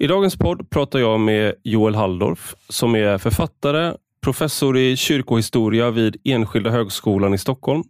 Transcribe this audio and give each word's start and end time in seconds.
I 0.00 0.06
dagens 0.06 0.36
podd 0.36 0.70
pratar 0.70 0.98
jag 0.98 1.20
med 1.20 1.54
Joel 1.64 1.94
Halldorf 1.94 2.54
som 2.68 2.94
är 2.94 3.18
författare, 3.18 3.94
professor 4.20 4.78
i 4.78 4.96
kyrkohistoria 4.96 5.90
vid 5.90 6.16
Enskilda 6.24 6.70
högskolan 6.70 7.34
i 7.34 7.38
Stockholm 7.38 7.82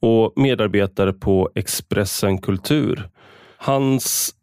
och 0.00 0.32
medarbetare 0.36 1.12
på 1.12 1.50
Expressen 1.54 2.38
Kultur. 2.38 3.08
Hans 3.56 4.34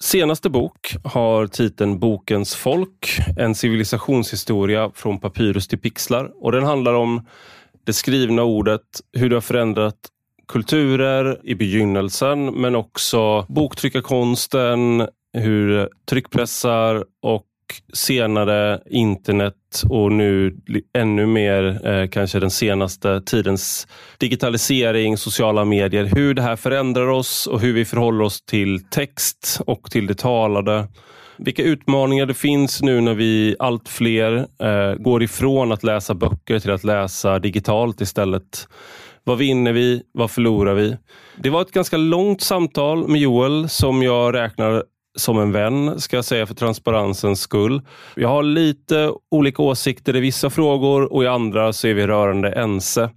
senaste 0.00 0.50
bok 0.50 0.96
har 1.04 1.46
titeln 1.46 1.98
Bokens 1.98 2.54
folk, 2.54 3.18
en 3.38 3.54
civilisationshistoria 3.54 4.90
från 4.94 5.20
papyrus 5.20 5.68
till 5.68 5.78
pixlar. 5.78 6.30
Och 6.34 6.52
Den 6.52 6.64
handlar 6.64 6.94
om 6.94 7.26
det 7.84 7.92
skrivna 7.92 8.42
ordet, 8.42 9.00
hur 9.12 9.30
det 9.30 9.36
har 9.36 9.40
förändrat 9.40 9.98
kulturer 10.48 11.40
i 11.44 11.54
begynnelsen, 11.54 12.46
men 12.46 12.74
också 12.74 13.46
boktryckarkonsten, 13.48 15.08
hur 15.38 15.88
tryckpressar 16.10 17.04
och 17.22 17.44
senare 17.92 18.80
internet 18.86 19.54
och 19.88 20.12
nu 20.12 20.56
ännu 20.98 21.26
mer 21.26 21.86
eh, 21.88 22.08
kanske 22.08 22.40
den 22.40 22.50
senaste 22.50 23.20
tidens 23.20 23.88
digitalisering, 24.18 25.16
sociala 25.16 25.64
medier, 25.64 26.04
hur 26.04 26.34
det 26.34 26.42
här 26.42 26.56
förändrar 26.56 27.08
oss 27.08 27.46
och 27.46 27.60
hur 27.60 27.72
vi 27.72 27.84
förhåller 27.84 28.24
oss 28.24 28.42
till 28.42 28.84
text 28.90 29.60
och 29.66 29.90
till 29.90 30.06
det 30.06 30.14
talade. 30.14 30.88
Vilka 31.38 31.62
utmaningar 31.62 32.26
det 32.26 32.34
finns 32.34 32.82
nu 32.82 33.00
när 33.00 33.14
vi 33.14 33.56
allt 33.58 33.88
fler 33.88 34.46
eh, 34.62 34.94
går 34.94 35.22
ifrån 35.22 35.72
att 35.72 35.84
läsa 35.84 36.14
böcker 36.14 36.58
till 36.58 36.70
att 36.70 36.84
läsa 36.84 37.38
digitalt 37.38 38.00
istället. 38.00 38.68
Vad 39.24 39.38
vinner 39.38 39.72
vi? 39.72 40.02
Vad 40.12 40.30
förlorar 40.30 40.74
vi? 40.74 40.96
Det 41.36 41.50
var 41.50 41.62
ett 41.62 41.70
ganska 41.70 41.96
långt 41.96 42.40
samtal 42.40 43.08
med 43.08 43.20
Joel 43.20 43.68
som 43.68 44.02
jag 44.02 44.34
räknar 44.34 44.84
som 45.18 45.38
en 45.38 45.52
vän, 45.52 46.00
ska 46.00 46.16
jag 46.16 46.24
säga 46.24 46.46
för 46.46 46.54
transparensens 46.54 47.40
skull. 47.40 47.82
Jag 48.14 48.28
har 48.28 48.42
lite 48.42 49.12
olika 49.30 49.62
åsikter 49.62 50.16
i 50.16 50.20
vissa 50.20 50.50
frågor 50.50 51.12
och 51.12 51.24
i 51.24 51.26
andra 51.26 51.72
så 51.72 51.88
är 51.88 51.94
vi 51.94 52.06
rörande 52.06 52.52
ense. 52.52 53.10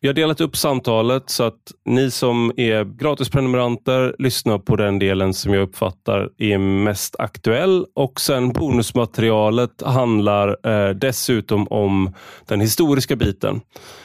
Vi 0.00 0.08
har 0.08 0.14
delat 0.14 0.40
upp 0.40 0.56
samtalet 0.56 1.30
så 1.30 1.44
att 1.44 1.72
ni 1.84 2.10
som 2.10 2.52
är 2.56 2.84
gratisprenumeranter 2.84 4.14
lyssnar 4.18 4.58
på 4.58 4.76
den 4.76 4.98
delen 4.98 5.34
som 5.34 5.54
jag 5.54 5.62
uppfattar 5.62 6.30
är 6.38 6.58
mest 6.58 7.16
aktuell 7.18 7.84
och 7.94 8.20
sen 8.20 8.52
bonusmaterialet 8.52 9.82
handlar 9.82 10.68
eh, 10.68 10.94
dessutom 10.94 11.68
om 11.68 12.14
den 12.46 12.60
historiska 12.60 13.16
biten. 13.16 13.60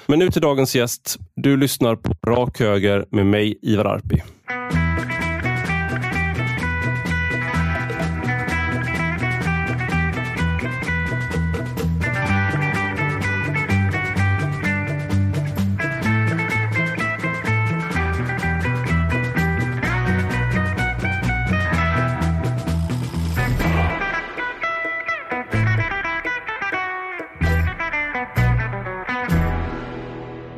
Men 0.08 0.20
nu 0.20 0.30
till 0.30 0.42
dagens 0.42 0.76
gäst. 0.76 1.18
Du 1.36 1.58
lyssnar 1.58 1.96
på 1.96 2.14
Rak 2.28 2.60
Höger 2.60 3.06
med 3.10 3.26
mig, 3.26 3.60
Ivar 3.62 3.86
Arpi. 3.86 4.22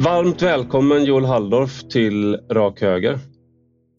Varmt 0.05 0.41
välkommen 0.41 1.05
Joel 1.05 1.25
Halldorf 1.25 1.83
till 1.83 2.35
Rak 2.35 2.81
Höger. 2.81 3.19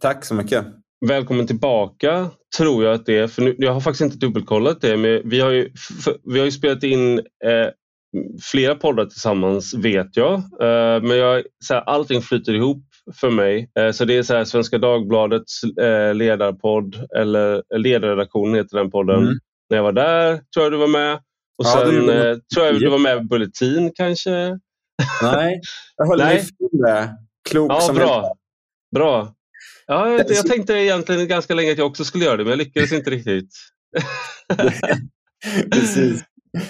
Tack 0.00 0.24
så 0.24 0.34
mycket. 0.34 0.66
Välkommen 1.06 1.46
tillbaka, 1.46 2.30
tror 2.56 2.84
jag 2.84 2.94
att 2.94 3.06
det 3.06 3.18
är. 3.18 3.26
För 3.26 3.42
nu, 3.42 3.54
jag 3.58 3.72
har 3.72 3.80
faktiskt 3.80 4.00
inte 4.00 4.26
dubbelkollat 4.26 4.80
det, 4.80 4.96
men 4.96 5.28
vi 5.28 5.40
har 5.40 5.50
ju, 5.50 5.70
för, 6.04 6.16
vi 6.24 6.38
har 6.38 6.44
ju 6.44 6.52
spelat 6.52 6.82
in 6.82 7.18
eh, 7.18 7.68
flera 8.52 8.74
poddar 8.74 9.04
tillsammans, 9.04 9.74
vet 9.74 10.16
jag. 10.16 10.34
Eh, 10.34 11.02
men 11.02 11.16
jag, 11.16 11.42
så 11.64 11.74
här, 11.74 11.80
allting 11.80 12.22
flyter 12.22 12.54
ihop 12.54 12.84
för 13.20 13.30
mig. 13.30 13.70
Eh, 13.78 13.90
så 13.90 14.04
det 14.04 14.16
är 14.16 14.22
så 14.22 14.34
här, 14.34 14.44
Svenska 14.44 14.78
Dagbladets 14.78 15.62
eh, 15.64 16.14
ledarpodd, 16.14 16.96
eller 17.16 17.62
ledarredaktionen 17.76 18.54
heter 18.54 18.76
den 18.76 18.90
podden. 18.90 19.22
Mm. 19.22 19.34
När 19.70 19.76
jag 19.76 19.84
var 19.84 19.92
där 19.92 20.40
tror 20.54 20.64
jag 20.64 20.72
du 20.72 20.76
var 20.76 20.88
med. 20.88 21.14
Och 21.58 21.64
ja, 21.64 21.84
sen 21.84 22.08
eh, 22.08 22.36
tror 22.54 22.66
jag 22.66 22.80
du 22.80 22.88
var 22.88 22.98
med 22.98 23.16
i 23.16 23.20
Bulletin 23.20 23.92
kanske. 23.94 24.58
Nej, 25.22 25.60
jag 25.96 26.06
höll 26.06 26.18
mig 26.18 26.44
det. 26.72 27.16
Klok 27.48 27.72
ja, 27.72 27.80
som 27.80 27.96
bra. 27.96 28.34
bra. 28.94 29.34
Ja, 29.86 30.10
jag, 30.10 30.30
jag 30.30 30.46
tänkte 30.46 30.72
egentligen 30.72 31.28
ganska 31.28 31.54
länge 31.54 31.72
att 31.72 31.78
jag 31.78 31.86
också 31.86 32.04
skulle 32.04 32.24
göra 32.24 32.36
det, 32.36 32.44
men 32.44 32.50
jag 32.50 32.58
lyckades 32.58 32.92
inte 32.92 33.10
riktigt. 33.10 33.50
Precis. 35.72 36.24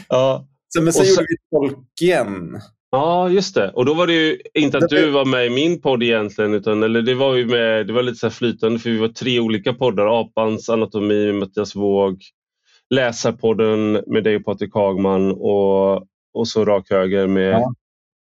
Ja. 0.08 0.48
Så, 0.68 0.82
men 0.82 0.92
så, 0.92 1.04
så 1.04 1.10
gjorde 1.10 1.26
vi 1.28 1.36
Tolkien. 1.56 2.60
Ja, 2.90 3.28
just 3.28 3.54
det. 3.54 3.70
Och 3.70 3.84
då 3.84 3.94
var 3.94 4.06
det 4.06 4.12
ju 4.12 4.40
inte 4.54 4.78
att 4.78 4.88
du 4.88 5.10
var 5.10 5.24
med 5.24 5.46
i 5.46 5.50
min 5.50 5.80
podd 5.80 6.02
egentligen, 6.02 6.54
utan 6.54 6.82
eller 6.82 7.02
det 7.02 7.14
var 7.14 7.34
ju 7.34 7.46
med, 7.46 7.86
det 7.86 7.92
var 7.92 8.02
lite 8.02 8.18
så 8.18 8.30
flytande 8.30 8.78
för 8.78 8.90
vi 8.90 8.98
var 8.98 9.08
tre 9.08 9.40
olika 9.40 9.72
poddar. 9.72 10.20
Apans 10.20 10.68
anatomi 10.68 11.32
Mattias 11.32 11.76
Våg, 11.76 12.22
Läsarpodden 12.90 13.92
med 14.06 14.24
dig 14.24 14.36
och 14.36 14.44
Patrik 14.44 14.74
Hagman 14.74 15.32
och, 15.32 15.96
och 16.34 16.48
så 16.48 16.64
Rak 16.64 16.90
Höger 16.90 17.26
med 17.26 17.52
ja 17.52 17.74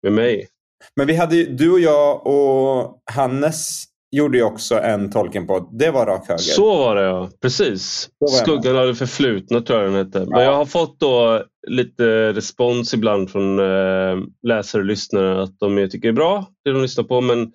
med 0.03 0.14
mig. 0.14 0.47
Men 0.96 1.08
vi 1.08 1.16
hade 1.16 1.44
du 1.44 1.72
och 1.72 1.80
jag 1.80 2.28
och 2.28 3.02
Hannes 3.12 3.84
gjorde 4.16 4.38
ju 4.38 4.44
också 4.44 4.80
en 4.80 5.12
Tolkien-podd. 5.12 5.69
Det 5.80 5.91
var 5.91 6.06
rak 6.06 6.28
höger. 6.28 6.38
Så 6.38 6.78
var 6.78 6.96
det 6.96 7.02
ja, 7.02 7.30
precis. 7.41 8.09
Skuggan 8.41 8.78
av 8.78 8.88
det 8.88 8.96
förflutna 8.96 9.62
tror 9.62 9.80
jag 9.80 9.91
den 9.91 10.06
hette. 10.06 10.19
Men 10.19 10.40
ja. 10.40 10.44
jag 10.44 10.53
har 10.53 10.66
fått 10.66 11.00
då 11.00 11.44
lite 11.68 12.34
respons 12.34 12.94
ibland 12.94 13.31
från 13.31 13.59
äh, 13.59 14.18
läsare 14.47 14.81
och 14.81 14.86
lyssnare 14.86 15.44
att 15.44 15.59
de 15.59 15.90
tycker 15.91 16.08
det 16.08 16.08
är 16.08 16.14
bra 16.14 16.46
det 16.64 16.72
de 16.72 16.81
lyssnar 16.81 17.03
på 17.03 17.22
men 17.22 17.52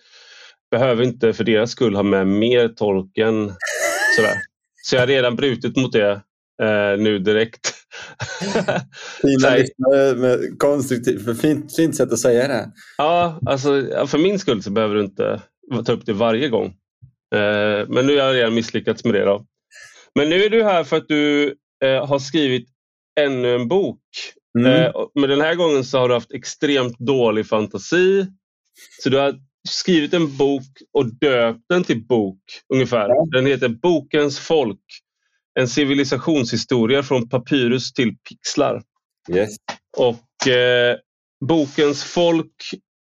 behöver 0.71 1.05
inte 1.05 1.33
för 1.33 1.45
deras 1.45 1.71
skull 1.71 1.95
ha 1.95 2.03
med 2.03 2.27
mer 2.27 2.69
Tolkien. 2.69 3.53
Sådär. 4.17 4.35
Så 4.83 4.97
jag 4.97 5.03
har 5.03 5.07
redan 5.07 5.37
brutit 5.37 5.77
mot 5.77 5.93
det 5.93 6.11
äh, 6.63 6.99
nu 6.99 7.19
direkt. 7.19 7.75
Fina 9.23 9.57
lyssnare 9.57 10.15
med 10.15 10.59
konstruktivt, 10.59 11.41
fint, 11.41 11.77
fint 11.77 11.97
sätt 11.97 12.13
att 12.13 12.19
säga 12.19 12.49
det. 12.49 12.73
Ja, 12.99 13.41
alltså, 13.47 13.69
för 14.07 14.19
min 14.19 14.39
skull 14.39 14.63
så 14.63 14.71
behöver 14.71 14.95
du 14.95 15.01
inte 15.01 15.43
ta 15.85 15.93
upp 15.93 16.07
det 16.07 16.13
varje 16.13 16.49
gång. 16.49 16.67
Eh, 17.35 17.89
men 17.89 18.07
nu 18.07 18.19
har 18.19 18.27
jag 18.27 18.35
redan 18.35 18.55
misslyckats 18.55 19.05
med 19.05 19.15
det. 19.15 19.25
Då. 19.25 19.47
Men 20.15 20.31
nu 20.31 20.45
är 20.45 20.51
du 20.51 20.65
här 20.65 20.85
för 20.85 20.97
att 20.97 21.09
du 21.09 21.55
eh, 21.85 22.07
har 22.07 22.19
skrivit 22.19 22.69
ännu 23.21 23.55
en 23.55 23.69
bok. 23.69 24.01
Mm. 24.59 24.73
Eh, 24.73 24.93
men 25.15 25.31
den 25.31 25.41
här 25.41 25.55
gången 25.55 25.85
så 25.85 25.99
har 25.99 26.09
du 26.09 26.15
haft 26.15 26.33
extremt 26.33 26.99
dålig 26.99 27.47
fantasi. 27.47 28.27
Så 29.03 29.09
du 29.09 29.19
har 29.19 29.35
skrivit 29.69 30.15
en 30.15 30.37
bok 30.37 30.63
och 30.93 31.07
döpt 31.07 31.65
den 31.69 31.85
till 31.85 32.07
bok 32.07 32.41
ungefär. 32.75 33.33
Den 33.33 33.47
heter 33.47 33.69
Bokens 33.69 34.39
folk 34.39 34.81
en 35.59 35.69
civilisationshistoria 35.69 37.03
från 37.03 37.29
papyrus 37.29 37.93
till 37.93 38.17
pixlar. 38.29 38.83
Yes. 39.33 39.57
Och 39.97 40.49
eh, 40.49 40.97
bokens 41.47 42.05
folk 42.05 42.55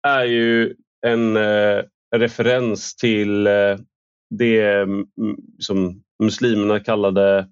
är 0.06 0.24
ju 0.24 0.74
en 1.06 1.36
eh, 1.36 1.82
referens 2.16 2.96
till 2.96 3.46
eh, 3.46 3.76
det 4.30 4.62
mm, 4.62 5.06
som 5.58 6.02
muslimerna 6.22 6.80
kallade 6.80 7.48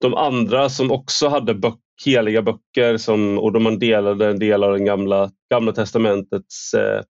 de 0.00 0.14
andra 0.14 0.68
som 0.68 0.90
också 0.90 1.28
hade 1.28 1.54
böck, 1.54 1.80
heliga 2.04 2.42
böcker 2.42 2.96
som, 2.96 3.38
och 3.38 3.62
man 3.62 3.78
delade 3.78 4.26
en 4.26 4.38
del 4.38 4.64
av 4.64 4.72
den 4.72 4.84
gamla, 4.84 5.30
gamla 5.50 5.72
testamentets 5.72 6.74
eh, 6.74 7.02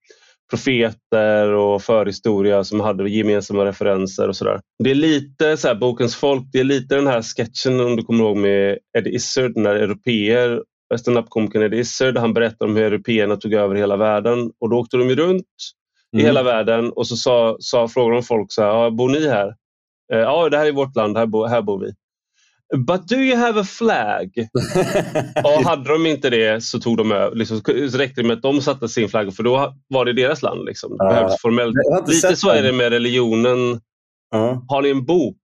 profeter 0.50 1.52
och 1.52 1.82
förhistoria 1.82 2.64
som 2.64 2.80
hade 2.80 3.10
gemensamma 3.10 3.64
referenser 3.64 4.28
och 4.28 4.36
sådär. 4.36 4.60
Det 4.84 4.90
är 4.90 4.94
lite 4.94 5.56
så 5.56 5.68
här, 5.68 5.74
Bokens 5.74 6.16
folk, 6.16 6.42
det 6.52 6.60
är 6.60 6.64
lite 6.64 6.94
den 6.94 7.06
här 7.06 7.22
sketchen 7.22 7.80
om 7.80 7.96
du 7.96 8.02
kommer 8.02 8.24
ihåg 8.24 8.36
med 8.36 8.78
Eddie 8.98 9.14
Izzard 9.14 9.56
när 9.56 9.74
europeer, 9.74 10.62
standup-komikern 10.98 11.62
Eddie 11.62 11.78
Izzard, 11.78 12.16
han 12.16 12.34
berättar 12.34 12.66
om 12.66 12.76
hur 12.76 12.84
européerna 12.84 13.36
tog 13.36 13.54
över 13.54 13.74
hela 13.74 13.96
världen 13.96 14.50
och 14.60 14.70
då 14.70 14.78
åkte 14.78 14.96
de 14.96 15.14
runt 15.14 15.46
mm. 16.12 16.22
i 16.22 16.26
hela 16.26 16.42
världen 16.42 16.92
och 16.92 17.06
så 17.06 17.16
sa, 17.16 17.56
sa, 17.60 17.88
frågade 17.88 18.16
de 18.16 18.22
folk 18.22 18.52
så 18.52 18.62
här, 18.62 18.90
bor 18.90 19.08
ni 19.08 19.28
här? 19.28 19.54
Eh, 20.12 20.18
ja, 20.18 20.48
det 20.48 20.58
här 20.58 20.66
är 20.66 20.72
vårt 20.72 20.96
land, 20.96 21.16
här, 21.16 21.26
bo, 21.26 21.46
här 21.46 21.62
bor 21.62 21.80
vi. 21.80 21.92
But 22.76 23.08
do 23.08 23.16
you 23.16 23.36
have 23.36 23.60
a 23.60 23.64
flag? 23.64 24.30
och 25.44 25.64
hade 25.64 25.92
de 25.92 26.06
inte 26.06 26.30
det 26.30 26.64
så 26.64 26.80
tog 26.80 26.96
de 26.96 27.12
över. 27.12 27.36
Liksom, 27.36 27.60
så 27.90 27.98
räckte 27.98 28.22
det 28.22 28.26
med 28.28 28.36
att 28.36 28.42
de 28.42 28.60
satte 28.60 28.88
sin 28.88 29.08
flagga 29.08 29.30
för 29.30 29.42
då 29.42 29.74
var 29.88 30.04
det 30.04 30.12
deras 30.12 30.42
land. 30.42 30.64
Liksom. 30.64 30.96
Det 30.98 31.20
uh, 31.20 31.34
formellt. 31.42 31.74
Lite 32.08 32.36
så 32.36 32.50
är 32.50 32.62
det 32.62 32.72
med 32.72 32.92
religionen. 32.92 33.58
Uh. 34.34 34.62
Har 34.68 34.82
ni 34.82 34.90
en 34.90 35.04
bok? 35.04 35.36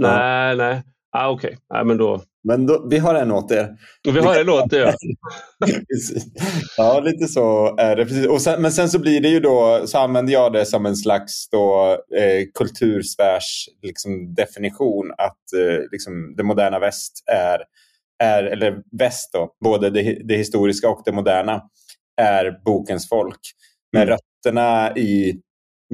Uh. 0.00 0.08
Nej, 0.08 0.56
nej. 0.56 0.82
Ah, 1.12 1.28
Okej, 1.28 1.48
okay. 1.48 1.80
ah, 1.80 1.84
men 1.84 1.96
då... 1.96 2.22
Men 2.46 2.66
då, 2.66 2.86
vi 2.90 2.98
har 2.98 3.14
en 3.14 3.30
åt 3.30 3.50
er. 3.50 3.76
Vi 4.04 4.20
har 4.20 4.40
en 4.40 4.48
åt 4.48 4.72
er, 4.72 4.78
ja. 4.78 4.92
ja, 6.76 7.00
lite 7.00 7.26
så 7.28 7.76
är 7.78 7.96
det. 7.96 8.04
Precis. 8.04 8.26
Och 8.26 8.42
sen, 8.42 8.62
men 8.62 8.72
sen 8.72 8.88
så 8.88 8.98
blir 8.98 9.20
det 9.20 9.28
ju 9.28 9.40
då, 9.40 9.82
så 9.86 9.98
använder 9.98 10.32
jag 10.32 10.52
det 10.52 10.66
som 10.66 10.86
en 10.86 10.96
slags 10.96 11.48
då, 11.50 11.96
eh, 12.16 12.46
liksom, 13.82 14.34
definition 14.34 15.10
att 15.18 15.52
eh, 15.52 15.90
liksom, 15.92 16.34
det 16.36 16.42
moderna 16.42 16.78
väst 16.78 17.24
är, 17.26 17.58
är, 18.24 18.44
eller 18.44 18.82
väst 18.98 19.32
då, 19.32 19.54
både 19.64 19.90
det, 19.90 20.18
det 20.24 20.36
historiska 20.36 20.88
och 20.88 21.02
det 21.04 21.12
moderna, 21.12 21.62
är 22.16 22.64
bokens 22.64 23.08
folk. 23.08 23.40
Med 23.92 24.02
mm. 24.02 24.16
rötterna 24.16 24.96
i 24.96 25.40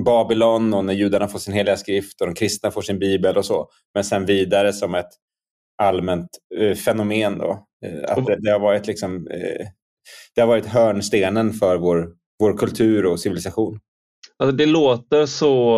Babylon 0.04 0.74
och 0.74 0.84
när 0.84 0.94
judarna 0.94 1.28
får 1.28 1.38
sin 1.38 1.54
heliga 1.54 1.76
skrift 1.76 2.20
och 2.20 2.26
de 2.26 2.34
kristna 2.34 2.70
får 2.70 2.82
sin 2.82 2.98
bibel 2.98 3.36
och 3.36 3.44
så. 3.44 3.68
Men 3.94 4.04
sen 4.04 4.26
vidare 4.26 4.72
som 4.72 4.94
ett 4.94 5.10
allmänt 5.82 6.28
eh, 6.58 6.74
fenomen. 6.74 7.38
Då. 7.38 7.66
Eh, 7.86 8.12
att 8.16 8.26
det, 8.26 8.38
det, 8.40 8.50
har 8.50 8.60
varit 8.60 8.86
liksom, 8.86 9.26
eh, 9.26 9.66
det 10.34 10.40
har 10.40 10.48
varit 10.48 10.66
hörnstenen 10.66 11.52
för 11.52 11.76
vår, 11.76 12.12
vår 12.38 12.56
kultur 12.56 13.06
och 13.06 13.20
civilisation. 13.20 13.80
Alltså 14.38 14.56
det 14.56 14.66
låter 14.66 15.26
så, 15.26 15.76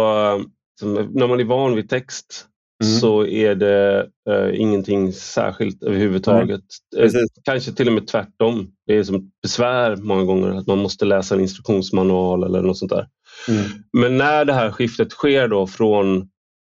när 1.10 1.26
man 1.26 1.40
är 1.40 1.44
van 1.44 1.74
vid 1.74 1.88
text 1.88 2.48
mm. 2.84 3.00
så 3.00 3.26
är 3.26 3.54
det 3.54 4.08
uh, 4.30 4.60
ingenting 4.60 5.12
särskilt 5.12 5.82
överhuvudtaget. 5.82 6.64
Mm. 6.96 7.10
Kanske 7.44 7.72
till 7.72 7.88
och 7.88 7.94
med 7.94 8.06
tvärtom. 8.06 8.70
Det 8.86 8.96
är 8.96 9.02
som 9.02 9.30
besvär 9.42 9.96
många 9.96 10.24
gånger 10.24 10.48
att 10.48 10.66
man 10.66 10.78
måste 10.78 11.04
läsa 11.04 11.34
en 11.34 11.40
instruktionsmanual 11.40 12.44
eller 12.44 12.62
något 12.62 12.78
sånt 12.78 12.92
där. 12.92 13.08
Mm. 13.48 13.64
Men 13.92 14.18
när 14.18 14.44
det 14.44 14.52
här 14.52 14.70
skiftet 14.70 15.10
sker 15.10 15.48
då 15.48 15.66
från 15.66 16.28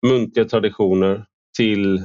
muntliga 0.06 0.44
traditioner 0.44 1.24
till 1.56 2.04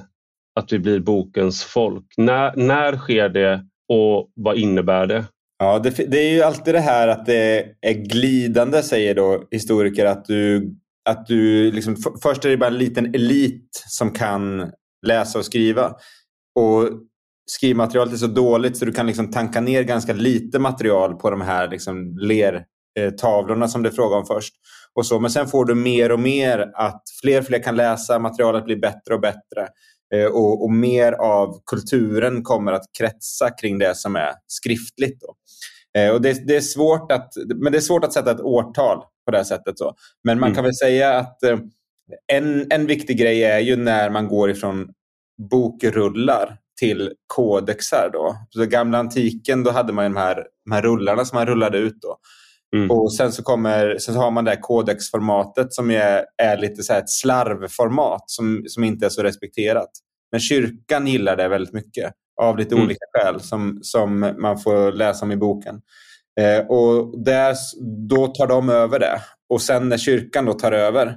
att 0.56 0.72
vi 0.72 0.80
blir 0.80 1.00
bokens 1.00 1.64
folk. 1.64 2.06
När, 2.18 2.56
när 2.56 2.98
sker 2.98 3.30
det 3.30 3.66
och 3.90 4.32
vad 4.36 4.58
innebär 4.58 5.08
det? 5.08 5.26
Ja, 5.60 5.80
det, 5.80 5.90
det, 5.90 6.20
är 6.20 6.34
ju 6.34 6.42
alltid 6.42 6.74
det 6.74 6.80
här 6.80 7.08
att 7.08 7.26
det 7.26 7.66
är 7.82 7.94
glidande, 7.94 8.84
säger 8.84 9.16
då 9.16 9.44
historiker. 9.52 10.06
Att 10.06 10.26
du, 10.26 10.74
att 11.10 11.28
du 11.28 11.72
liksom, 11.72 11.96
för, 11.96 12.14
först 12.24 12.46
är 12.46 12.50
det 12.50 12.58
bara 12.58 12.70
en 12.70 12.78
liten 12.78 13.16
elit 13.16 13.70
som 13.88 14.12
kan 14.12 14.72
läsa 15.06 15.40
och 15.40 15.46
skriva. 15.46 15.96
Och 16.60 16.90
skrivmaterialet 17.52 18.14
är 18.14 18.18
så 18.18 18.28
dåligt 18.28 18.78
så 18.78 18.86
du 18.86 18.92
kan 18.92 19.08
liksom 19.08 19.32
tanka 19.32 19.62
ner 19.62 19.84
ganska 19.84 20.14
lite 20.14 20.60
material 20.60 21.16
på 21.16 21.30
de 21.30 21.42
här 21.42 21.68
liksom 21.68 22.18
lertavlorna 22.18 23.66
eh, 23.66 23.70
som 23.70 23.84
det 23.84 23.90
är 23.90 23.94
fråga 23.94 24.16
om 24.16 24.26
först. 24.26 24.54
Och 24.96 25.06
så. 25.06 25.20
Men 25.20 25.32
sen 25.32 25.48
får 25.48 25.66
du 25.66 25.76
mer 25.76 26.12
och 26.12 26.20
mer 26.20 26.72
att 26.74 27.04
fler 27.22 27.40
och 27.40 27.46
fler 27.46 27.64
kan 27.64 27.76
läsa, 27.76 28.20
materialet 28.20 28.66
blir 28.66 28.82
bättre 28.82 29.14
och 29.14 29.22
bättre. 29.22 29.68
Eh, 30.13 30.25
och, 30.25 30.63
och, 30.63 30.71
mer 30.71 31.12
av 31.12 31.62
kulturen 31.65 32.44
kommer 32.44 32.71
att 32.71 32.86
kretsa 32.98 33.50
kring 33.50 33.77
det 33.77 33.98
som 33.98 34.15
är 34.15 34.33
skriftligt. 34.48 35.21
Då. 35.21 35.36
Eh, 36.00 36.12
och 36.12 36.21
det, 36.21 36.48
det, 36.48 36.56
är 36.56 36.62
svårt 36.62 37.12
att, 37.12 37.33
men 37.56 37.71
det 37.71 37.77
är 37.77 37.81
svårt 37.81 38.04
att 38.04 38.13
sätta 38.13 38.31
ett 38.31 38.42
årtal 38.42 39.04
på 39.25 39.31
det 39.31 39.45
sättet. 39.45 39.77
Så. 39.77 39.95
Men 40.24 40.39
man 40.39 40.48
mm. 40.48 40.56
kan 40.56 40.63
väl 40.63 40.75
säga 40.75 41.18
att 41.18 41.44
eh, 41.44 41.57
en, 42.33 42.71
en 42.71 42.86
viktig 42.86 43.18
grej 43.18 43.44
är 43.44 43.60
ju 43.60 43.75
när 43.75 44.10
man 44.10 44.27
går 44.27 44.51
ifrån 44.51 44.89
bokrullar 45.50 46.57
till 46.80 47.13
kodexar. 47.27 48.10
Då. 48.13 48.36
Så 48.50 48.65
gamla 48.65 48.98
antiken 48.98 49.63
då 49.63 49.71
hade 49.71 49.94
man 49.94 50.04
de 50.04 50.15
här, 50.15 50.48
de 50.65 50.71
här 50.71 50.81
rullarna 50.81 51.25
som 51.25 51.36
man 51.36 51.45
rullade 51.45 51.77
ut. 51.77 52.01
Då. 52.01 52.18
Mm. 52.74 52.92
Och 52.92 53.14
sen 53.14 53.31
så, 53.31 53.44
kommer, 53.44 53.98
sen 53.98 54.14
så 54.14 54.20
har 54.20 54.31
man 54.31 54.46
det 54.46 54.52
här 54.52 54.62
kodexformatet 54.62 55.74
som 55.74 55.92
är, 55.92 56.25
är 56.38 56.58
lite 56.58 56.84
så 56.84 56.94
ett 56.94 57.10
slarvformat 57.10 58.24
som, 58.25 58.64
som 58.68 58.84
inte 58.84 59.06
är 59.06 59.10
så 59.10 59.24
respekterat. 59.24 59.90
Men 60.31 60.40
kyrkan 60.40 61.08
gillar 61.08 61.36
det 61.36 61.48
väldigt 61.48 61.74
mycket 61.74 62.14
av 62.42 62.58
lite 62.58 62.75
mm. 62.75 62.86
olika 62.86 63.06
skäl 63.14 63.40
som, 63.42 63.80
som 63.81 64.34
man 64.38 64.60
får 64.60 64.92
läsa 64.92 65.25
om 65.25 65.31
i 65.31 65.38
boken. 65.38 65.81
Eh, 66.40 66.66
och 66.68 67.24
där, 67.24 67.56
då 68.10 68.28
tar 68.28 68.48
de 68.48 68.70
över 68.70 69.00
det. 69.00 69.22
Och 69.50 69.62
sen 69.62 69.90
när 69.90 69.98
kyrkan 69.98 70.46
då 70.46 70.54
tar 70.54 70.72
över, 70.72 71.08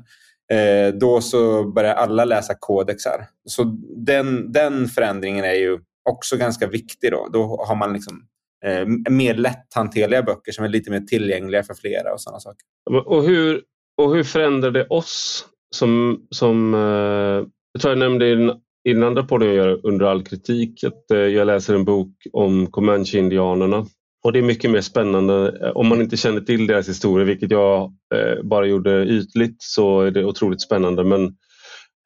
eh, 0.52 0.94
då 0.94 1.20
så 1.20 1.64
börjar 1.72 1.94
alla 1.94 2.24
läsa 2.24 2.54
kodexar. 2.60 3.26
Så 3.44 3.64
den, 3.96 4.52
den 4.52 4.88
förändringen 4.88 5.44
är 5.44 5.54
ju 5.54 5.78
också 6.10 6.36
ganska 6.36 6.66
viktig. 6.66 7.10
Då, 7.12 7.28
då 7.32 7.64
har 7.68 7.74
man 7.74 7.92
liksom 7.92 8.26
eh, 8.66 8.86
mer 9.10 9.34
lätthanterliga 9.34 10.22
böcker 10.22 10.52
som 10.52 10.64
är 10.64 10.68
lite 10.68 10.90
mer 10.90 11.00
tillgängliga 11.00 11.62
för 11.62 11.74
flera 11.74 12.12
och 12.12 12.20
sådana 12.20 12.40
saker. 12.40 12.66
Och 13.06 13.24
hur, 13.24 13.62
och 13.96 14.14
hur 14.14 14.24
förändrar 14.24 14.70
det 14.70 14.86
oss 14.86 15.46
som, 15.74 16.26
som 16.30 16.74
eh, 16.74 17.48
jag 17.72 17.80
tror 17.80 17.90
jag 17.90 17.98
nämnde 17.98 18.28
i 18.28 18.34
den, 18.34 18.50
i 18.88 18.92
den 18.92 19.02
andra 19.02 19.22
podden 19.22 19.48
jag 19.48 19.56
gör 19.56 19.86
under 19.86 20.06
all 20.06 20.24
kritik 20.24 20.84
att 20.84 21.10
eh, 21.10 21.18
jag 21.18 21.46
läser 21.46 21.74
en 21.74 21.84
bok 21.84 22.12
om 22.32 22.66
Comanche-indianerna. 22.66 23.86
Och 24.24 24.32
det 24.32 24.38
är 24.38 24.42
mycket 24.42 24.70
mer 24.70 24.80
spännande 24.80 25.58
eh, 25.62 25.70
om 25.70 25.86
man 25.86 26.00
inte 26.00 26.16
känner 26.16 26.40
till 26.40 26.66
deras 26.66 26.88
historia, 26.88 27.24
vilket 27.24 27.50
jag 27.50 27.82
eh, 28.14 28.42
bara 28.42 28.66
gjorde 28.66 29.04
ytligt, 29.06 29.62
så 29.62 30.00
är 30.00 30.10
det 30.10 30.24
otroligt 30.24 30.62
spännande 30.62 31.04
men 31.04 31.36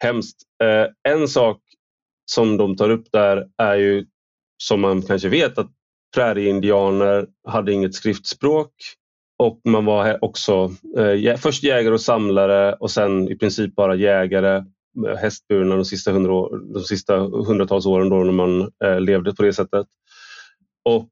hemskt. 0.05 0.37
Eh, 0.63 1.13
en 1.13 1.29
sak 1.29 1.63
som 2.33 2.57
de 2.57 2.77
tar 2.77 2.91
upp 2.91 3.07
där 3.13 3.47
är 3.59 3.77
ju 3.77 4.07
som 4.63 4.81
man 4.81 5.03
kanske 5.03 5.29
vet 5.29 5.59
att 5.59 5.71
prärieindianer 6.15 7.27
hade 7.49 7.73
inget 7.73 7.95
skriftspråk 7.95 8.73
och 9.39 9.61
man 9.65 9.85
var 9.85 10.25
också 10.25 10.73
eh, 10.99 11.37
först 11.37 11.63
jägare 11.63 11.95
och 11.95 12.01
samlare 12.01 12.73
och 12.75 12.91
sen 12.91 13.29
i 13.29 13.39
princip 13.39 13.75
bara 13.75 13.95
jägare 13.95 14.57
eh, 15.07 15.17
hästburna 15.17 15.77
de 15.77 15.85
sista, 15.85 16.13
hundra, 16.13 16.33
de 16.75 16.83
sista 16.83 17.19
hundratals 17.19 17.87
åren 17.87 18.09
då 18.09 18.17
när 18.17 18.33
man 18.33 18.71
eh, 18.85 19.01
levde 19.01 19.35
på 19.35 19.43
det 19.43 19.53
sättet. 19.53 19.87
Och 20.85 21.09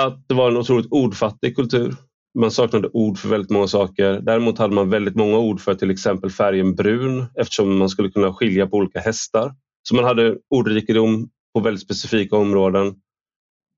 att 0.00 0.28
det 0.28 0.34
var 0.34 0.50
en 0.50 0.56
otroligt 0.56 0.90
ordfattig 0.90 1.56
kultur. 1.56 1.94
Man 2.38 2.50
saknade 2.50 2.88
ord 2.92 3.18
för 3.18 3.28
väldigt 3.28 3.50
många 3.50 3.68
saker. 3.68 4.20
Däremot 4.20 4.58
hade 4.58 4.74
man 4.74 4.90
väldigt 4.90 5.16
många 5.16 5.38
ord 5.38 5.60
för 5.60 5.74
till 5.74 5.90
exempel 5.90 6.30
färgen 6.30 6.74
brun 6.74 7.26
eftersom 7.34 7.76
man 7.76 7.88
skulle 7.88 8.10
kunna 8.10 8.34
skilja 8.34 8.66
på 8.66 8.76
olika 8.76 9.00
hästar. 9.00 9.54
Så 9.82 9.94
man 9.94 10.04
hade 10.04 10.36
ordrikedom 10.50 11.28
på 11.54 11.60
väldigt 11.60 11.82
specifika 11.82 12.36
områden. 12.36 12.94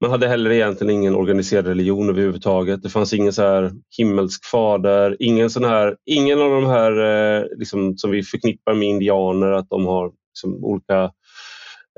Man 0.01 0.11
hade 0.11 0.29
heller 0.29 0.51
egentligen 0.51 0.91
ingen 0.95 1.15
organiserad 1.15 1.67
religion 1.67 2.09
överhuvudtaget. 2.09 2.83
Det 2.83 2.89
fanns 2.89 3.13
ingen 3.13 3.33
så 3.33 3.43
här 3.43 3.73
himmelsk 3.99 4.45
fader, 4.45 5.17
ingen, 5.19 5.51
sån 5.51 5.65
här, 5.65 5.97
ingen 6.07 6.41
av 6.41 6.51
de 6.51 6.67
här 6.67 6.93
eh, 6.93 7.45
liksom, 7.57 7.97
som 7.97 8.11
vi 8.11 8.23
förknippar 8.23 8.75
med 8.75 8.89
indianer, 8.89 9.53
att 9.53 9.69
de 9.69 9.87
har 9.87 10.13
liksom, 10.31 10.65
olika 10.65 11.13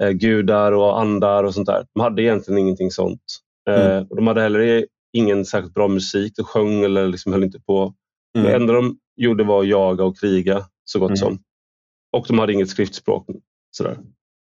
eh, 0.03 0.11
gudar 0.11 0.73
och 0.73 1.01
andar 1.01 1.45
och 1.45 1.55
sånt 1.55 1.67
där. 1.67 1.87
De 1.95 2.01
hade 2.01 2.23
egentligen 2.23 2.59
ingenting 2.59 2.91
sånt. 2.91 3.23
Eh, 3.71 3.87
mm. 3.91 4.07
och 4.11 4.17
de 4.17 4.27
hade 4.27 4.41
heller 4.41 4.87
ingen 5.13 5.45
särskilt 5.45 5.75
bra 5.75 5.89
musik, 5.89 6.33
de 6.37 6.45
sjöng 6.45 6.85
eller 6.85 7.09
liksom 7.09 7.33
höll 7.33 7.45
inte 7.45 7.61
på. 7.61 7.95
Mm. 8.39 8.47
Det 8.47 8.57
enda 8.57 8.73
de 8.73 8.99
gjorde 9.17 9.45
var 9.45 9.61
att 9.61 9.69
jaga 9.69 10.05
och 10.05 10.19
kriga 10.19 10.65
så 10.85 10.99
gott 10.99 11.09
mm. 11.09 11.17
som. 11.17 11.39
Och 12.17 12.25
de 12.29 12.39
hade 12.39 12.53
inget 12.53 12.71
skriftspråk. 12.71 13.27
Sådär. 13.71 13.99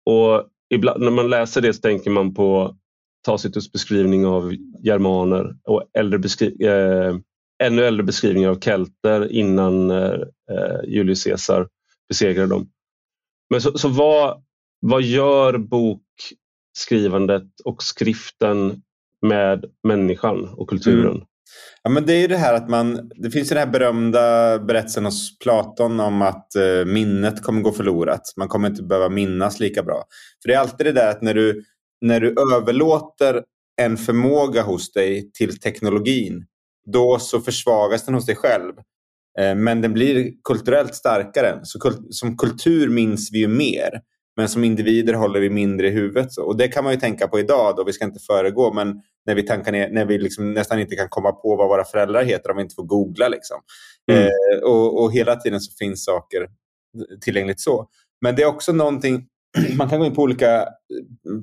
Och 0.06 0.44
ibland, 0.74 1.02
när 1.02 1.10
man 1.10 1.30
läser 1.30 1.60
det 1.60 1.74
så 1.74 1.80
tänker 1.80 2.10
man 2.10 2.34
på 2.34 2.76
Tacitus 3.28 3.72
beskrivning 3.72 4.26
av 4.26 4.54
germaner 4.84 5.56
och 5.64 5.84
äldre 5.98 6.18
beskri 6.18 6.66
eh, 6.66 7.16
ännu 7.62 7.84
äldre 7.84 8.02
beskrivningar 8.04 8.50
av 8.50 8.60
kelter 8.60 9.32
innan 9.32 9.90
eh, 9.90 10.20
Julius 10.86 11.24
Caesar 11.24 11.68
besegrade 12.08 12.48
dem. 12.48 12.68
Men 13.50 13.60
så, 13.60 13.78
så 13.78 13.88
vad, 13.88 14.42
vad 14.80 15.02
gör 15.02 15.58
bokskrivandet 15.58 17.48
och 17.64 17.82
skriften 17.82 18.82
med 19.26 19.64
människan 19.88 20.48
och 20.48 20.68
kulturen? 20.68 21.14
Mm. 21.14 21.24
Ja, 21.82 21.90
men 21.90 22.06
det 22.06 22.12
är 22.12 22.28
det 22.28 22.36
här 22.36 22.54
att 22.54 22.68
man, 22.68 23.10
det 23.14 23.30
finns 23.30 23.50
ju 23.50 23.54
den 23.54 23.64
här 23.66 23.72
berömda 23.72 24.58
berättelsen 24.58 25.04
hos 25.04 25.38
Platon 25.38 26.00
om 26.00 26.22
att 26.22 26.54
eh, 26.54 26.84
minnet 26.86 27.42
kommer 27.42 27.62
gå 27.62 27.72
förlorat. 27.72 28.22
Man 28.36 28.48
kommer 28.48 28.68
inte 28.68 28.82
behöva 28.82 29.08
minnas 29.08 29.60
lika 29.60 29.82
bra. 29.82 30.04
För 30.42 30.48
det 30.48 30.54
är 30.54 30.58
alltid 30.58 30.86
det 30.86 30.92
där 30.92 31.10
att 31.10 31.22
när 31.22 31.34
du 31.34 31.64
när 32.00 32.20
du 32.20 32.34
överlåter 32.54 33.44
en 33.80 33.96
förmåga 33.96 34.62
hos 34.62 34.92
dig 34.92 35.32
till 35.32 35.60
teknologin, 35.60 36.46
då 36.92 37.18
så 37.18 37.40
försvagas 37.40 38.04
den 38.04 38.14
hos 38.14 38.26
dig 38.26 38.36
själv. 38.36 38.74
Eh, 39.38 39.54
men 39.54 39.80
den 39.80 39.92
blir 39.92 40.32
kulturellt 40.44 40.94
starkare. 40.94 41.60
Så 41.62 41.92
som 42.10 42.36
kultur 42.36 42.88
minns 42.88 43.32
vi 43.32 43.38
ju 43.38 43.48
mer. 43.48 44.00
Men 44.36 44.48
som 44.48 44.64
individer 44.64 45.14
håller 45.14 45.40
vi 45.40 45.50
mindre 45.50 45.88
i 45.88 45.90
huvudet. 45.90 46.38
Och 46.38 46.56
det 46.56 46.68
kan 46.68 46.84
man 46.84 46.92
ju 46.92 47.00
tänka 47.00 47.28
på 47.28 47.38
idag, 47.38 47.76
då 47.76 47.84
vi 47.84 47.92
ska 47.92 48.04
inte 48.04 48.20
föregå. 48.20 48.72
Men 48.72 49.02
när 49.26 49.34
vi, 49.34 49.42
tankar 49.42 49.72
ner, 49.72 49.90
när 49.90 50.04
vi 50.04 50.18
liksom 50.18 50.54
nästan 50.54 50.78
inte 50.78 50.96
kan 50.96 51.08
komma 51.08 51.32
på 51.32 51.56
vad 51.56 51.68
våra 51.68 51.84
föräldrar 51.84 52.22
heter 52.22 52.50
om 52.50 52.56
vi 52.56 52.62
inte 52.62 52.74
får 52.74 52.82
googla. 52.82 53.28
Liksom. 53.28 53.60
Mm. 54.12 54.24
Eh, 54.24 54.62
och, 54.62 55.02
och, 55.02 55.12
hela 55.12 55.36
tiden 55.36 55.60
så 55.60 55.72
finns 55.78 56.04
saker 56.04 56.48
tillgängligt 57.20 57.60
så. 57.60 57.88
Men 58.20 58.36
det 58.36 58.42
är 58.42 58.46
också 58.46 58.72
någonting 58.72 59.26
man 59.76 59.88
kan 59.88 59.98
gå 59.98 60.06
in 60.06 60.14
på 60.14 60.22
olika 60.22 60.60
eh, 60.60 60.66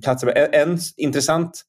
platser. 0.03 0.27
En, 0.27 0.71
en 0.71 0.79
intressant 0.97 1.61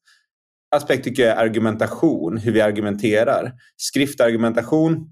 aspekt 0.75 1.03
tycker 1.03 1.23
jag 1.23 1.37
är 1.37 1.41
argumentation, 1.41 2.37
hur 2.37 2.51
vi 2.51 2.61
argumenterar. 2.61 3.53
Skriftargumentation 3.77 5.09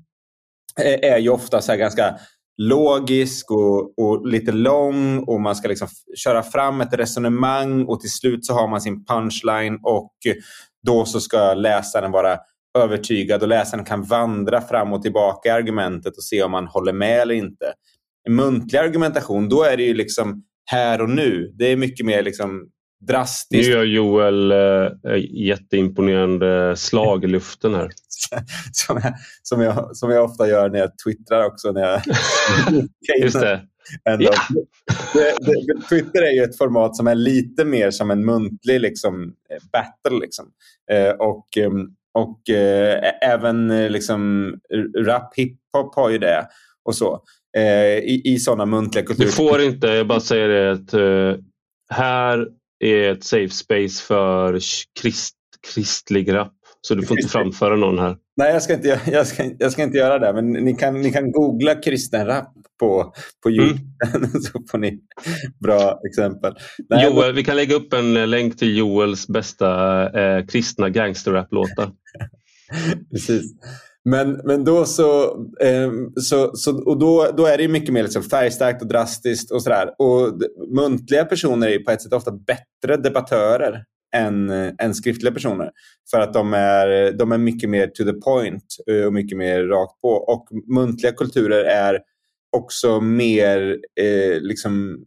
eh, 0.81 1.11
är 1.11 1.17
ju 1.17 1.29
ofta 1.29 1.61
så 1.61 1.75
ganska 1.75 2.19
logisk 2.57 3.51
och, 3.51 3.99
och, 3.99 4.27
lite 4.27 4.51
lång 4.51 5.19
och 5.19 5.41
man 5.41 5.55
ska 5.55 5.67
liksom 5.67 5.87
köra 6.15 6.43
fram 6.43 6.81
ett 6.81 6.93
resonemang 6.93 7.85
och 7.85 8.01
till 8.01 8.11
slut 8.11 8.45
så 8.45 8.53
har 8.53 8.67
man 8.67 8.81
sin 8.81 9.05
punchline 9.05 9.79
och 9.83 10.13
då 10.85 11.05
så 11.05 11.19
ska 11.19 11.53
läsaren 11.53 12.11
vara 12.11 12.39
övertygad 12.77 13.41
och 13.41 13.47
läsaren 13.47 13.85
kan 13.85 14.03
vandra 14.03 14.61
fram 14.61 14.93
och 14.93 15.01
tillbaka 15.01 15.49
i 15.49 15.51
argumentet 15.51 16.17
och 16.17 16.23
se 16.23 16.43
om 16.43 16.51
man 16.51 16.67
håller 16.67 16.93
med 16.93 17.21
eller 17.21 17.35
inte. 17.35 17.73
En 18.27 18.35
muntlig 18.35 18.79
argumentation, 18.79 19.49
då 19.49 19.63
är 19.63 19.77
det 19.77 19.83
ju 19.83 19.93
liksom 19.93 20.43
här 20.65 21.01
och 21.01 21.09
nu. 21.09 21.51
Det 21.53 21.71
är 21.71 21.75
mycket 21.75 22.05
mer 22.05 22.23
liksom 22.23 22.69
drastiskt. 23.07 23.67
Nu 23.67 23.73
gör 23.73 23.83
Joel 23.83 24.51
äh, 24.51 24.89
jätteimponerande 25.31 26.75
slag 26.77 27.23
i 27.23 27.27
luften 27.27 27.75
här. 27.75 27.91
som, 28.71 28.99
jag, 29.03 29.13
som, 29.43 29.61
jag, 29.61 29.97
som 29.97 30.11
jag 30.11 30.23
ofta 30.23 30.47
gör 30.47 30.69
när 30.69 30.79
jag 30.79 30.91
twittrar 31.05 31.45
också. 31.45 31.71
När 31.71 31.81
jag 31.81 32.01
Just 33.23 33.39
det. 33.39 33.61
Ja. 34.03 34.33
Det, 35.13 35.35
det, 35.41 35.87
Twitter 35.89 36.21
är 36.21 36.31
ju 36.31 36.43
ett 36.43 36.57
format 36.57 36.95
som 36.95 37.07
är 37.07 37.15
lite 37.15 37.65
mer 37.65 37.91
som 37.91 38.11
en 38.11 38.25
muntlig 38.25 38.81
liksom, 38.81 39.33
battle. 39.71 40.19
Liksom. 40.19 40.45
Eh, 40.91 41.09
och 41.09 41.57
ehm, 41.57 41.95
och 42.15 42.49
eh, 42.49 43.11
även 43.21 43.71
eh, 43.71 43.89
liksom, 43.89 44.53
rap, 44.97 45.33
hiphop 45.35 45.95
har 45.95 46.09
ju 46.09 46.17
det. 46.17 46.47
och 46.85 46.95
så. 46.95 47.23
Eh, 47.57 47.97
I 47.97 48.21
i 48.25 48.39
sådana 48.39 48.65
muntliga 48.65 49.05
kulturer. 49.05 49.25
Du 49.25 49.31
får 49.31 49.61
inte, 49.61 49.87
jag 49.87 50.07
bara 50.07 50.19
säger 50.19 50.47
det, 50.47 50.71
att 50.71 50.93
uh, 50.93 51.35
här 51.89 52.47
är 52.79 53.11
ett 53.11 53.23
safe 53.23 53.49
space 53.49 54.03
för 54.03 54.59
krist, 55.01 55.35
kristlig 55.73 56.33
rap. 56.33 56.53
Så 56.81 56.95
du 56.95 57.05
får 57.05 57.19
inte 57.19 57.31
framföra 57.31 57.75
någon 57.75 57.99
här. 57.99 58.17
Nej, 58.37 58.53
jag 58.53 58.63
ska 58.63 58.73
inte, 58.73 59.01
jag 59.11 59.27
ska, 59.27 59.43
jag 59.59 59.71
ska 59.71 59.83
inte 59.83 59.97
göra 59.97 60.19
det. 60.19 60.33
Men 60.33 60.65
ni 60.65 60.75
kan, 60.75 61.01
ni 61.01 61.11
kan 61.11 61.31
googla 61.31 61.75
kristen 61.75 62.25
rap 62.25 62.53
på, 62.79 63.13
på 63.43 63.49
mm. 63.49 63.61
Youtube 63.61 63.83
mm. 64.15 64.29
så 64.41 64.63
får 64.71 64.77
ni 64.77 64.99
bra 65.63 65.99
exempel. 66.09 66.53
Nej, 66.89 67.05
Joel, 67.05 67.33
vi 67.33 67.43
kan 67.43 67.55
lägga 67.55 67.75
upp 67.75 67.93
en 67.93 68.29
länk 68.29 68.57
till 68.57 68.77
Joels 68.77 69.27
bästa 69.27 70.01
eh, 70.19 70.45
kristna 70.45 70.89
gangsterrap-låtar. 70.89 71.91
Precis. 73.11 73.53
Men, 74.09 74.41
men 74.43 74.63
då 74.63 74.85
så, 74.85 75.23
eh, 75.61 75.91
så, 76.15 76.51
så 76.55 76.83
och 76.83 76.99
då, 76.99 77.31
då 77.37 77.45
är 77.45 77.57
det 77.57 77.67
mycket 77.67 77.93
mer 77.93 78.03
liksom 78.03 78.23
färgstarkt 78.23 78.81
och 78.81 78.87
drastiskt 78.87 79.51
och 79.51 79.63
sådär. 79.63 79.89
Och 79.97 80.33
muntliga 80.75 81.25
personer 81.25 81.67
är 81.67 81.79
på 81.79 81.91
ett 81.91 82.01
sätt 82.01 82.13
ofta 82.13 82.31
bättre 82.31 82.97
debattörer 82.97 83.83
än, 84.15 84.49
eh, 84.49 84.73
än 84.79 84.93
skriftliga 84.93 85.33
personer. 85.33 85.71
För 86.11 86.19
att 86.19 86.33
de 86.33 86.53
är, 86.53 87.11
de 87.11 87.31
är 87.31 87.37
mycket 87.37 87.69
mer 87.69 87.87
to 87.87 88.03
the 88.03 88.13
point 88.13 88.65
eh, 88.91 89.05
och 89.05 89.13
mycket 89.13 89.37
mer 89.37 89.63
rakt 89.63 90.01
på. 90.01 90.09
Och 90.09 90.47
muntliga 90.75 91.11
kulturer 91.11 91.63
är 91.63 91.99
också 92.57 93.01
mer 93.01 93.79
eh, 94.01 94.41
liksom 94.41 95.05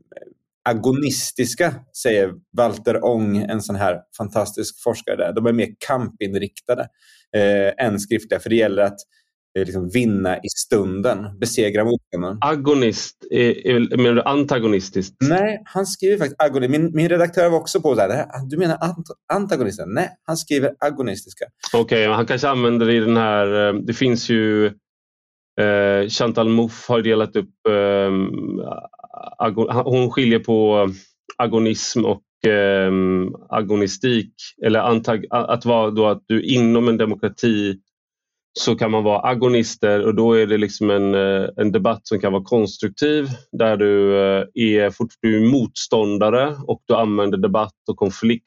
agonistiska, 0.68 1.74
säger 2.02 2.32
Walter 2.56 3.04
Ong, 3.04 3.36
en 3.36 3.62
sån 3.62 3.76
här 3.76 4.00
fantastisk 4.16 4.82
forskare. 4.82 5.16
Där. 5.16 5.32
De 5.32 5.46
är 5.46 5.52
mer 5.52 5.68
kampinriktade 5.78 6.88
eh, 7.36 7.86
än 7.86 8.00
skriftliga, 8.00 8.40
för 8.40 8.50
det 8.50 8.56
gäller 8.56 8.82
att 8.82 8.98
eh, 9.58 9.64
liksom 9.64 9.88
vinna 9.88 10.36
i 10.36 10.48
stunden, 10.56 11.38
besegra 11.40 11.84
motståndaren. 11.84 12.38
Agonist, 12.40 13.26
är, 13.30 13.96
menar 13.96 14.14
du 14.14 14.22
antagonistiskt? 14.22 15.16
Nej, 15.20 15.62
han 15.64 15.86
skriver 15.86 16.18
faktiskt 16.18 16.42
agonist. 16.42 16.70
Min, 16.70 16.90
min 16.94 17.08
redaktör 17.08 17.50
var 17.50 17.58
också 17.58 17.80
på 17.80 17.94
det 17.94 18.02
här, 18.02 18.26
du 18.48 18.56
menar 18.56 18.78
ant 18.80 19.06
antagonister? 19.32 19.86
Nej, 19.86 20.08
han 20.24 20.36
skriver 20.36 20.74
agonistiska. 20.78 21.44
Okej, 21.74 22.06
okay, 22.06 22.14
han 22.16 22.26
kanske 22.26 22.48
använder 22.48 22.86
det 22.86 22.94
i 22.94 23.00
den 23.00 23.16
här, 23.16 23.68
eh, 23.68 23.74
det 23.74 23.94
finns 23.94 24.28
ju 24.28 24.66
eh, 25.60 26.08
Chantal 26.08 26.48
Mouffe 26.48 26.92
har 26.92 27.02
delat 27.02 27.36
upp 27.36 27.50
eh, 27.68 28.10
hon 29.84 30.10
skiljer 30.10 30.38
på 30.38 30.88
agonism 31.36 32.04
och 32.04 32.50
eh, 32.50 32.92
agonistik. 33.48 34.32
Eller 34.66 34.80
antag, 34.80 35.24
att 35.30 35.64
vara 35.64 35.90
då 35.90 36.06
att 36.06 36.22
du 36.26 36.42
inom 36.42 36.88
en 36.88 36.96
demokrati 36.96 37.78
så 38.58 38.74
kan 38.74 38.90
man 38.90 39.04
vara 39.04 39.20
agonister 39.20 40.06
och 40.06 40.14
då 40.14 40.32
är 40.32 40.46
det 40.46 40.58
liksom 40.58 40.90
en, 40.90 41.14
eh, 41.14 41.48
en 41.56 41.72
debatt 41.72 42.00
som 42.02 42.20
kan 42.20 42.32
vara 42.32 42.44
konstruktiv 42.44 43.28
där 43.52 43.76
du 43.76 44.16
eh, 44.16 44.44
är, 44.54 44.90
fort, 44.90 45.10
du 45.20 45.36
är 45.36 45.50
motståndare 45.50 46.56
och 46.66 46.82
du 46.86 46.94
använder 46.94 47.38
debatt 47.38 47.74
och 47.90 47.96
konflikt. 47.96 48.44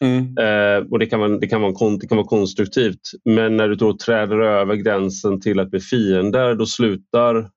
Mm. 0.00 0.38
Eh, 0.38 0.90
och 0.90 0.98
det 0.98 1.06
kan, 1.06 1.20
vara, 1.20 1.38
det, 1.38 1.46
kan 1.46 1.60
vara, 1.62 1.96
det 2.00 2.06
kan 2.08 2.16
vara 2.16 2.26
konstruktivt. 2.26 3.00
Men 3.24 3.56
när 3.56 3.68
du 3.68 3.74
då 3.74 3.96
träder 3.96 4.38
över 4.38 4.74
gränsen 4.74 5.40
till 5.40 5.60
att 5.60 5.70
bli 5.70 5.80
fiender 5.80 6.54
då 6.54 6.66
slutar 6.66 7.50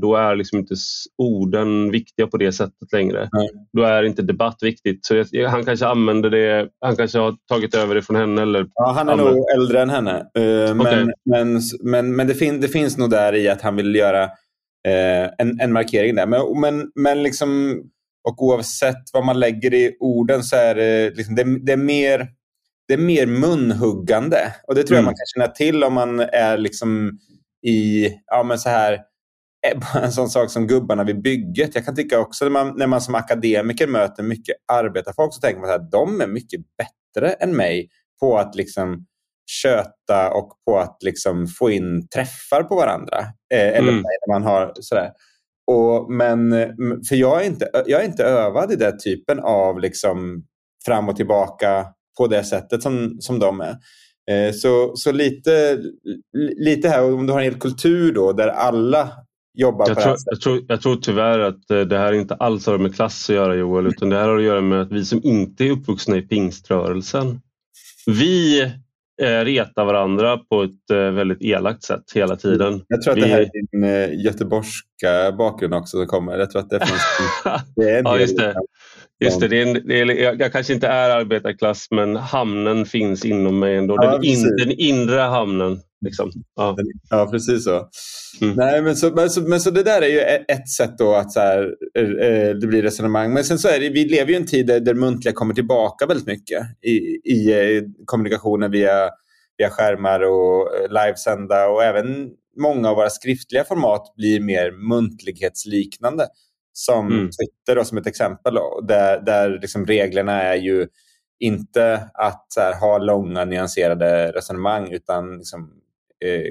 då 0.00 0.16
är 0.16 0.36
liksom 0.36 0.58
inte 0.58 0.74
orden 1.18 1.90
viktiga 1.90 2.26
på 2.26 2.36
det 2.36 2.52
sättet 2.52 2.92
längre. 2.92 3.28
Nej. 3.32 3.48
Då 3.72 3.82
är 3.82 4.02
inte 4.02 4.22
debatt 4.22 4.58
viktigt. 4.62 5.06
Så 5.06 5.24
han 5.48 5.64
kanske 5.64 5.86
använder 5.86 6.30
det, 6.30 6.68
han 6.80 6.96
kanske 6.96 7.18
har 7.18 7.36
tagit 7.48 7.74
över 7.74 7.94
det 7.94 8.02
från 8.02 8.16
henne. 8.16 8.42
Eller 8.42 8.66
ja, 8.74 8.92
han 8.92 9.08
är 9.08 9.12
använder. 9.12 9.34
nog 9.34 9.44
äldre 9.56 9.82
än 9.82 9.90
henne. 9.90 10.26
Uh, 10.38 10.80
okay. 10.80 11.06
Men, 11.24 11.60
men, 11.84 12.16
men, 12.16 12.26
det, 12.26 12.34
fin, 12.34 12.60
det 12.60 12.68
finns 12.68 12.98
nog 12.98 13.10
där 13.10 13.34
i 13.34 13.48
att 13.48 13.62
han 13.62 13.76
vill 13.76 13.94
göra 13.94 14.24
uh, 14.24 15.30
en, 15.38 15.60
en 15.60 15.72
markering 15.72 16.14
där. 16.14 16.26
Men, 16.26 16.60
men, 16.60 16.90
men 16.94 17.22
liksom, 17.22 17.80
och 18.28 18.42
oavsett 18.42 19.02
vad 19.12 19.24
man 19.24 19.40
lägger 19.40 19.74
i 19.74 19.96
orden 20.00 20.42
så 20.42 20.56
är 20.56 20.74
det, 20.74 21.16
liksom, 21.16 21.34
det, 21.34 21.58
det 21.58 21.72
är 21.72 21.76
mer 21.76 22.28
det 22.88 22.94
är 22.94 22.98
mer 22.98 23.26
munhuggande. 23.26 24.54
Och 24.68 24.74
det 24.74 24.82
tror 24.82 24.96
jag 24.96 25.02
mm. 25.02 25.04
man 25.04 25.14
kan 25.14 25.26
känna 25.34 25.54
till 25.54 25.84
om 25.84 25.94
man 25.94 26.20
är 26.20 26.58
liksom 26.58 27.18
i 27.66 28.08
ja, 28.26 28.42
men 28.42 28.58
så 28.58 28.68
här 28.68 29.00
en 30.02 30.12
sån 30.12 30.30
sak 30.30 30.50
som 30.50 30.66
gubbarna 30.66 31.04
vid 31.04 31.22
bygget. 31.22 31.74
Jag 31.74 31.84
kan 31.84 31.96
tycka 31.96 32.20
också 32.20 32.44
när 32.44 32.50
man, 32.50 32.74
när 32.76 32.86
man 32.86 33.00
som 33.00 33.14
akademiker 33.14 33.86
möter 33.86 34.22
mycket 34.22 34.56
arbetarfolk 34.72 35.34
så 35.34 35.40
tänker 35.40 35.60
man 35.60 35.70
att 35.70 35.90
de 35.90 36.20
är 36.20 36.26
mycket 36.26 36.60
bättre 36.78 37.32
än 37.32 37.56
mig 37.56 37.88
på 38.20 38.38
att 38.38 38.54
liksom 38.54 39.06
köta 39.62 40.30
och 40.30 40.52
på 40.66 40.78
att 40.78 40.98
liksom 41.02 41.46
få 41.46 41.70
in 41.70 42.08
träffar 42.08 42.62
på 42.62 42.76
varandra. 42.76 43.18
Eh, 43.54 43.68
eller 43.68 43.92
mm. 43.92 44.02
när 44.02 44.34
man 44.34 44.42
har 44.42 44.72
sådär. 44.80 45.10
Och, 45.66 46.12
men, 46.12 46.50
för 47.08 47.14
jag 47.14 47.42
är, 47.42 47.46
inte, 47.46 47.70
jag 47.86 48.00
är 48.00 48.04
inte 48.04 48.24
övad 48.24 48.72
i 48.72 48.76
den 48.76 48.98
typen 48.98 49.40
av 49.40 49.80
liksom 49.80 50.44
fram 50.86 51.08
och 51.08 51.16
tillbaka 51.16 51.86
på 52.18 52.26
det 52.26 52.44
sättet 52.44 52.82
som, 52.82 53.16
som 53.20 53.38
de 53.38 53.60
är. 53.60 53.76
Eh, 54.30 54.52
så, 54.52 54.96
så 54.96 55.12
lite, 55.12 55.78
lite 56.56 56.88
här, 56.88 57.14
om 57.14 57.26
du 57.26 57.32
har 57.32 57.40
en 57.40 57.44
hel 57.44 57.60
kultur 57.60 58.12
då 58.12 58.32
där 58.32 58.48
alla 58.48 59.10
jobbar 59.54 59.88
jag 59.88 59.96
på 59.96 60.02
tror, 60.02 60.16
jag 60.26 60.40
tror, 60.40 60.64
jag 60.68 60.82
tror 60.82 60.96
tyvärr 60.96 61.38
att 61.38 61.70
eh, 61.70 61.80
det 61.80 61.98
här 61.98 62.12
inte 62.12 62.34
alls 62.34 62.66
har 62.66 62.78
med 62.78 62.94
klass 62.94 63.30
att 63.30 63.36
göra 63.36 63.54
Joel, 63.54 63.86
utan 63.86 64.10
det 64.10 64.16
här 64.16 64.28
har 64.28 64.36
att 64.36 64.44
göra 64.44 64.60
med 64.60 64.80
att 64.80 64.92
vi 64.92 65.04
som 65.04 65.20
inte 65.24 65.64
är 65.64 65.70
uppvuxna 65.70 66.16
i 66.16 66.22
pingströrelsen, 66.22 67.40
vi 68.06 68.62
eh, 69.22 69.44
retar 69.44 69.84
varandra 69.84 70.38
på 70.38 70.62
ett 70.62 70.90
eh, 70.90 70.96
väldigt 70.96 71.42
elakt 71.42 71.82
sätt 71.82 72.02
hela 72.14 72.36
tiden. 72.36 72.82
Jag 72.88 73.02
tror 73.02 73.12
att 73.12 73.18
vi... 73.18 73.22
det 73.22 73.26
här 73.26 73.40
är 73.40 73.50
din 73.52 73.84
eh, 73.84 74.24
göteborgska 74.24 75.32
bakgrund 75.38 75.74
också 75.74 75.96
som 75.96 76.06
kommer. 76.06 76.38
Jag 76.38 76.50
tror 76.50 76.62
att 76.62 76.70
det 76.70 76.86
finns 76.86 77.02
det 77.76 77.90
är 77.90 77.98
en 77.98 78.04
ja, 78.04 78.18
just 78.18 78.38
det. 78.38 78.54
Just 79.24 79.40
det, 79.40 79.48
det 79.48 79.62
är, 79.62 79.80
det 79.80 80.00
är, 80.00 80.40
jag 80.40 80.52
kanske 80.52 80.72
inte 80.72 80.86
är 80.86 81.10
arbetarklass 81.10 81.86
men 81.90 82.16
hamnen 82.16 82.86
finns 82.86 83.24
inom 83.24 83.58
mig 83.58 83.76
ändå. 83.76 83.96
Ja, 83.96 84.10
den, 84.10 84.24
in, 84.24 84.56
den 84.56 84.70
inre 84.70 85.20
hamnen. 85.20 85.80
Liksom. 86.04 86.30
Ja. 86.56 86.76
ja, 87.10 87.28
precis 87.30 87.64
så. 87.64 87.88
Mm. 88.40 88.56
Nej, 88.56 88.82
men, 88.82 88.96
så, 88.96 89.10
men, 89.10 89.30
så, 89.30 89.40
men 89.40 89.60
så 89.60 89.70
det 89.70 89.82
där 89.82 90.02
är 90.02 90.08
ju 90.08 90.20
ett 90.48 90.68
sätt 90.68 90.98
då 90.98 91.14
att 91.14 91.32
så 91.32 91.40
här, 91.40 91.74
det 92.60 92.66
blir 92.66 92.82
resonemang. 92.82 93.32
Men 93.32 93.44
sen 93.44 93.58
så 93.58 93.68
är 93.68 93.80
det, 93.80 93.88
vi 93.88 94.04
lever 94.04 94.28
ju 94.28 94.34
i 94.34 94.40
en 94.40 94.46
tid 94.46 94.66
där, 94.66 94.80
där 94.80 94.94
muntliga 94.94 95.34
kommer 95.34 95.54
tillbaka 95.54 96.06
väldigt 96.06 96.26
mycket 96.26 96.62
i, 96.82 96.96
i 97.32 97.52
eh, 97.76 97.82
kommunikationen 98.04 98.70
via, 98.70 99.10
via 99.58 99.70
skärmar 99.70 100.20
och 100.20 100.74
eh, 100.76 100.88
livesända 100.88 101.68
och 101.68 101.84
även 101.84 102.30
många 102.60 102.90
av 102.90 102.96
våra 102.96 103.10
skriftliga 103.10 103.64
format 103.64 104.14
blir 104.16 104.40
mer 104.40 104.88
muntlighetsliknande. 104.88 106.26
Som 106.76 107.06
mm. 107.06 107.26
Twitter 107.26 107.76
då, 107.76 107.84
som 107.84 107.98
ett 107.98 108.06
exempel. 108.06 108.54
Då, 108.54 108.80
där 108.80 109.20
där 109.20 109.58
liksom 109.62 109.86
reglerna 109.86 110.42
är 110.42 110.56
ju 110.56 110.86
inte 111.38 112.10
att 112.14 112.46
här, 112.56 112.80
ha 112.80 112.98
långa 112.98 113.44
nyanserade 113.44 114.32
resonemang 114.32 114.92
utan 114.92 115.36
liksom, 115.36 115.70
eh, 116.24 116.42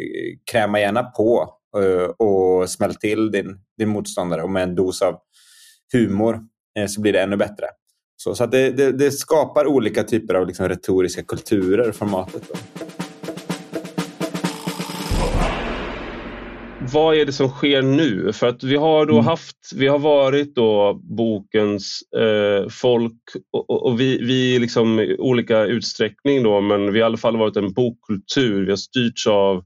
kräma 0.51 0.79
gärna 0.79 1.03
på 1.03 1.53
eh, 1.77 2.27
och 2.27 2.69
smäll 2.69 2.95
till 2.95 3.31
din, 3.31 3.59
din 3.77 3.89
motståndare 3.89 4.43
och 4.43 4.49
med 4.49 4.63
en 4.63 4.75
dos 4.75 5.01
av 5.01 5.19
humor 5.93 6.39
eh, 6.79 6.87
så 6.87 7.01
blir 7.01 7.13
det 7.13 7.21
ännu 7.21 7.37
bättre. 7.37 7.65
Så, 8.15 8.35
så 8.35 8.45
det, 8.45 8.71
det, 8.71 8.91
det, 8.91 9.11
skapar 9.11 9.67
olika 9.67 10.03
typer 10.03 10.33
av 10.33 10.47
liksom, 10.47 10.69
retoriska 10.69 11.23
kulturer, 11.23 11.91
formatet. 11.91 12.43
Då. 12.47 12.55
Vad 16.91 17.15
är 17.15 17.25
det 17.25 17.33
som 17.33 17.49
sker 17.49 17.81
nu? 17.81 18.33
För 18.33 18.47
att 18.47 18.63
vi 18.63 18.75
har 18.75 19.05
då 19.05 19.13
mm. 19.13 19.25
haft, 19.25 19.57
vi 19.75 19.87
har 19.87 19.99
varit 19.99 20.55
då 20.55 20.99
bokens 21.03 21.99
eh, 22.17 22.69
folk 22.69 23.19
och, 23.53 23.85
och, 23.85 23.99
vi, 23.99 24.17
vi 24.17 24.59
liksom 24.59 24.99
i 24.99 25.17
olika 25.19 25.63
utsträckning 25.63 26.43
då, 26.43 26.61
men 26.61 26.93
vi 26.93 26.99
har 26.99 27.05
i 27.05 27.09
alla 27.09 27.17
fall 27.17 27.37
varit 27.37 27.57
en 27.57 27.73
bokkultur. 27.73 28.65
Vi 28.65 28.69
har 28.69 28.77
styrts 28.77 29.27
av 29.27 29.63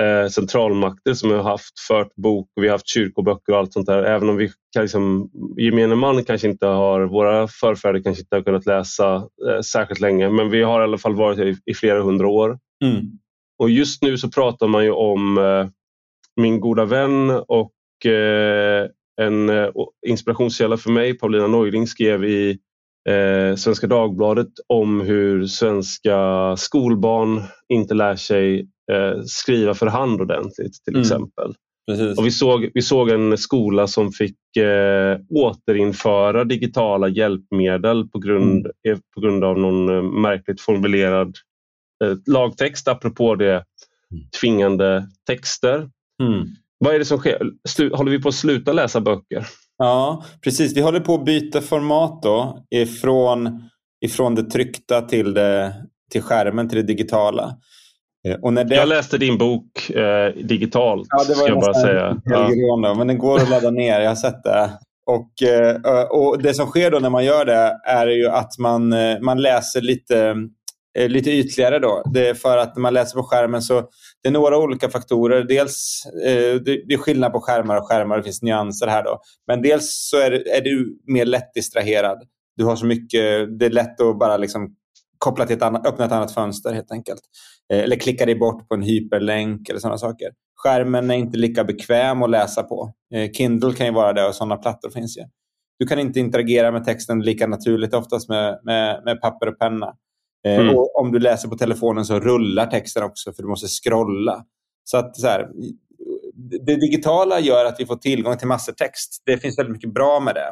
eh, 0.00 0.28
centralmakter 0.28 1.14
som 1.14 1.30
har 1.30 1.42
haft 1.42 1.80
fört 1.88 2.14
bok 2.14 2.48
och 2.56 2.62
vi 2.62 2.68
har 2.68 2.74
haft 2.74 2.88
kyrkoböcker 2.88 3.52
och 3.52 3.58
allt 3.58 3.72
sånt 3.72 3.86
där. 3.86 4.02
Även 4.02 4.28
om 4.28 4.36
vi 4.36 4.50
kan 4.72 4.82
liksom, 4.82 5.30
gemene 5.56 5.94
man 5.94 6.24
kanske 6.24 6.48
inte 6.48 6.66
har, 6.66 7.00
våra 7.00 7.48
förfäder 7.48 8.02
kanske 8.02 8.22
inte 8.22 8.36
har 8.36 8.42
kunnat 8.42 8.66
läsa 8.66 9.14
eh, 9.16 9.60
särskilt 9.60 10.00
länge 10.00 10.30
men 10.30 10.50
vi 10.50 10.62
har 10.62 10.80
i 10.80 10.84
alla 10.84 10.98
fall 10.98 11.14
varit 11.14 11.38
i, 11.38 11.56
i 11.70 11.74
flera 11.74 12.02
hundra 12.02 12.28
år. 12.28 12.58
Mm. 12.84 13.02
Och 13.58 13.70
just 13.70 14.02
nu 14.02 14.18
så 14.18 14.30
pratar 14.30 14.68
man 14.68 14.84
ju 14.84 14.90
om 14.90 15.38
eh, 15.38 15.66
min 16.36 16.60
goda 16.60 16.84
vän 16.84 17.30
och 17.30 18.06
eh, 18.06 18.88
en 19.20 19.48
eh, 19.48 19.68
inspirationskälla 20.06 20.76
för 20.76 20.90
mig, 20.90 21.18
Paulina 21.18 21.46
Neuding, 21.46 21.86
skrev 21.86 22.24
i 22.24 22.58
eh, 23.08 23.56
Svenska 23.56 23.86
Dagbladet 23.86 24.48
om 24.68 25.00
hur 25.00 25.46
svenska 25.46 26.18
skolbarn 26.56 27.42
inte 27.68 27.94
lär 27.94 28.16
sig 28.16 28.60
eh, 28.92 29.22
skriva 29.26 29.74
för 29.74 29.86
hand 29.86 30.20
ordentligt 30.20 30.84
till 30.84 30.94
Mm. 30.94 31.02
exempel. 31.02 31.54
Precis. 31.90 32.18
Och 32.18 32.26
vi, 32.26 32.30
såg, 32.30 32.70
vi 32.74 32.82
såg 32.82 33.10
en 33.10 33.38
skola 33.38 33.86
som 33.86 34.12
fick 34.12 34.56
eh, 34.56 35.18
återinföra 35.30 36.44
digitala 36.44 37.08
hjälpmedel 37.08 38.08
på 38.08 38.18
grund, 38.18 38.66
eh, 38.88 38.98
på 39.14 39.20
grund 39.20 39.44
av 39.44 39.58
någon 39.58 40.20
märkligt 40.20 40.60
formulerad 40.60 41.36
eh, 42.04 42.16
lagtext 42.26 42.88
apropå 42.88 43.34
det 43.34 43.64
tvingande 44.40 45.06
texter. 45.26 45.88
Mm. 46.22 46.46
Vad 46.78 46.94
är 46.94 46.98
det 46.98 47.04
som 47.04 47.18
sker? 47.18 47.40
Håller 47.96 48.10
vi 48.10 48.22
på 48.22 48.28
att 48.28 48.34
sluta 48.34 48.72
läsa 48.72 49.00
böcker? 49.00 49.46
Ja, 49.78 50.24
precis. 50.44 50.76
Vi 50.76 50.80
håller 50.80 51.00
på 51.00 51.14
att 51.14 51.24
byta 51.24 51.60
format 51.60 52.22
då 52.22 52.64
ifrån, 52.70 53.62
ifrån 54.04 54.34
det 54.34 54.42
tryckta 54.42 55.00
till, 55.02 55.34
det, 55.34 55.74
till 56.12 56.22
skärmen, 56.22 56.68
till 56.68 56.76
det 56.76 56.82
digitala. 56.82 57.56
Eh, 58.28 58.34
Och 58.42 58.52
när 58.52 58.64
det... 58.64 58.74
Jag 58.74 58.88
läste 58.88 59.18
din 59.18 59.38
bok 59.38 59.90
eh, 59.90 60.34
digitalt, 60.44 61.06
Ja, 61.10 61.24
det 61.24 61.28
var 61.28 61.34
ska 61.34 61.48
jag 61.48 61.60
bara 61.60 61.74
säga. 61.74 62.16
Ja. 62.24 62.94
men 62.94 63.06
den 63.06 63.18
går 63.18 63.36
att 63.36 63.50
ladda 63.50 63.70
ner. 63.70 64.00
Jag 64.00 64.10
har 64.10 64.14
sett 64.16 64.42
det. 64.44 64.70
Och, 65.06 65.42
eh, 65.48 66.04
och 66.10 66.42
Det 66.42 66.54
som 66.54 66.66
sker 66.66 66.90
då 66.90 66.98
när 66.98 67.10
man 67.10 67.24
gör 67.24 67.44
det 67.44 67.78
är 67.86 68.06
ju 68.06 68.26
att 68.28 68.58
man, 68.58 68.92
eh, 68.92 69.20
man 69.20 69.42
läser 69.42 69.80
lite, 69.80 70.36
eh, 70.98 71.08
lite 71.08 71.30
ytligare. 71.30 71.78
Då. 71.78 72.02
Det 72.14 72.28
är 72.28 72.34
för 72.34 72.58
att 72.58 72.76
när 72.76 72.80
man 72.82 72.94
läser 72.94 73.16
på 73.18 73.22
skärmen 73.22 73.62
så 73.62 73.88
det 74.24 74.28
är 74.28 74.32
några 74.32 74.58
olika 74.58 74.88
faktorer. 74.88 75.44
Dels 75.44 76.02
eh, 76.24 76.54
det, 76.54 76.82
det 76.88 76.94
är 76.94 76.98
skillnad 76.98 77.32
på 77.32 77.40
skärmar 77.40 77.76
och 77.76 77.88
skärmar. 77.88 78.16
Det 78.16 78.22
finns 78.22 78.42
nyanser 78.42 78.86
här. 78.86 79.04
Då. 79.04 79.20
Men 79.46 79.62
dels 79.62 80.08
så 80.10 80.16
är, 80.16 80.30
är 80.56 80.60
du 80.60 80.98
mer 81.06 81.24
lätt 81.24 81.54
distraherad. 81.54 82.18
Du 82.56 82.64
har 82.64 82.76
så 82.76 82.86
mycket, 82.86 83.58
det 83.58 83.66
är 83.66 83.70
lätt 83.70 84.00
att 84.00 84.18
bara 84.18 84.36
liksom 84.36 84.74
koppla 85.18 85.46
till 85.46 85.56
ett 85.56 85.62
annat, 85.62 85.86
öppna 85.86 86.04
ett 86.04 86.12
annat 86.12 86.34
fönster 86.34 86.72
helt 86.72 86.92
enkelt. 86.92 87.20
Eh, 87.72 87.78
Eller 87.78 87.96
klicka 87.96 88.26
dig 88.26 88.34
bort 88.34 88.68
på 88.68 88.74
en 88.74 88.82
hyperlänk 88.82 89.68
eller 89.68 89.80
sådana 89.80 89.98
saker. 89.98 90.28
Skärmen 90.56 91.10
är 91.10 91.14
inte 91.14 91.38
lika 91.38 91.64
bekväm 91.64 92.22
att 92.22 92.30
läsa 92.30 92.62
på. 92.62 92.92
Eh, 93.14 93.30
Kindle 93.30 93.72
kan 93.72 93.86
ju 93.86 93.92
vara 93.92 94.12
det 94.12 94.26
och 94.26 94.34
sådana 94.34 94.56
plattor 94.56 94.90
finns 94.90 95.18
ju. 95.18 95.22
Du 95.78 95.86
kan 95.86 95.98
inte 95.98 96.20
interagera 96.20 96.70
med 96.70 96.84
texten 96.84 97.20
lika 97.20 97.46
naturligt 97.46 97.94
oftast 97.94 98.28
med, 98.28 98.60
med, 98.62 99.02
med 99.04 99.20
papper 99.20 99.46
och 99.46 99.58
penna. 99.58 99.94
Eh, 100.46 100.60
Mm. 100.60 100.76
Och 100.76 101.00
om 101.00 101.12
du 101.12 101.18
läser 101.18 101.48
på 101.48 101.56
telefonen 101.56 102.04
så 102.04 102.20
rullar 102.20 102.66
texten 102.66 103.02
också 103.02 103.32
för 103.32 103.42
du 103.42 103.48
måste 103.48 103.66
scrolla. 103.68 104.44
Så 104.84 104.96
att 104.96 105.16
så 105.16 105.26
här, 105.26 105.48
det 106.66 106.76
digitala 106.76 107.40
gör 107.40 107.64
att 107.64 107.80
vi 107.80 107.86
får 107.86 107.96
tillgång 107.96 108.36
till 108.36 108.48
massor 108.48 108.72
text. 108.72 109.22
Det 109.26 109.38
finns 109.38 109.58
väldigt 109.58 109.72
mycket 109.72 109.94
bra 109.94 110.20
med 110.20 110.34
det. 110.34 110.50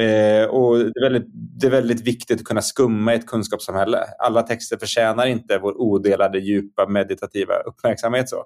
Eh, 0.00 0.44
och 0.44 0.78
det, 0.78 1.00
är 1.00 1.10
väldigt, 1.10 1.30
det 1.60 1.66
är 1.66 1.70
väldigt 1.70 2.00
viktigt 2.00 2.40
att 2.40 2.46
kunna 2.46 2.62
skumma 2.62 3.14
i 3.14 3.16
ett 3.16 3.26
kunskapssamhälle. 3.26 3.98
Alla 4.18 4.42
texter 4.42 4.76
förtjänar 4.76 5.26
inte 5.26 5.58
vår 5.58 5.80
odelade, 5.80 6.38
djupa, 6.38 6.88
meditativa 6.88 7.54
uppmärksamhet. 7.54 8.28
Så. 8.28 8.44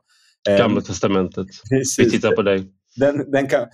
Eh, 0.49 0.59
Gamla 0.59 0.81
testamentet. 0.81 1.47
Vi 1.71 1.79
precis. 1.79 2.13
tittar 2.13 2.33
på 2.33 2.43
dig. 2.43 2.67
Den, 2.97 3.31
den 3.31 3.47
kan... 3.47 3.61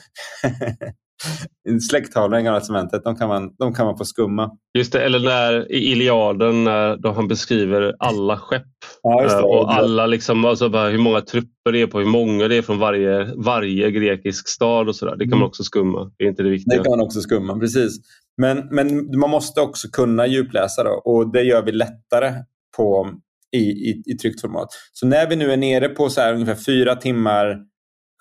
Släkttavlan 1.90 2.46
i 2.46 2.58
testamentet, 2.60 3.04
de 3.04 3.16
kan, 3.16 3.28
man, 3.28 3.54
de 3.58 3.74
kan 3.74 3.86
man 3.86 3.98
få 3.98 4.04
skumma. 4.04 4.50
Just 4.78 4.92
det, 4.92 5.04
eller 5.04 5.18
när, 5.20 5.72
i 5.72 5.92
Iliaden 5.92 6.64
när 6.64 6.96
då 6.96 7.12
han 7.12 7.28
beskriver 7.28 7.94
alla 7.98 8.36
skepp 8.38 8.62
Ja, 9.02 9.22
det. 9.22 9.32
eh, 9.32 9.38
och 9.40 9.72
alla 9.74 10.06
liksom, 10.06 10.44
alltså 10.44 10.68
hur 10.68 10.98
många 10.98 11.20
trupper 11.20 11.72
det 11.72 11.80
är 11.82 11.86
på, 11.86 11.98
hur 11.98 12.06
många 12.06 12.48
det 12.48 12.56
är 12.56 12.62
från 12.62 12.78
varje, 12.78 13.32
varje 13.36 13.90
grekisk 13.90 14.48
stad 14.48 14.88
och 14.88 14.96
sådär. 14.96 15.16
Det 15.16 15.24
kan 15.24 15.30
man 15.30 15.38
Mm. 15.38 15.46
också 15.48 15.64
skumma. 15.64 16.10
Det 16.18 16.24
är 16.24 16.28
inte 16.28 16.42
det 16.42 16.48
Det 16.48 16.52
viktiga. 16.52 16.82
kan 16.82 16.90
man 16.90 17.00
också 17.00 17.20
skumma, 17.20 17.58
precis. 17.58 17.96
Men, 18.36 18.68
men 18.70 19.18
man 19.18 19.30
måste 19.30 19.60
också 19.60 19.88
kunna 19.88 20.26
djupläsa 20.26 20.84
då, 20.84 20.90
och 21.04 21.32
det 21.32 21.42
gör 21.42 21.62
vi 21.62 21.72
lättare 21.72 22.32
på, 22.76 23.10
i, 23.56 23.58
i, 23.58 24.02
i 24.06 24.14
tryckt 24.16 24.40
format. 24.40 24.68
Så 24.92 25.06
när 25.06 25.28
vi 25.28 25.36
nu 25.36 25.52
är 25.52 25.56
nere 25.56 25.88
på 25.88 26.08
så 26.10 26.32
ungefär 26.32 26.54
fyra 26.54 26.96
timmar 26.96 27.56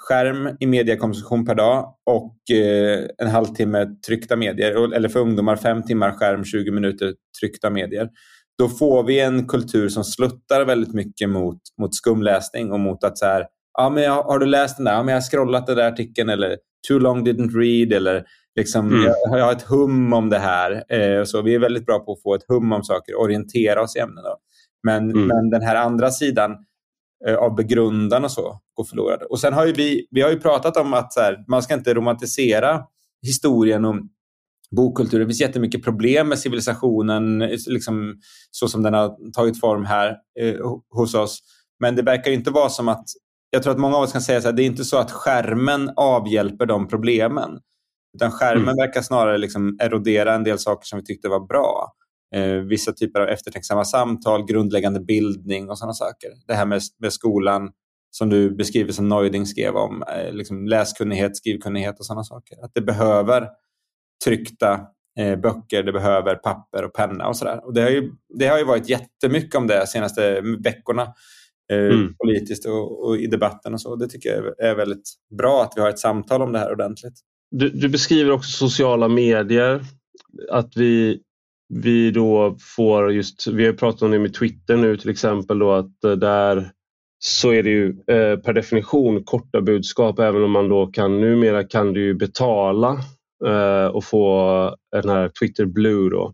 skärm 0.10 0.58
i 0.60 0.66
mediekonsumtion 0.66 1.46
per 1.46 1.56
dag 1.56 1.94
och 2.06 2.56
eh, 2.58 3.06
en 3.18 3.28
halvtimme 3.28 3.88
tryckta 4.08 4.36
medier, 4.36 4.94
eller 4.94 5.10
för 5.10 5.20
ungdomar 5.20 5.56
fem 5.56 5.84
timmar 5.84 6.12
skärm, 6.12 6.44
20 6.46 6.72
minuter 6.72 7.14
tryckta 7.42 7.70
medier. 7.70 8.10
Då 8.58 8.68
får 8.70 9.04
vi 9.04 9.20
en 9.20 9.48
kultur 9.48 9.90
som 9.90 10.04
sluttar 10.04 10.66
väldigt 10.66 10.94
mycket 10.94 11.30
mot, 11.30 11.58
mot 11.82 11.96
skumläsning 11.96 12.72
och 12.72 12.80
mot 12.80 13.04
att 13.04 13.18
så 13.18 13.26
här, 13.26 13.46
ja, 13.78 13.90
men 13.90 14.04
jag, 14.04 14.24
har 14.24 14.40
du 14.40 14.46
läst 14.46 14.78
den 14.78 14.86
där? 14.86 14.94
Ja, 14.94 15.04
men 15.04 15.12
jag 15.14 15.22
har 15.22 15.30
scrollat 15.30 15.68
den 15.68 15.78
där 15.78 15.88
artikeln 15.88 16.30
eller 16.30 16.58
too 16.88 17.00
long 17.00 17.26
didn't 17.28 17.52
read 17.60 17.94
eller 17.94 18.24
liksom, 18.60 18.88
Mm. 18.88 19.04
jag, 19.06 19.40
jag 19.40 19.46
har 19.46 19.52
ett 19.52 19.62
hum 19.62 20.14
om 20.14 20.30
det 20.30 20.40
här. 20.40 20.84
Eh, 20.94 21.24
så 21.24 21.42
vi 21.42 21.56
är 21.56 21.60
väldigt 21.60 21.86
bra 21.86 22.00
på 22.00 22.12
att 22.12 22.22
få 22.22 22.36
ett 22.36 22.44
hum 22.48 22.72
om 22.72 22.84
saker, 22.84 23.20
orientera 23.20 23.82
oss 23.82 23.96
i 23.96 24.00
ämnen. 24.00 24.24
Då. 24.24 24.38
Men, 24.84 25.12
Mm. 25.12 25.28
men 25.28 25.50
den 25.50 25.62
här 25.62 25.76
andra 25.76 26.10
sidan 26.12 26.52
av 27.40 27.56
begrundan 27.56 28.24
och 28.24 28.32
så 28.32 28.60
går 28.74 28.84
förlorad. 28.84 29.22
Och 29.24 29.40
sen 29.40 29.54
har 29.54 29.66
vi, 29.66 30.08
vi 30.12 30.22
har 30.22 30.30
ju 30.30 30.40
pratat 30.40 30.78
om 30.78 30.94
att 30.94 31.14
så 31.14 31.20
här, 31.20 31.44
man 31.48 31.64
ska 31.64 31.74
inte 31.74 31.94
romantisera 31.94 32.84
historien 33.22 33.86
om 33.86 34.10
bokkulturen. 34.76 35.28
Det 35.28 35.32
finns 35.32 35.42
jättemycket 35.42 35.84
problem 35.84 36.28
med 36.30 36.40
civilisationen 36.40 37.42
eh, 37.42 37.58
liksom, 37.68 38.16
så 38.52 38.68
som 38.68 38.84
den 38.84 38.94
har 38.94 39.32
tagit 39.34 39.60
form 39.60 39.86
här 39.86 40.16
eh, 40.40 40.54
ho- 40.56 40.82
hos 40.90 41.16
oss. 41.16 41.40
Men 41.80 41.96
det 41.96 42.02
verkar 42.02 42.32
inte 42.32 42.52
vara 42.52 42.70
som 42.70 42.88
att 42.88 43.06
jag 43.50 43.64
tror 43.64 43.74
att 43.74 43.80
många 43.80 43.98
av 43.98 44.04
oss 44.04 44.12
kan 44.12 44.22
säga 44.22 44.50
att 44.50 44.56
det 44.58 44.64
är 44.64 44.66
inte 44.66 44.84
så 44.86 44.98
att 44.98 45.12
skärmen 45.12 45.92
avhjälper 45.96 46.66
de 46.66 46.88
problemen. 46.88 47.60
Utan 48.16 48.32
skärmen 48.32 48.64
Mm. 48.64 48.76
verkar 48.76 49.02
snarare 49.02 49.38
liksom 49.38 49.78
erodera 49.82 50.36
en 50.36 50.44
del 50.44 50.60
saker 50.60 50.86
som 50.86 51.00
vi 51.00 51.06
tyckte 51.06 51.30
var 51.30 51.48
bra. 51.48 51.94
Eh, 52.36 52.54
vissa 52.54 52.94
typer 52.94 53.20
av 53.20 53.28
eftertänksamma 53.28 53.86
samtal, 53.86 54.46
grundläggande 54.46 55.00
bildning 55.00 55.70
och 55.70 55.78
sådana 55.78 55.94
saker. 55.94 56.30
Det 56.48 56.54
här 56.54 56.66
med, 56.66 56.82
med 57.00 57.14
skolan 57.14 57.72
som 58.12 58.30
du 58.30 58.56
beskriver 58.56 58.92
som 58.92 59.08
Neuding 59.08 59.46
skrev 59.46 59.76
om. 59.76 60.04
Eh, 60.04 60.34
liksom 60.34 60.68
läskunnighet, 60.68 61.38
skrivkunnighet 61.38 62.00
och 62.00 62.06
sådana 62.06 62.24
saker. 62.24 62.66
Att 62.66 62.72
det 62.74 62.82
behöver 62.82 63.48
tryckta 64.26 64.80
eh, 65.20 65.40
böcker, 65.40 65.84
det 65.84 65.92
behöver 65.92 66.36
papper 66.36 66.84
och 66.84 66.94
penna 66.94 67.28
och 67.28 67.38
sådär. 67.38 67.66
Och 67.66 67.74
det, 67.74 67.82
har 67.82 67.90
ju, 67.90 68.12
det 68.40 68.48
har 68.48 68.58
ju 68.58 68.64
varit 68.64 68.90
jättemycket 68.90 69.56
om 69.56 69.68
det 69.68 69.80
de 69.80 69.88
senaste 69.88 70.42
veckorna. 70.42 71.02
Eh, 71.02 71.80
Mm. 71.80 72.14
Politiskt 72.18 72.66
och, 72.66 73.06
och 73.08 73.18
i 73.18 73.28
debatten 73.28 73.74
och 73.74 73.82
så. 73.82 73.96
Det 73.96 74.08
tycker 74.08 74.30
jag 74.30 74.70
är 74.70 74.76
väldigt 74.76 75.10
bra 75.38 75.64
att 75.64 75.74
vi 75.76 75.82
har 75.82 75.90
ett 75.90 76.00
samtal 76.00 76.42
om 76.42 76.52
det 76.52 76.60
här 76.60 76.72
ordentligt. 76.72 77.14
Du, 77.52 77.70
du 77.70 77.90
beskriver 77.90 78.32
också 78.32 78.52
sociala 78.52 79.08
medier. 79.08 79.82
Att 80.52 80.78
vi, 80.78 81.22
vi 81.70 82.12
då 82.12 82.58
får 82.76 83.12
just, 83.14 83.48
vi 83.48 83.66
har 83.66 83.74
pratat 83.74 84.02
om 84.02 84.12
det 84.12 84.20
med 84.20 84.34
Twitter 84.34 84.78
nu 84.78 84.98
till 84.98 85.10
exempel 85.10 85.60
då 85.60 85.72
att 85.72 86.04
eh, 86.04 86.12
där 86.12 86.72
så 87.20 87.52
är 87.54 87.64
det 87.64 87.70
ju 87.70 87.90
eh, 87.90 88.40
per 88.40 88.54
definition 88.54 89.24
korta 89.24 89.62
budskap 89.62 90.20
även 90.20 90.44
om 90.44 90.52
man 90.52 90.70
då 90.70 90.88
kan 90.88 91.22
numera 91.22 91.64
kan 91.64 91.94
du 91.94 92.02
ju 92.04 92.14
betala 92.14 93.00
eh, 93.46 93.86
och 93.86 94.04
få 94.04 94.76
den 94.92 95.10
här 95.10 95.30
Twitter 95.40 95.66
Blue 95.66 96.10
då 96.10 96.34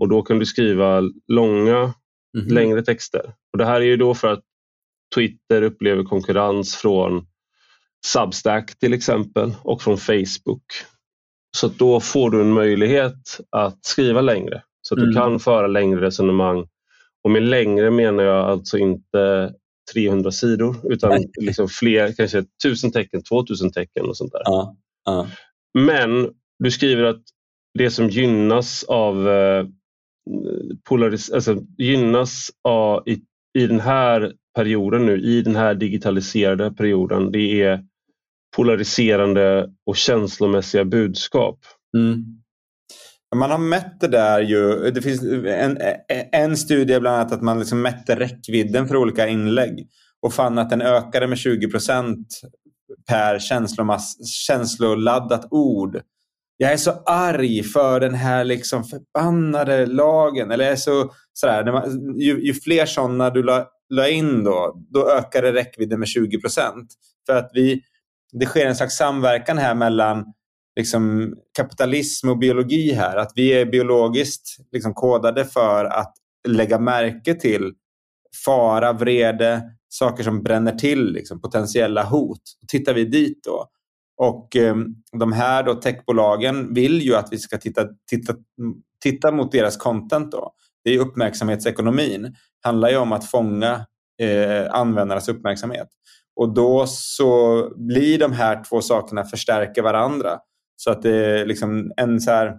och 0.00 0.08
då 0.08 0.22
kan 0.22 0.38
du 0.38 0.46
skriva 0.46 1.02
långa 1.28 1.94
Mhm. 2.38 2.54
längre 2.54 2.82
texter. 2.82 3.32
Och 3.52 3.58
Det 3.58 3.64
här 3.64 3.80
är 3.80 3.84
ju 3.84 3.96
då 3.96 4.14
för 4.14 4.28
att 4.28 4.42
Twitter 5.14 5.62
upplever 5.62 6.04
konkurrens 6.04 6.76
från 6.76 7.26
Substack 8.06 8.78
till 8.78 8.92
exempel 8.94 9.54
och 9.62 9.82
från 9.82 9.98
Facebook. 9.98 10.64
Så 11.56 11.68
då 11.68 12.00
får 12.00 12.30
du 12.30 12.40
en 12.40 12.52
möjlighet 12.52 13.40
att 13.50 13.84
skriva 13.86 14.20
längre. 14.20 14.62
Så 14.82 14.94
att 14.94 14.98
Mm. 14.98 15.10
du 15.10 15.16
kan 15.16 15.40
föra 15.40 15.66
längre 15.66 16.00
resonemang. 16.00 16.66
Och 17.24 17.30
med 17.30 17.42
längre 17.42 17.90
menar 17.90 18.24
jag 18.24 18.44
alltså 18.50 18.78
inte 18.78 19.52
300 19.94 20.30
sidor 20.30 20.76
utan 20.84 21.24
liksom 21.40 21.68
fler, 21.68 22.12
kanske 22.12 22.44
1000 22.64 22.92
tecken, 22.92 23.22
2000 23.22 23.72
tecken 23.72 24.06
och 24.06 24.16
sånt 24.16 24.32
där. 24.32 24.42
Ja, 24.44 24.76
ja. 25.04 25.26
Men 25.78 26.30
du 26.58 26.70
skriver 26.70 27.04
att 27.04 27.22
det 27.78 27.90
som 27.90 28.08
gynnas 28.08 28.84
av 28.88 29.28
eh, 29.28 29.66
polaris 30.88 31.30
alltså 31.30 31.56
gynnas 31.78 32.50
av, 32.64 33.08
i, 33.08 33.20
i 33.58 33.66
den 33.66 33.80
här 33.80 34.32
perioden 34.56 35.06
nu, 35.06 35.20
i 35.22 35.42
den 35.42 35.56
här 35.56 35.74
digitaliserade 35.74 36.70
perioden, 36.72 37.32
det 37.32 37.62
är 37.62 37.84
polariserande 38.56 39.68
och 39.86 39.96
känslomässiga 39.96 40.84
budskap. 40.84 41.58
Mm. 41.96 42.24
Man 43.34 43.50
har 43.50 43.58
mätt 43.58 44.00
det 44.00 44.08
där 44.08 44.40
ju. 44.40 44.90
Det 44.90 45.02
finns 45.02 45.22
en, 45.46 45.78
en 46.32 46.56
studie 46.56 47.00
bland 47.00 47.16
annat 47.16 47.32
att 47.32 47.42
man 47.42 47.58
liksom 47.58 47.82
mätte 47.82 48.16
räckvidden 48.16 48.88
för 48.88 48.96
olika 48.96 49.28
inlägg. 49.28 49.88
och 50.22 50.34
fann 50.34 50.58
att 50.58 50.70
den 50.70 50.82
ökade 50.82 51.26
med 51.26 51.38
20 51.38 51.70
procent 51.70 52.26
per 53.08 53.38
känsloladdat 54.46 55.46
ord. 55.50 56.00
Jag 56.56 56.72
är 56.72 56.76
så 56.76 56.90
arg 57.06 57.62
för 57.62 58.00
den 58.00 58.14
här 58.14 58.44
liksom 58.44 58.84
förbannade 58.84 59.86
lagen. 59.86 60.50
Eller 60.50 60.72
är 60.72 60.76
så, 60.76 61.12
sådär, 61.32 61.72
man, 61.72 62.18
ju, 62.18 62.46
ju, 62.46 62.54
fler 62.54 62.86
sådana 62.86 63.30
du 63.30 63.42
la, 63.42 63.66
la, 63.88 64.08
in 64.08 64.44
då, 64.44 64.76
då 64.90 65.10
ökade 65.10 65.52
räckvidden 65.52 65.98
med 65.98 66.08
20 66.08 66.40
procent. 66.40 66.88
För 67.26 67.36
att 67.36 67.50
vi, 67.54 67.82
det 68.32 68.46
sker 68.46 68.66
en 68.66 68.76
slags 68.76 68.96
samverkan 68.96 69.58
här 69.58 69.74
mellan 69.74 70.24
liksom, 70.76 71.34
kapitalism 71.56 72.28
och 72.28 72.38
biologi 72.38 72.92
här. 72.92 73.16
Att 73.16 73.32
vi 73.34 73.52
är 73.52 73.66
biologiskt 73.66 74.56
liksom, 74.72 74.94
kodade 74.94 75.44
för 75.44 75.84
att 75.84 76.14
lägga 76.48 76.78
märke 76.78 77.34
till 77.34 77.72
fara, 78.44 78.92
vrede, 78.92 79.62
saker 79.88 80.24
som 80.24 80.42
bränner 80.42 80.72
till, 80.72 81.12
liksom, 81.12 81.40
potentiella 81.40 82.04
hot. 82.04 82.42
Tittar 82.68 82.94
vi 82.94 83.04
dit 83.04 83.44
då 83.44 83.68
och 84.16 84.56
eh, 84.56 84.76
de 85.18 85.32
här 85.32 85.62
då 85.62 85.74
techbolagen 85.74 86.74
vill 86.74 87.02
ju 87.02 87.14
att 87.14 87.28
vi 87.32 87.38
ska 87.38 87.58
titta, 87.58 87.88
titta, 88.10 88.34
titta 89.02 89.32
mot 89.32 89.52
deras 89.52 89.76
content. 89.76 90.32
Då. 90.32 90.52
Det 90.84 90.90
är 90.90 90.98
uppmärksamhetsekonomin. 90.98 92.22
Det 92.22 92.32
handlar 92.68 92.90
ju 92.90 92.96
om 92.96 93.12
att 93.12 93.30
fånga 93.30 93.86
eh, 94.22 94.70
användarnas 94.70 95.28
uppmärksamhet. 95.28 95.88
Och 96.36 96.54
då 96.54 96.84
så 96.86 97.62
blir 97.76 98.18
de 98.18 98.32
här 98.32 98.64
två 98.64 98.80
sakerna 98.80 99.24
förstärka 99.24 99.82
varandra. 99.82 100.38
Så 100.76 100.90
att 100.90 101.02
det 101.02 101.40
är 101.40 101.46
liksom 101.46 101.92
en 101.96 102.20
så 102.20 102.30
här 102.30 102.54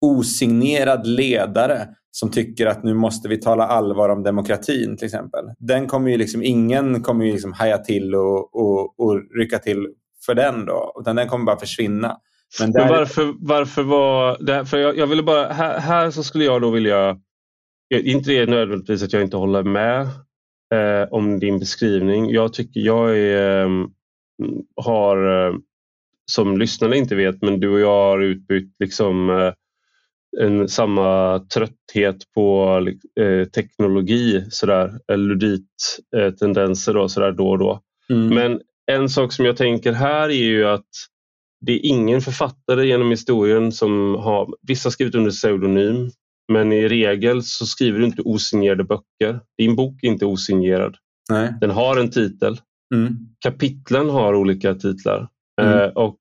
osignerad 0.00 1.06
ledare 1.06 1.88
som 2.10 2.30
tycker 2.30 2.66
att 2.66 2.82
nu 2.84 2.94
måste 2.94 3.28
vi 3.28 3.40
tala 3.40 3.66
allvar 3.66 4.08
om 4.08 4.22
demokratin 4.22 4.96
till 4.96 5.06
exempel. 5.06 5.44
Den 5.58 5.86
kommer 5.86 6.10
ju 6.10 6.16
liksom, 6.16 6.42
ingen 6.42 7.02
kommer 7.02 7.24
ju 7.24 7.32
liksom 7.32 7.52
haja 7.52 7.78
till 7.78 8.14
och, 8.14 8.56
och, 8.56 9.00
och 9.00 9.20
rycka 9.38 9.58
till 9.58 9.86
för 10.26 10.34
den 10.34 10.66
då, 10.66 10.96
utan 11.00 11.16
den 11.16 11.28
kommer 11.28 11.44
bara 11.44 11.58
försvinna. 11.58 12.16
Men, 12.60 12.72
där... 12.72 12.80
Men 12.80 12.88
varför, 12.88 13.34
varför 13.40 13.82
var 13.82 14.36
det? 14.40 14.66
För 14.66 14.78
jag, 14.78 14.96
jag 14.96 15.06
ville 15.06 15.22
bara, 15.22 15.52
här, 15.52 15.78
här, 15.78 16.10
så 16.10 16.22
skulle 16.22 16.44
jag 16.44 16.62
då 16.62 16.70
vilja, 16.70 17.16
inte 17.94 18.30
det 18.30 18.46
nödvändigtvis 18.46 19.02
att 19.02 19.12
jag 19.12 19.22
inte 19.22 19.36
håller 19.36 19.62
med 19.62 20.08
eh, 20.74 21.08
om 21.10 21.38
din 21.38 21.58
beskrivning. 21.58 22.30
Jag 22.30 22.52
tycker 22.52 22.80
jag 22.80 23.18
är, 23.18 23.64
eh, 23.64 23.68
har, 24.76 25.46
eh, 25.46 25.54
som 26.32 26.58
lyssnarna 26.58 26.96
inte 26.96 27.14
vet, 27.14 27.42
men 27.42 27.60
du 27.60 27.68
och 27.68 27.80
jag 27.80 28.10
har 28.10 28.20
utbytt 28.20 28.74
liksom 28.78 29.30
eh, 29.30 29.52
en, 30.38 30.68
samma 30.68 31.38
trötthet 31.54 32.16
på 32.34 32.78
eh, 33.20 33.48
teknologi, 33.48 34.44
sådär, 34.50 35.16
ludit-tendenser 35.16 36.94
eh, 36.94 37.00
då, 37.00 37.08
sådär 37.08 37.32
då 37.32 37.48
och 37.48 37.58
då. 37.58 37.80
Mm. 38.10 38.28
Men 38.28 38.60
en 38.86 39.08
sak 39.08 39.32
som 39.32 39.44
jag 39.44 39.56
tänker 39.56 39.92
här 39.92 40.28
är 40.28 40.44
ju 40.44 40.66
att 40.66 40.88
det 41.60 41.72
är 41.72 41.86
ingen 41.86 42.20
författare 42.20 42.86
genom 42.86 43.10
historien 43.10 43.72
som 43.72 44.14
har, 44.14 44.54
vissa 44.62 44.86
har 44.86 44.90
skrivit 44.90 45.14
under 45.14 45.30
pseudonym, 45.30 46.10
men 46.50 46.72
i 46.72 46.88
regel 46.88 47.42
så 47.42 47.66
skriver 47.66 47.98
du 47.98 48.04
inte 48.04 48.22
osignerade 48.22 48.84
böcker. 48.84 49.40
Din 49.58 49.76
bok 49.76 50.02
är 50.02 50.08
inte 50.08 50.26
osignerad. 50.26 50.96
Nej. 51.30 51.54
Den 51.60 51.70
har 51.70 51.96
en 51.96 52.10
titel. 52.10 52.60
Mm. 52.94 53.16
Kapitlen 53.40 54.10
har 54.10 54.34
olika 54.34 54.74
titlar. 54.74 55.28
Mm. 55.62 55.78
Eh, 55.78 55.88
och 55.88 56.18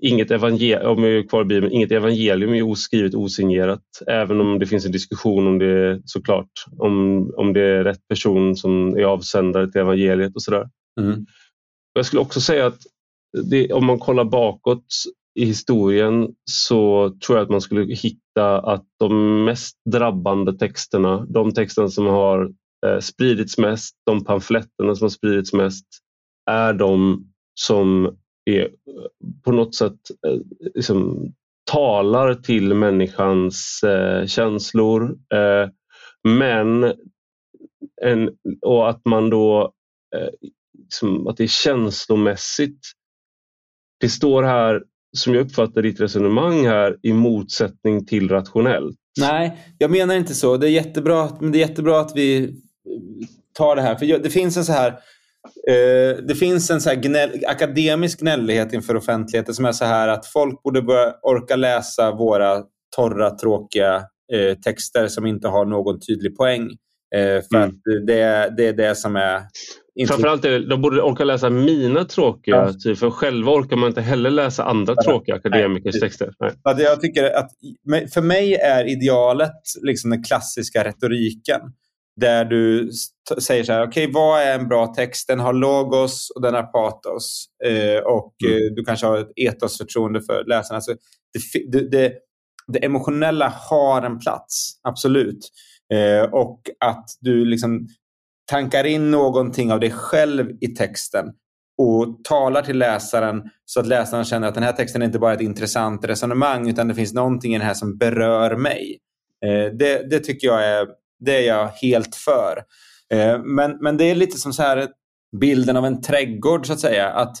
inget, 0.00 0.30
evangel 0.30 0.86
om 0.86 1.04
jag 1.04 1.12
är 1.12 1.28
kvar 1.28 1.44
Bibeln, 1.44 1.72
inget 1.72 1.92
evangelium 1.92 2.54
är 2.54 2.70
oskrivet 2.70 3.14
osignerat. 3.14 3.82
Även 4.06 4.40
om 4.40 4.58
det 4.58 4.66
finns 4.66 4.86
en 4.86 4.92
diskussion 4.92 5.46
om 5.46 5.58
det 5.58 6.02
såklart. 6.04 6.52
Om, 6.78 7.30
om 7.36 7.52
det 7.52 7.62
är 7.62 7.84
rätt 7.84 8.08
person 8.08 8.56
som 8.56 8.96
är 8.96 9.04
avsändare 9.04 9.72
till 9.72 9.80
evangeliet 9.80 10.34
och 10.34 10.42
sådär. 10.42 10.68
Mm. 11.00 11.26
Jag 11.92 12.06
skulle 12.06 12.22
också 12.22 12.40
säga 12.40 12.66
att 12.66 12.80
det, 13.50 13.72
om 13.72 13.86
man 13.86 13.98
kollar 13.98 14.24
bakåt 14.24 14.86
i 15.34 15.44
historien 15.44 16.28
så 16.50 17.12
tror 17.26 17.38
jag 17.38 17.44
att 17.44 17.50
man 17.50 17.60
skulle 17.60 17.94
hitta 17.94 18.58
att 18.60 18.84
de 18.98 19.44
mest 19.44 19.76
drabbande 19.90 20.52
texterna, 20.52 21.26
de 21.28 21.54
texterna 21.54 21.88
som 21.88 22.06
har 22.06 22.52
eh, 22.86 22.98
spridits 22.98 23.58
mest, 23.58 23.94
de 24.06 24.24
pamfletterna 24.24 24.94
som 24.94 25.04
har 25.04 25.10
spridits 25.10 25.52
mest, 25.52 25.86
är 26.50 26.72
de 26.72 27.24
som 27.60 28.16
är 28.44 28.70
på 29.44 29.52
något 29.52 29.74
sätt 29.74 29.98
eh, 30.26 30.38
liksom, 30.74 31.32
talar 31.70 32.34
till 32.34 32.74
människans 32.74 33.82
eh, 33.82 34.26
känslor. 34.26 35.18
Eh, 35.34 35.70
men 36.28 36.94
en, 38.02 38.30
och 38.62 38.90
att 38.90 39.04
man 39.04 39.30
då 39.30 39.72
eh, 40.16 40.28
liksom, 40.78 41.26
att 41.26 41.36
det 41.36 41.44
är 41.44 41.48
känslomässigt. 41.48 42.80
Det 44.00 44.08
står 44.08 44.42
här, 44.42 44.84
som 45.16 45.34
jag 45.34 45.46
uppfattar 45.46 45.82
ditt 45.82 46.00
resonemang 46.00 46.66
här, 46.66 46.96
i 47.02 47.12
motsättning 47.12 48.06
till 48.06 48.28
rationellt. 48.28 48.96
Nej, 49.20 49.58
jag 49.78 49.90
menar 49.90 50.14
inte 50.14 50.34
så. 50.34 50.56
Det 50.56 50.68
är 50.68 50.70
jättebra, 50.70 51.28
men 51.40 51.52
det 51.52 51.58
är 51.58 51.68
jättebra 51.68 52.00
att 52.00 52.12
vi 52.16 52.56
tar 53.52 53.76
det 53.76 53.82
här. 53.82 53.94
För 53.94 54.18
det 54.18 54.30
finns 54.30 54.56
en 54.56 54.64
så 54.64 54.72
här 54.72 54.98
Eh, 55.68 56.24
det 56.24 56.34
finns 56.34 56.70
en 56.70 56.80
så 56.80 56.94
gnäll, 56.94 57.44
akademisk 57.46 58.20
gnällighet 58.20 58.72
inför 58.72 58.96
offentligheten 58.96 59.54
som 59.54 59.64
är 59.64 59.72
så 59.72 59.84
här 59.84 60.08
att 60.08 60.26
folk 60.26 60.62
borde 60.62 60.82
börja 60.82 61.14
orka 61.22 61.56
läsa 61.56 62.10
våra 62.10 62.62
torra, 62.96 63.30
tråkiga 63.30 63.96
eh, 64.32 64.54
texter 64.58 65.08
som 65.08 65.26
inte 65.26 65.48
har 65.48 65.64
någon 65.64 66.00
tydlig 66.00 66.36
poäng. 66.36 66.62
Eh, 67.14 67.42
för 67.50 67.56
mm. 67.56 67.68
att 67.68 68.06
det, 68.06 68.54
det 68.56 68.66
är 68.66 68.72
det 68.72 68.94
som 68.94 69.16
är 69.16 69.42
inte... 69.94 70.12
Framförallt 70.12 70.42
det, 70.42 70.66
de 70.68 70.82
borde 70.82 71.02
orka 71.02 71.24
läsa 71.24 71.50
mina 71.50 72.04
tråkiga, 72.04 72.56
ja. 72.56 72.72
Typ, 72.72 72.98
för 72.98 73.10
själva 73.10 73.52
orkar 73.52 73.76
man 73.76 73.88
inte 73.88 74.00
heller 74.00 74.30
läsa 74.30 74.64
andra 74.64 74.94
ja. 74.96 75.02
tråkiga 75.02 75.34
akademikers 75.34 76.00
texter. 76.00 76.34
Nej. 76.40 76.76
Jag 76.78 77.00
tycker 77.00 77.24
att, 77.24 77.50
för 78.14 78.20
mig 78.20 78.54
är 78.54 78.88
idealet 78.88 79.60
liksom 79.82 80.10
den 80.10 80.24
klassiska 80.24 80.84
retoriken. 80.84 81.60
Där 82.20 82.44
du 82.44 82.90
säger 83.40 83.64
så 83.64 83.72
här, 83.72 83.86
okej 83.86 84.04
okay, 84.04 84.14
vad 84.14 84.40
är 84.40 84.58
en 84.58 84.68
bra 84.68 84.86
text? 84.86 85.28
Den 85.28 85.40
har 85.40 85.52
logos 85.52 86.30
och 86.30 86.42
den 86.42 86.54
har 86.54 86.62
patos. 86.62 87.46
Eh, 87.64 88.02
och 88.02 88.34
mm. 88.44 88.56
eh, 88.56 88.74
du 88.76 88.84
kanske 88.84 89.06
har 89.06 89.18
ett 89.18 89.32
etosförtroende 89.36 90.20
för 90.22 90.44
läsarna. 90.44 90.76
Alltså, 90.76 90.94
det, 91.32 91.78
det, 91.78 91.90
det, 91.90 92.12
det, 92.66 92.84
emotionella 92.84 93.52
har 93.70 94.02
en 94.02 94.18
plats, 94.18 94.80
absolut. 94.82 95.48
Eh, 95.94 96.22
och 96.32 96.60
att 96.80 97.04
du 97.20 97.44
liksom 97.44 97.88
tankar 98.50 98.84
in 98.84 99.10
någonting 99.10 99.72
av 99.72 99.80
dig 99.80 99.90
själv 99.90 100.50
i 100.60 100.66
texten 100.66 101.26
och 101.78 102.24
talar 102.24 102.62
till 102.62 102.78
läsaren 102.78 103.42
så 103.64 103.80
att 103.80 103.86
läsaren 103.86 104.24
känner 104.24 104.48
att 104.48 104.54
den 104.54 104.62
här 104.62 104.72
texten 104.72 105.02
är 105.02 105.06
inte 105.06 105.18
bara 105.18 105.30
är 105.32 105.36
ett 105.36 105.42
intressant 105.42 106.04
resonemang 106.04 106.68
utan 106.68 106.88
det 106.88 106.94
finns 106.94 107.14
någonting 107.14 107.54
i 107.54 107.58
den 107.58 107.66
här 107.66 107.74
som 107.74 107.98
berör 107.98 108.56
mig. 108.56 108.98
Eh, 109.44 109.76
det, 109.78 110.10
det 110.10 110.18
tycker 110.18 110.46
jag 110.46 110.64
är 110.66 110.86
det 111.24 111.36
är 111.36 111.48
jag 111.56 111.68
helt 111.68 112.14
för. 112.14 112.62
Eh, 113.12 113.42
men, 113.44 113.78
men 113.80 113.96
det 113.96 114.04
är 114.04 114.14
lite 114.14 114.38
som 114.38 114.52
så 114.52 114.62
här 114.62 114.88
bilden 115.40 115.76
av 115.76 115.86
en 115.86 116.02
trädgård 116.02 116.66
så 116.66 116.72
att 116.72 116.80
säga. 116.80 117.08
Att, 117.08 117.36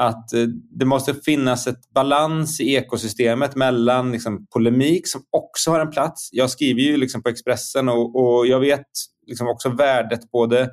att 0.00 0.32
eh, 0.32 0.46
det 0.78 0.84
måste 0.84 1.14
finnas 1.14 1.66
ett 1.66 1.90
balans 1.94 2.60
i 2.60 2.74
ekosystemet 2.74 3.56
mellan 3.56 4.12
liksom, 4.12 4.46
polemik 4.46 5.08
som 5.08 5.22
också 5.30 5.70
har 5.70 5.80
en 5.80 5.90
plats. 5.90 6.28
Jag 6.32 6.50
skriver 6.50 6.80
ju 6.80 6.96
liksom 6.96 7.22
på 7.22 7.28
Expressen 7.28 7.88
och, 7.88 8.16
och 8.16 8.46
jag 8.46 8.60
vet 8.60 8.86
liksom 9.32 9.48
också 9.48 9.68
värdet 9.68 10.30
både 10.30 10.70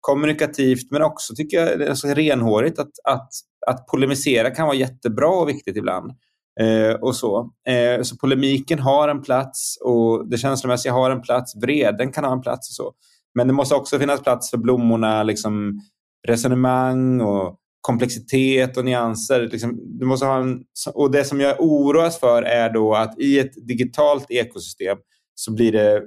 kommunikativt 0.00 0.90
men 0.90 1.02
också 1.02 1.34
tycker 1.34 1.56
jag 1.56 1.88
alltså 1.88 2.08
renhårigt 2.08 2.78
att, 2.78 2.90
att, 3.04 3.28
att 3.66 3.86
polemisera 3.86 4.50
kan 4.50 4.66
vara 4.66 4.76
jättebra 4.76 5.28
och 5.28 5.48
viktigt 5.48 5.76
ibland. 5.76 6.12
Eh, 6.60 6.94
och 7.00 7.16
så. 7.16 7.50
Eh, 7.68 8.02
så 8.02 8.16
polemiken 8.16 8.78
har 8.78 9.08
en 9.08 9.22
plats 9.22 9.78
och 9.80 10.28
det 10.28 10.38
känslomässiga 10.38 10.92
har 10.92 11.10
en 11.10 11.22
plats. 11.22 11.56
Vreden 11.62 12.12
kan 12.12 12.24
ha 12.24 12.32
en 12.32 12.40
plats 12.40 12.68
och 12.70 12.74
så. 12.74 12.92
Men 13.34 13.46
det 13.46 13.52
måste 13.52 13.74
också 13.74 13.98
finnas 13.98 14.22
plats 14.22 14.50
för 14.50 14.58
blommorna, 14.58 15.22
liksom 15.22 15.80
resonemang 16.28 17.20
och 17.20 17.58
komplexitet 17.80 18.76
och 18.76 18.84
nyanser. 18.84 19.48
Liksom, 19.52 19.98
du 19.98 20.06
måste 20.06 20.26
ha 20.26 20.38
en, 20.38 20.64
och 20.94 21.10
det 21.10 21.24
som 21.24 21.40
jag 21.40 21.60
oroas 21.60 22.20
för 22.20 22.42
är 22.42 22.72
då 22.72 22.94
att 22.94 23.18
i 23.18 23.38
ett 23.38 23.66
digitalt 23.68 24.30
ekosystem 24.30 24.98
så 25.34 25.54
blir 25.54 25.72
det 25.72 26.02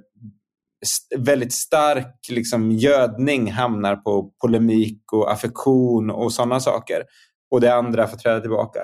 väldigt 1.17 1.53
stark 1.53 2.15
liksom, 2.29 2.71
gödning 2.71 3.51
hamnar 3.51 3.95
på 3.95 4.31
polemik 4.41 5.13
och 5.13 5.31
affektion 5.31 6.09
och 6.09 6.33
sådana 6.33 6.59
saker. 6.59 7.03
Och 7.51 7.61
det 7.61 7.75
andra 7.75 8.07
får 8.07 8.17
träda 8.17 8.39
tillbaka. 8.39 8.79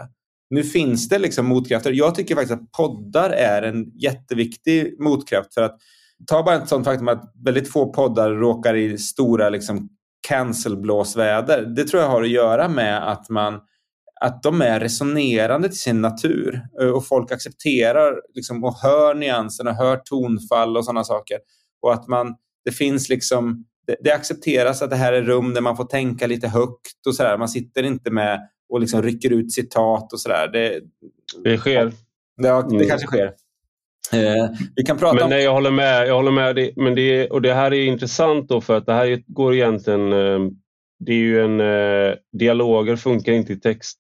Nu 0.50 0.64
finns 0.64 1.10
det 1.10 1.20
liksom 1.20 1.46
motkrafter. 1.46 1.92
Jag 1.92 2.16
tycker 2.16 2.36
faktiskt 2.36 2.62
att 2.62 2.72
poddar 2.72 3.30
är 3.30 3.62
en 3.62 3.86
jätteviktig 4.00 5.00
motkraft. 5.00 5.54
för 5.54 5.62
att 5.62 5.78
Ta 6.28 6.44
bara 6.44 6.56
ett 6.56 6.70
sånt 6.70 6.86
faktum 6.86 7.08
att 7.08 7.34
väldigt 7.46 7.72
få 7.72 7.94
poddar 7.94 8.32
råkar 8.32 8.76
i 8.76 8.98
stora 8.98 9.50
liksom, 9.50 9.90
cancelblåsväder. 10.28 11.62
Det 11.62 11.84
tror 11.84 12.02
jag 12.02 12.10
har 12.10 12.22
att 12.22 12.30
göra 12.30 12.68
med 12.68 13.12
att 13.12 13.30
man 13.30 13.60
att 14.22 14.44
de 14.44 14.62
är 14.62 14.80
resonerande 14.80 15.70
till 15.70 15.80
sin 15.80 16.02
natur 16.02 16.62
och 16.96 17.08
folk 17.08 17.32
accepterar 17.32 18.22
liksom, 18.34 18.64
och 18.64 18.76
hör 18.76 19.16
nyanserna, 19.16 19.74
hör 19.74 19.98
tonfall 19.98 20.78
och 20.78 20.86
sådana 20.86 21.04
saker. 21.04 21.38
Och 21.82 21.94
att 21.94 22.08
man, 22.08 22.36
det 22.66 22.72
finns 22.72 23.10
liksom 23.10 23.66
det, 23.88 23.96
det 24.04 24.12
accepteras 24.12 24.82
att 24.82 24.90
det 24.90 24.96
här 24.96 25.14
är 25.14 25.22
rum 25.22 25.54
där 25.54 25.62
man 25.62 25.78
får 25.78 25.86
tänka 25.86 26.28
lite 26.28 26.48
högt 26.48 27.08
och 27.08 27.16
sådär. 27.16 27.38
Man 27.38 27.50
sitter 27.50 27.84
inte 27.84 28.12
med 28.12 28.40
och 28.70 28.80
liksom 28.80 29.02
rycker 29.02 29.34
ut 29.34 29.52
citat 29.52 30.14
och 30.14 30.20
sådär. 30.20 30.48
Det, 30.48 30.82
det 31.44 31.58
sker. 31.58 31.94
Ja, 32.36 32.62
det 32.62 32.76
mm. 32.76 32.88
kanske 32.88 33.08
sker. 33.08 33.34
Eh, 34.14 34.50
vi 34.76 34.84
kan 34.84 34.98
prata 34.98 35.16
men 35.16 35.24
om... 35.24 35.30
nej, 35.30 35.44
jag 35.44 35.54
håller 35.54 35.72
med. 35.72 36.08
Jag 36.08 36.16
håller 36.16 36.32
med. 36.32 36.56
Det, 36.56 36.74
men 36.76 36.96
det, 36.96 37.30
och 37.30 37.42
det 37.42 37.54
här 37.54 37.74
är 37.74 37.86
intressant 37.86 38.50
då 38.50 38.62
för 38.62 38.78
att 38.78 38.86
det 38.86 38.94
här 38.94 39.24
går 39.28 39.54
egentligen... 39.56 40.14
Eh, 40.14 40.40
det 41.00 41.12
är 41.12 41.18
ju 41.18 41.42
en... 41.44 41.60
Eh, 41.60 42.16
dialoger 42.40 42.96
funkar 42.96 43.34
inte 43.34 43.54
i 43.54 43.60
text. 43.60 43.98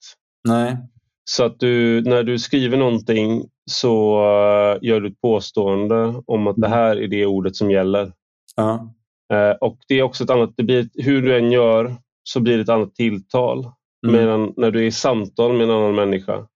Nej. 0.48 0.78
Så 1.24 1.44
att 1.44 1.60
du, 1.60 2.02
när 2.02 2.24
du 2.24 2.40
skriver 2.40 2.78
någonting 2.78 3.46
så 3.72 4.20
uh, 4.20 4.78
gör 4.82 5.02
du 5.02 5.08
ett 5.08 5.22
påstående 5.22 6.24
om 6.26 6.48
att 6.48 6.56
det 6.56 6.68
mm. 6.68 6.80
här 6.80 6.96
är 7.02 7.08
det 7.08 7.26
ordet 7.26 7.56
som 7.56 7.72
gäller. 7.72 8.12
Ja. 8.56 8.94
Uh, 9.34 9.56
och 9.62 9.78
det 9.88 10.00
är 10.00 10.04
också 10.04 10.24
ett 10.24 10.30
annat, 10.30 10.54
det 10.58 10.64
blir, 10.64 10.90
hur 10.94 11.22
du 11.22 11.38
än 11.38 11.52
gör 11.52 11.96
så 12.24 12.40
blir 12.40 12.56
det 12.56 12.62
ett 12.62 12.70
annat 12.70 12.96
tilltal. 12.96 13.60
Mm. 14.08 14.20
Medan 14.20 14.54
när 14.58 14.72
du 14.72 14.80
är 14.80 14.84
i 14.84 14.92
samtal 14.92 15.54
med 15.54 15.64
en 15.64 15.76
annan 15.76 15.96
människa 15.96 16.48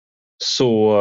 så 0.44 0.96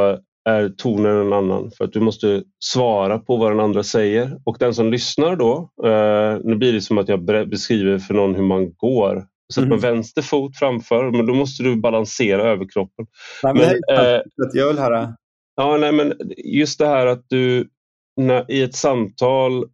är 0.49 0.69
tonen 0.69 1.17
en 1.17 1.33
annan 1.33 1.71
för 1.71 1.85
att 1.85 1.93
du 1.93 2.01
måste 2.01 2.43
svara 2.65 3.19
på 3.19 3.37
vad 3.37 3.51
den 3.51 3.61
andra 3.61 3.83
säger. 3.83 4.39
Och 4.45 4.57
den 4.61 4.75
som 4.75 4.91
lyssnar 4.91 5.37
då, 5.37 5.71
uh, 5.85 6.41
nu 6.45 6.57
blir 6.57 6.73
det 6.73 6.81
som 6.81 6.99
att 6.99 7.09
jag 7.09 7.25
beskriver 7.25 7.99
för 7.99 8.15
någon 8.15 8.35
hur 8.35 8.43
man 8.43 8.75
går 8.75 9.27
så 9.53 9.61
mm. 9.61 9.69
med 9.71 9.81
vänster 9.81 10.23
fot 10.23 10.57
framför, 10.57 11.11
men 11.11 11.27
då 11.27 11.35
måste 11.35 11.63
du 11.63 11.77
balansera 11.77 12.43
överkroppen. 12.43 13.07
Nej, 13.43 13.55
men, 13.55 13.81
men, 13.89 14.15
äh, 14.15 14.21
jag 14.53 14.69
vill 14.69 14.79
höra. 14.79 15.17
Ja, 15.57 15.77
nej, 15.77 15.93
men 15.93 16.15
just 16.37 16.79
det 16.79 16.87
här 16.87 17.07
att 17.07 17.25
du 17.29 17.69
när, 18.17 18.51
i 18.51 18.63
ett 18.63 18.75
samtal 18.75 19.65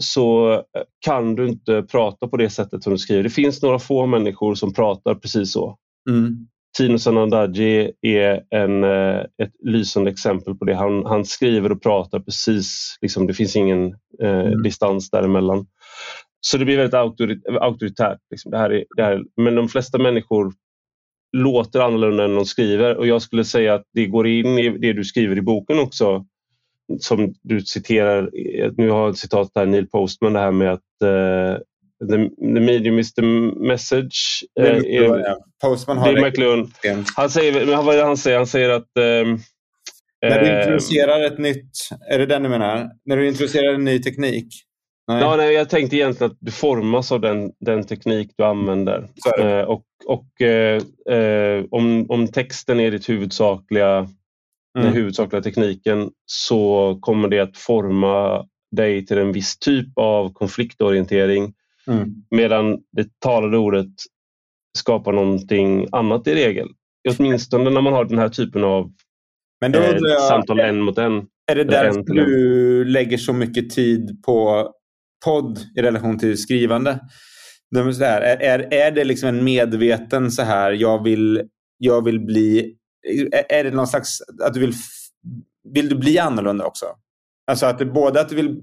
så 0.00 0.52
eh, 0.52 0.60
kan 1.06 1.34
du 1.34 1.48
inte 1.48 1.82
prata 1.82 2.28
på 2.28 2.36
det 2.36 2.50
sättet 2.50 2.82
som 2.82 2.92
du 2.92 2.98
skriver. 2.98 3.22
Det 3.22 3.30
finns 3.30 3.62
några 3.62 3.78
få 3.78 4.06
människor 4.06 4.54
som 4.54 4.74
pratar 4.74 5.14
precis 5.14 5.52
så. 5.52 5.76
Mm. 6.10 6.46
Tino 6.78 6.98
Sanandaji 6.98 7.92
är 8.00 8.42
en, 8.50 8.84
eh, 8.84 9.20
ett 9.42 9.52
lysande 9.64 10.10
exempel 10.10 10.54
på 10.54 10.64
det. 10.64 10.74
Han, 10.74 11.06
han 11.06 11.24
skriver 11.24 11.72
och 11.72 11.82
pratar 11.82 12.20
precis, 12.20 12.98
liksom, 13.00 13.26
det 13.26 13.34
finns 13.34 13.56
ingen 13.56 13.86
eh, 14.22 14.40
mm. 14.40 14.62
distans 14.62 15.10
däremellan. 15.10 15.66
Så 16.40 16.56
det 16.56 16.64
blir 16.64 16.76
väldigt 16.76 16.94
auktoritärt. 17.60 18.18
Liksom. 18.30 18.50
Det 18.50 18.58
här 18.58 18.72
är, 18.72 18.84
det 18.96 19.02
här, 19.02 19.24
men 19.36 19.54
de 19.54 19.68
flesta 19.68 19.98
människor 19.98 20.52
låter 21.32 21.80
annorlunda 21.80 22.24
än 22.24 22.34
de 22.34 22.46
skriver 22.46 22.96
och 22.96 23.06
jag 23.06 23.22
skulle 23.22 23.44
säga 23.44 23.74
att 23.74 23.84
det 23.94 24.06
går 24.06 24.26
in 24.26 24.58
i 24.58 24.78
det 24.78 24.92
du 24.92 25.04
skriver 25.04 25.38
i 25.38 25.42
boken 25.42 25.78
också. 25.78 26.24
Som 27.00 27.34
du 27.42 27.60
citerar, 27.60 28.30
nu 28.76 28.90
har 28.90 29.00
jag 29.00 29.10
ett 29.10 29.18
citat 29.18 29.50
där, 29.54 29.66
Neil 29.66 29.86
Postman, 29.86 30.32
det 30.32 30.38
här 30.38 30.50
med 30.50 30.72
att 30.72 30.80
uh, 31.04 31.58
the, 32.08 32.28
the 32.38 32.60
medium 32.60 32.98
is 32.98 33.14
the 33.14 33.22
message. 33.22 34.44
Uh, 34.60 34.66
ja. 34.66 35.38
Postman 35.62 35.98
har 35.98 36.12
det. 36.12 36.20
McLuhan. 36.20 36.72
Han 37.16 37.30
säger, 37.30 37.76
vad 37.82 37.94
är 37.94 37.98
det 37.98 38.04
han 38.04 38.16
säger? 38.16 38.36
Han 38.36 38.46
säger 38.46 38.70
att 38.70 38.88
um, 38.98 39.38
när 40.22 40.40
du 40.40 40.60
introducerar 40.60 41.24
ett 41.26 41.38
nytt, 41.38 41.70
är 42.10 42.18
det 42.18 42.26
den 42.26 42.42
du 42.42 42.48
menar? 42.48 42.90
När 43.04 43.16
du 43.16 43.28
introducerar 43.28 43.74
en 43.74 43.84
ny 43.84 43.98
teknik? 44.02 44.46
Nej. 45.10 45.22
Ja, 45.22 45.36
nej, 45.36 45.54
jag 45.54 45.68
tänkte 45.68 45.96
egentligen 45.96 46.30
att 46.30 46.38
du 46.40 46.50
formas 46.50 47.12
av 47.12 47.20
den, 47.20 47.52
den 47.60 47.86
teknik 47.86 48.30
du 48.36 48.44
använder. 48.44 49.08
Eh, 49.40 49.60
och 49.60 49.84
och 50.06 50.42
eh, 50.42 50.82
eh, 51.10 51.64
om, 51.70 52.06
om 52.08 52.28
texten 52.28 52.80
är 52.80 52.90
ditt 52.90 53.08
huvudsakliga, 53.08 53.96
mm. 53.98 54.08
den 54.72 54.92
huvudsakliga 54.92 55.42
tekniken 55.42 56.10
så 56.26 56.98
kommer 57.00 57.28
det 57.28 57.40
att 57.40 57.56
forma 57.56 58.46
dig 58.76 59.06
till 59.06 59.18
en 59.18 59.32
viss 59.32 59.58
typ 59.58 59.88
av 59.96 60.32
konfliktorientering. 60.32 61.54
Mm. 61.86 62.14
Medan 62.30 62.78
det 62.92 63.20
talade 63.20 63.58
ordet 63.58 63.90
skapar 64.78 65.12
någonting 65.12 65.86
annat 65.92 66.26
i 66.26 66.34
regel. 66.34 66.68
Åtminstone 67.08 67.70
när 67.70 67.80
man 67.80 67.92
har 67.92 68.04
den 68.04 68.18
här 68.18 68.28
typen 68.28 68.64
av 68.64 68.92
Men 69.60 69.72
då 69.72 69.78
eh, 69.78 69.96
jag, 70.00 70.22
samtal 70.22 70.60
en 70.60 70.80
mot 70.80 70.98
en. 70.98 71.26
Är 71.52 71.54
det 71.54 71.64
därför 71.64 72.02
du 72.02 72.84
lägger 72.84 73.18
så 73.18 73.32
mycket 73.32 73.70
tid 73.70 74.22
på 74.22 74.70
podd 75.24 75.58
i 75.76 75.82
relation 75.82 76.18
till 76.18 76.38
skrivande. 76.38 77.00
De 77.74 77.94
så 77.94 78.04
här, 78.04 78.20
är, 78.20 78.74
är 78.74 78.90
det 78.90 79.04
liksom 79.04 79.28
en 79.28 79.44
medveten 79.44 80.30
så 80.30 80.42
här, 80.42 80.72
jag 80.72 81.04
vill, 81.04 81.42
jag 81.78 82.04
vill 82.04 82.20
bli... 82.20 82.76
Är, 83.32 83.52
är 83.58 83.64
det 83.64 83.70
någon 83.70 83.86
slags, 83.86 84.18
att 84.42 84.54
du 84.54 84.60
vill, 84.60 84.72
vill 85.74 85.88
du 85.88 85.96
bli 85.96 86.18
annorlunda 86.18 86.64
också? 86.64 86.86
Alltså 87.50 87.66
att 87.66 87.78
det, 87.78 87.86
både 87.86 88.20
att 88.20 88.28
du 88.28 88.36
vill 88.36 88.62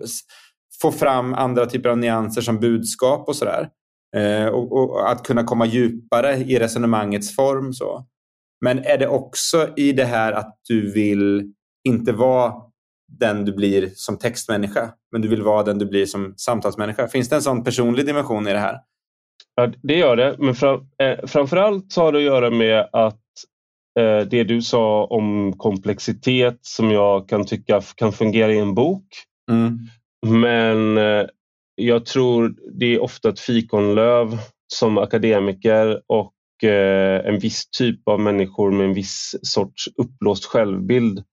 få 0.81 0.91
fram 0.91 1.33
andra 1.33 1.65
typer 1.65 1.89
av 1.89 1.97
nyanser 1.97 2.41
som 2.41 2.59
budskap 2.59 3.27
och 3.27 3.35
sådär. 3.35 3.69
Eh, 4.15 4.45
och, 4.45 4.71
och, 4.71 5.11
att 5.11 5.23
kunna 5.23 5.43
komma 5.43 5.65
djupare 5.65 6.35
i 6.35 6.59
resonemangets 6.59 7.35
form. 7.35 7.73
så. 7.73 8.07
Men 8.61 8.79
är 8.79 8.97
det 8.97 9.07
också 9.07 9.73
i 9.75 9.91
det 9.91 10.05
här 10.05 10.33
att 10.33 10.59
du 10.67 10.91
vill 10.91 11.53
inte 11.87 12.11
vara 12.11 12.53
den 13.07 13.45
du 13.45 13.53
blir 13.53 13.89
som 13.95 14.17
textmänniska, 14.17 14.93
men 15.11 15.21
du 15.21 15.27
vill 15.27 15.41
vara 15.41 15.63
den 15.63 15.79
du 15.79 15.85
blir 15.85 16.05
som 16.05 16.33
samtalsmänniska. 16.37 17.07
Finns 17.07 17.29
det 17.29 17.35
en 17.35 17.41
sån 17.41 17.63
personlig 17.63 18.05
dimension 18.05 18.47
i 18.47 18.53
det 18.53 18.59
här? 18.59 18.77
Ja, 19.55 19.71
det 19.83 19.97
gör 19.97 20.15
det, 20.15 20.35
men 20.39 20.55
fram, 20.55 20.79
eh, 21.03 21.25
framförallt 21.27 21.91
så 21.91 22.01
har 22.01 22.11
det 22.11 22.17
att 22.17 22.23
göra 22.23 22.49
med 22.49 22.89
att 22.93 23.21
eh, 23.99 24.19
det 24.19 24.43
du 24.43 24.61
sa 24.61 25.05
om 25.05 25.53
komplexitet 25.57 26.59
som 26.61 26.91
jag 26.91 27.29
kan 27.29 27.45
tycka 27.45 27.81
kan 27.95 28.13
fungera 28.13 28.53
i 28.53 28.59
en 28.59 28.75
bok. 28.75 29.07
Mm. 29.51 29.77
Men 30.25 30.97
eh, 30.97 31.27
jag 31.75 32.05
tror 32.05 32.55
det 32.79 32.85
är 32.85 33.01
ofta 33.01 33.29
ett 33.29 33.39
fikonlöv 33.39 34.37
som 34.73 34.97
akademiker 34.97 36.01
och 36.07 36.63
eh, 36.69 37.27
en 37.27 37.39
viss 37.39 37.69
typ 37.69 38.07
av 38.07 38.19
människor 38.19 38.71
med 38.71 38.85
en 38.85 38.93
viss 38.93 39.35
sorts 39.41 39.87
uppblåst 39.97 40.45
självbild 40.45 41.23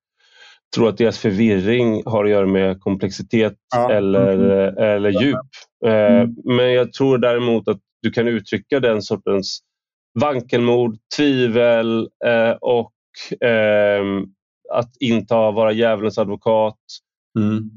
tror 0.74 0.88
att 0.88 0.98
deras 0.98 1.18
förvirring 1.18 2.02
har 2.06 2.24
att 2.24 2.30
göra 2.30 2.46
med 2.46 2.80
komplexitet 2.80 3.54
ja. 3.74 3.92
eller, 3.92 4.32
mm. 4.32 4.78
eller 4.78 5.22
djup. 5.22 5.38
Eh, 5.86 6.16
mm. 6.16 6.36
Men 6.44 6.72
jag 6.72 6.92
tror 6.92 7.18
däremot 7.18 7.68
att 7.68 7.80
du 8.02 8.10
kan 8.10 8.28
uttrycka 8.28 8.80
den 8.80 9.02
sortens 9.02 9.60
vankelmod, 10.20 10.98
tvivel 11.16 12.08
eh, 12.26 12.56
och 12.60 12.92
eh, 13.48 14.04
att 14.72 14.96
inta, 15.00 15.50
vara 15.50 15.72
djävulens 15.72 16.18
advokat 16.18 16.78
mm. 17.38 17.70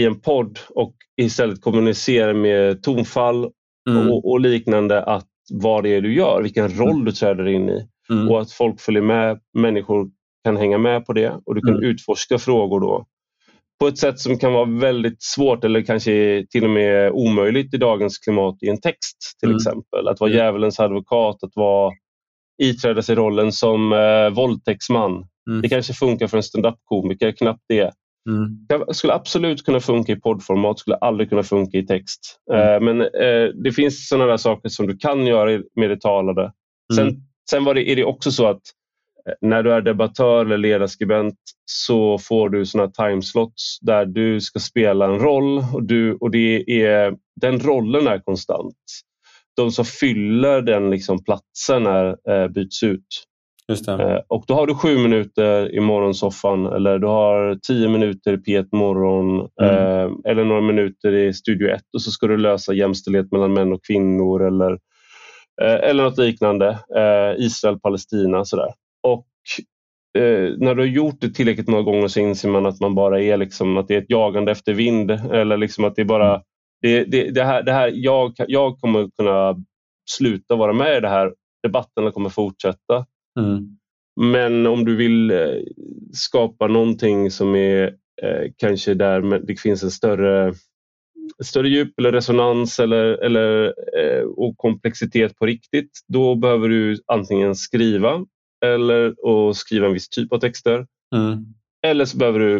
i 0.00 0.04
en 0.04 0.20
podd 0.20 0.58
och 0.70 0.94
istället 1.16 1.60
kommunicera 1.60 2.34
med 2.34 2.82
tonfall 2.82 3.50
mm. 3.90 4.10
och, 4.10 4.30
och, 4.30 4.40
liknande 4.40 5.02
att 5.02 5.26
vad 5.52 5.82
det 5.82 5.88
är 5.88 6.00
du 6.00 6.14
gör, 6.14 6.42
vilken 6.42 6.78
roll 6.78 6.90
mm. 6.90 7.04
du 7.04 7.12
träder 7.12 7.48
in 7.48 7.68
i 7.68 7.88
mm. 8.10 8.28
och 8.28 8.40
att 8.40 8.52
folk 8.52 8.80
följer 8.80 9.02
med, 9.02 9.40
människor 9.58 10.10
kan 10.44 10.56
hänga 10.56 10.78
med 10.78 11.06
på 11.06 11.12
det 11.12 11.40
och 11.46 11.54
du 11.54 11.60
kan 11.60 11.74
mm. 11.74 11.84
utforska 11.84 12.38
frågor 12.38 12.80
då 12.80 13.06
på 13.80 13.88
ett 13.88 13.98
sätt 13.98 14.20
som 14.20 14.38
kan 14.38 14.52
vara 14.52 14.64
väldigt 14.64 15.22
svårt 15.22 15.64
eller 15.64 15.82
kanske 15.82 16.46
till 16.50 16.64
och 16.64 16.70
med 16.70 17.10
omöjligt 17.12 17.74
i 17.74 17.76
dagens 17.76 18.18
klimat 18.18 18.62
i 18.62 18.68
en 18.68 18.80
text 18.80 19.16
till 19.40 19.48
mm. 19.48 19.56
exempel. 19.56 20.08
Att 20.08 20.20
vara 20.20 20.30
mm. 20.30 20.38
djävulens 20.44 20.80
advokat, 20.80 21.42
att 21.42 21.52
vara 21.54 21.92
iträda 22.62 23.02
sig 23.02 23.14
rollen 23.14 23.52
som 23.52 23.92
eh, 23.92 24.30
våldtäktsman. 24.30 25.12
Mm. 25.50 25.62
Det 25.62 25.68
kanske 25.68 25.92
funkar 25.92 26.26
för 26.26 26.36
en 26.36 26.42
standup-komiker, 26.42 27.32
knappt 27.32 27.64
det. 27.68 27.92
Mm. 28.28 28.66
Det 28.68 28.94
skulle 28.94 29.12
absolut 29.12 29.64
kunna 29.64 29.80
funka 29.80 30.12
i 30.12 30.16
poddformat, 30.16 30.78
skulle 30.78 30.96
aldrig 30.96 31.28
kunna 31.28 31.42
funka 31.42 31.78
i 31.78 31.86
text. 31.86 32.20
Mm. 32.52 32.74
Eh, 32.74 32.80
men 32.80 33.00
eh, 33.00 33.48
det 33.64 33.72
finns 33.72 34.08
sådana 34.08 34.26
där 34.26 34.36
saker 34.36 34.68
som 34.68 34.86
du 34.86 34.96
kan 34.96 35.26
göra 35.26 35.62
med 35.76 35.90
det 35.90 36.00
talade. 36.00 36.42
Mm. 36.42 36.52
Sen, 36.96 37.22
sen 37.50 37.64
var 37.64 37.74
det, 37.74 37.90
är 37.90 37.96
det 37.96 38.04
också 38.04 38.30
så 38.32 38.46
att 38.46 38.60
när 39.40 39.62
du 39.62 39.72
är 39.72 39.80
debattör 39.80 40.44
eller 40.44 40.58
ledarskribent 40.58 41.38
så 41.64 42.18
får 42.18 42.48
du 42.48 42.66
såna 42.66 42.88
timeslots 42.88 43.78
där 43.80 44.06
du 44.06 44.40
ska 44.40 44.58
spela 44.58 45.04
en 45.04 45.18
roll 45.18 45.58
och, 45.74 45.82
du, 45.82 46.14
och 46.14 46.30
det 46.30 46.82
är, 46.82 47.14
den 47.40 47.60
rollen 47.60 48.06
är 48.06 48.18
konstant. 48.18 48.76
De 49.56 49.70
som 49.70 49.84
fyller 49.84 50.62
den 50.62 50.90
liksom 50.90 51.24
platsen 51.24 51.86
är, 51.86 52.16
eh, 52.30 52.48
byts 52.48 52.82
ut. 52.82 53.26
Eh, 54.00 54.20
och 54.28 54.44
då 54.46 54.54
har 54.54 54.66
du 54.66 54.74
sju 54.74 54.98
minuter 54.98 55.74
i 55.74 55.80
morgonsoffan 55.80 56.66
eller 56.66 56.98
du 56.98 57.06
har 57.06 57.58
tio 57.66 57.88
minuter 57.88 58.32
i 58.32 58.36
P1 58.36 58.68
Morgon 58.72 59.48
mm. 59.62 59.74
eh, 59.74 60.10
eller 60.24 60.44
några 60.44 60.60
minuter 60.60 61.12
i 61.12 61.34
Studio 61.34 61.68
1 61.68 61.82
och 61.94 62.02
så 62.02 62.10
ska 62.10 62.26
du 62.26 62.36
lösa 62.36 62.72
jämställdhet 62.72 63.32
mellan 63.32 63.52
män 63.52 63.72
och 63.72 63.84
kvinnor 63.84 64.46
eller, 64.46 64.72
eh, 65.62 65.90
eller 65.90 66.04
något 66.04 66.18
liknande. 66.18 66.68
Eh, 66.96 67.44
Israel-Palestina 67.44 68.44
sådär. 68.44 68.72
Och 69.02 69.26
eh, 70.22 70.54
när 70.58 70.74
du 70.74 70.82
har 70.82 70.88
gjort 70.88 71.20
det 71.20 71.30
tillräckligt 71.30 71.68
många 71.68 71.82
gånger 71.82 72.08
så 72.08 72.20
inser 72.20 72.48
man 72.48 72.66
att 72.66 72.80
man 72.80 72.94
bara 72.94 73.22
är 73.22 73.36
liksom, 73.36 73.76
att 73.76 73.88
det 73.88 73.94
är 73.94 74.02
ett 74.02 74.10
jagande 74.10 74.52
efter 74.52 74.74
vind 74.74 75.10
eller 75.10 75.56
liksom 75.56 75.84
att 75.84 75.96
det 75.96 76.02
är 76.02 76.06
bara 76.06 76.30
mm. 76.30 76.42
det, 76.82 77.04
det, 77.04 77.30
det, 77.30 77.44
här, 77.44 77.62
det 77.62 77.72
här, 77.72 77.92
jag, 77.94 78.34
jag 78.36 78.78
kommer 78.78 79.10
kunna 79.16 79.56
sluta 80.10 80.56
vara 80.56 80.72
med 80.72 80.96
i 80.96 81.00
det 81.00 81.08
här. 81.08 81.34
Debatterna 81.62 82.10
kommer 82.10 82.28
fortsätta. 82.28 83.06
Mm. 83.40 83.76
Men 84.20 84.66
om 84.66 84.84
du 84.84 84.96
vill 84.96 85.30
eh, 85.30 85.62
skapa 86.12 86.66
någonting 86.66 87.30
som 87.30 87.54
är 87.54 87.84
eh, 88.22 88.50
kanske 88.56 88.94
där 88.94 89.38
det 89.46 89.60
finns 89.60 89.82
en 89.82 89.90
större 89.90 90.54
större 91.44 91.68
djup 91.68 91.98
eller 91.98 92.12
resonans 92.12 92.78
eller, 92.78 93.04
eller, 93.04 93.74
eh, 93.98 94.22
och 94.22 94.56
komplexitet 94.56 95.36
på 95.38 95.46
riktigt, 95.46 95.90
då 96.08 96.34
behöver 96.34 96.68
du 96.68 96.98
antingen 97.06 97.54
skriva 97.54 98.26
eller 98.64 99.14
och 99.26 99.56
skriva 99.56 99.86
en 99.86 99.92
viss 99.92 100.08
typ 100.08 100.32
av 100.32 100.38
texter. 100.38 100.86
Mm. 101.16 101.44
Eller 101.86 102.04
så 102.04 102.16
behöver 102.16 102.38
du 102.38 102.56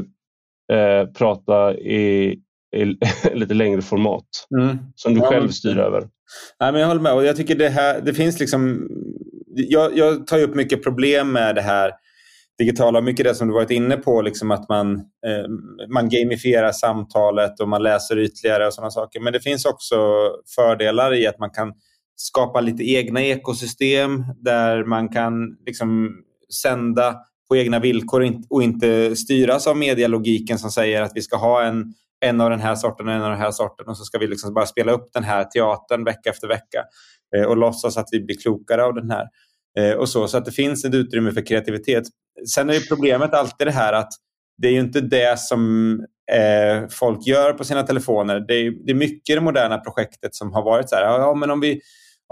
eh, 0.73 1.07
prata 1.07 1.75
i, 1.75 2.39
i 2.77 2.85
lite 3.35 3.55
längre 3.55 3.83
format 3.83 4.25
Mm. 4.61 4.79
som 4.95 5.15
du 5.15 5.21
Ja, 5.21 5.27
själv 5.31 5.43
men- 5.45 5.53
styr 5.53 5.79
över. 5.79 6.01
Nej, 6.61 6.73
men 6.73 6.81
jag 6.81 6.89
håller 6.89 7.01
med. 7.01 7.13
Och 7.15 7.25
jag 7.25 7.37
tycker 7.37 7.55
det 7.55 7.69
här, 7.69 8.01
det 8.01 8.15
finns 8.15 8.41
liksom... 8.41 8.89
Jag, 9.55 9.97
jag 9.99 10.27
tar 10.27 10.39
ju 10.39 10.45
upp 10.45 10.55
mycket 10.55 10.83
problem 10.83 11.33
med 11.33 11.55
det 11.55 11.61
här 11.63 11.93
digitala. 12.59 13.01
Mycket 13.01 13.25
det 13.27 13.35
som 13.35 13.49
du 13.49 13.55
varit 13.55 13.71
inne 13.71 13.97
på, 13.97 14.23
liksom 14.23 14.51
att 14.51 14.69
man, 14.69 14.95
eh, 14.97 15.49
man 15.93 16.09
gamifierar 16.09 16.73
samtalet 16.73 17.61
och 17.61 17.69
man 17.69 17.83
läser 17.83 18.19
ytligare 18.19 18.67
och 18.67 18.75
sådana 18.75 18.91
saker. 18.91 19.21
Men 19.21 19.33
det 19.33 19.41
finns 19.41 19.65
också 19.65 19.97
fördelar 20.57 21.15
i 21.15 21.27
att 21.27 21.39
man 21.39 21.51
kan 21.51 21.73
skapa 22.21 22.61
lite 22.61 22.83
egna 22.83 23.23
ekosystem 23.23 24.25
där 24.37 24.85
man 24.85 25.09
kan 25.09 25.57
liksom 25.67 26.11
sända 26.63 27.17
på 27.49 27.57
egna 27.57 27.79
villkor 27.79 28.33
och 28.51 28.63
inte- 28.63 29.17
styras 29.17 29.67
av 29.67 29.77
medialogiken 29.77 30.59
som 30.59 30.71
säger 30.71 31.03
att 31.03 31.13
vi 31.15 31.23
ska 31.23 31.37
ha 31.37 31.63
en, 31.63 31.95
en 32.21 32.41
av 32.41 32.51
den 32.51 32.61
här 32.61 32.75
sorten 32.75 33.09
och 33.09 33.15
en 33.15 33.23
av 33.23 33.31
den 33.31 33.39
här 33.39 33.51
sorten 33.51 33.89
och 33.89 33.97
så 33.97 34.05
ska 34.05 34.19
vi 34.19 34.27
liksom 34.27 34.55
bara 34.55 34.67
spela 34.67 34.93
upp 34.93 35.13
den 35.13 35.25
här 35.25 35.45
teatern 35.45 36.05
vecka 36.05 36.31
efter 36.31 36.49
vecka 36.49 36.85
eh, 37.37 37.45
och 37.45 37.57
låtsas 37.57 37.97
att 37.97 38.09
vi 38.13 38.21
blir 38.21 38.37
klokare 38.37 38.85
av 38.85 38.95
den 38.95 39.11
här. 39.11 39.27
Eh, 39.79 39.93
och 39.93 40.09
så, 40.09 40.29
så 40.29 40.39
att 40.39 40.45
det 40.45 40.53
finns 40.53 40.85
ett 40.85 40.95
utrymme 40.95 41.33
för 41.33 41.47
kreativitet. 41.47 42.05
Sen 42.55 42.71
är 42.71 42.75
ju 42.75 42.81
problemet 42.81 43.35
alltid 43.35 43.67
det 43.67 43.73
här 43.73 43.93
att 43.93 44.13
det 44.59 44.69
är 44.69 44.73
ju 44.73 44.81
inte 44.81 45.01
det 45.01 45.39
som 45.39 45.93
eh, 46.33 46.89
folk 46.91 47.27
gör 47.27 47.53
på 47.53 47.65
sina 47.65 47.83
telefoner. 47.83 48.41
Det 48.49 48.55
är, 48.55 48.87
det 48.87 48.93
är 48.93 48.97
mycket 48.97 49.33
i 49.33 49.35
det 49.35 49.41
moderna 49.41 49.79
projektet 49.79 50.35
som 50.35 50.53
har 50.53 50.63
varit 50.63 50.89
så 50.89 50.97
här, 50.97 51.03
ja, 51.03 51.35
men 51.35 51.51
om 51.51 51.61
vi, 51.61 51.81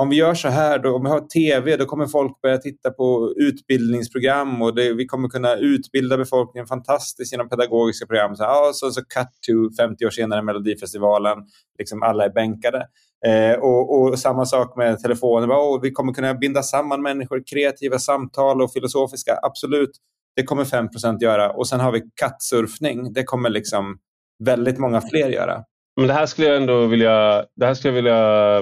om 0.00 0.08
vi 0.08 0.16
gör 0.16 0.34
så 0.34 0.48
här, 0.48 0.78
då, 0.78 0.96
om 0.96 1.02
vi 1.02 1.08
har 1.08 1.20
tv, 1.20 1.76
då 1.76 1.84
kommer 1.84 2.06
folk 2.06 2.40
börja 2.42 2.58
titta 2.58 2.90
på 2.90 3.34
utbildningsprogram 3.36 4.62
och 4.62 4.74
det, 4.74 4.92
vi 4.92 5.06
kommer 5.06 5.28
kunna 5.28 5.54
utbilda 5.54 6.16
befolkningen 6.16 6.66
fantastiskt 6.66 7.32
genom 7.32 7.48
pedagogiska 7.48 8.06
program. 8.06 8.36
Så, 8.36 8.42
ja, 8.42 8.70
så, 8.74 8.90
så 8.90 9.00
cut 9.00 9.28
to 9.46 9.82
50 9.82 10.06
år 10.06 10.10
senare 10.10 10.42
Melodifestivalen, 10.42 11.38
liksom 11.78 12.02
alla 12.02 12.24
är 12.24 12.30
bänkade. 12.30 12.86
Eh, 13.26 13.58
och, 13.58 14.00
och 14.00 14.18
samma 14.18 14.46
sak 14.46 14.76
med 14.76 14.98
telefonen, 14.98 15.50
oh, 15.50 15.80
vi 15.82 15.90
kommer 15.90 16.12
kunna 16.12 16.34
binda 16.34 16.62
samman 16.62 17.02
människor, 17.02 17.42
kreativa 17.50 17.98
samtal 17.98 18.62
och 18.62 18.72
filosofiska, 18.72 19.38
absolut. 19.42 19.90
Det 20.36 20.42
kommer 20.42 20.64
5% 20.64 21.22
göra. 21.22 21.50
Och 21.50 21.68
sen 21.68 21.80
har 21.80 21.92
vi 21.92 22.02
kattsurfning, 22.14 23.12
det 23.12 23.24
kommer 23.24 23.50
liksom 23.50 23.98
väldigt 24.44 24.78
många 24.78 25.00
fler 25.00 25.28
göra. 25.28 25.64
Men 25.96 26.06
det 26.06 26.14
här 26.14 26.26
skulle 26.26 26.48
jag 26.48 26.56
ändå 26.56 26.86
vilja, 26.86 27.44
det 27.56 27.66
här 27.66 27.74
skulle 27.74 27.94
jag 27.94 28.02
vilja 28.02 28.60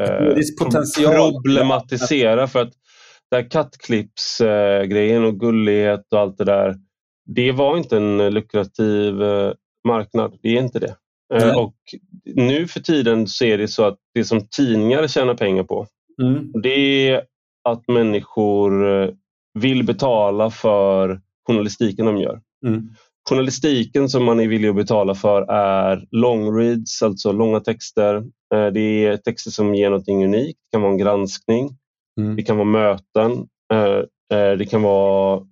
eh, 0.00 0.06
Det 0.06 0.40
är 0.40 0.64
potential. 0.64 1.14
problematisera 1.32 2.46
för 2.46 2.62
att 2.62 2.72
det 3.30 3.36
här 3.36 3.50
kattklippsgrejen 3.50 5.24
och 5.24 5.40
gullighet 5.40 6.12
och 6.12 6.18
allt 6.20 6.38
det 6.38 6.44
där. 6.44 6.74
Det 7.26 7.52
var 7.52 7.76
inte 7.78 7.96
en 7.96 8.30
lukrativ 8.34 9.22
eh, 9.22 9.52
marknad. 9.88 10.38
Det 10.42 10.48
är 10.48 10.62
inte 10.62 10.78
det. 10.78 10.96
Nej. 11.34 11.54
och 11.54 11.74
nu 12.24 12.66
för 12.66 12.80
tiden 12.80 13.26
så 13.26 13.44
är 13.44 13.58
det 13.58 13.68
så 13.68 13.84
att 13.84 13.98
det 14.14 14.24
som 14.24 14.46
tidningar 14.56 15.06
tjänar 15.06 15.34
pengar 15.34 15.62
på 15.62 15.86
Mm. 16.22 16.52
det 16.62 17.08
är 17.08 17.22
att 17.68 17.88
människor 17.88 19.02
eh, 19.02 19.08
vill 19.54 19.84
betala 19.84 20.50
för 20.50 21.20
journalistiken 21.46 22.06
de 22.06 22.16
gör. 22.18 22.40
Mm. 22.66 22.88
Journalistiken 23.28 24.08
som 24.08 24.24
man 24.24 24.40
är 24.40 24.48
villig 24.48 24.68
att 24.68 24.76
betala 24.76 25.14
för 25.14 25.42
är 25.52 26.04
long 26.10 26.58
reads, 26.58 27.02
alltså 27.02 27.32
långa 27.32 27.60
texter. 27.60 28.16
Eh, 28.54 28.66
Det 28.72 29.06
är 29.06 29.16
texter 29.16 29.50
som 29.50 29.74
ger 29.74 29.90
något 29.90 30.08
unikt. 30.08 30.58
Det 30.70 30.76
kan 30.76 30.82
vara 30.82 30.92
en 30.92 30.98
granskning, 30.98 31.70
Mm. 32.20 32.36
det 32.36 32.42
kan 32.42 32.56
vara 32.56 32.68
möten, 32.68 33.32
eh, 33.72 34.38
eh, 34.38 34.52
det 34.58 34.66
kan 34.70 34.82
vara 34.82 35.42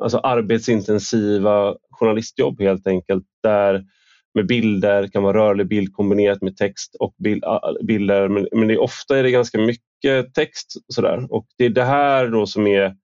alltså 0.00 0.18
arbetsintensiva 0.18 1.74
journalistjobb 1.90 2.60
helt 2.60 2.86
enkelt. 2.86 3.24
Där 3.42 3.84
med 4.34 4.46
bilder, 4.46 5.02
det 5.02 5.08
kan 5.08 5.22
vara 5.22 5.38
rörlig 5.38 5.68
bild 5.68 5.92
kombinerat 5.92 6.42
med 6.42 6.56
text 6.56 6.96
och 7.00 7.14
bild, 7.18 7.44
ah, 7.44 7.72
bilder. 7.82 8.28
Men, 8.28 8.48
men 8.52 8.68
det 8.68 8.74
är, 8.74 8.80
ofta 8.80 9.18
är 9.18 9.22
det 9.22 9.30
ganska 9.30 9.58
mycket 9.58 10.34
text. 10.34 10.72
Sådär. 10.94 11.26
Och 11.30 11.46
det 11.58 11.64
är 11.64 11.70
det 11.70 11.84
här 11.84 12.28
då 12.28 12.46
som 12.46 12.66
är 12.66 12.94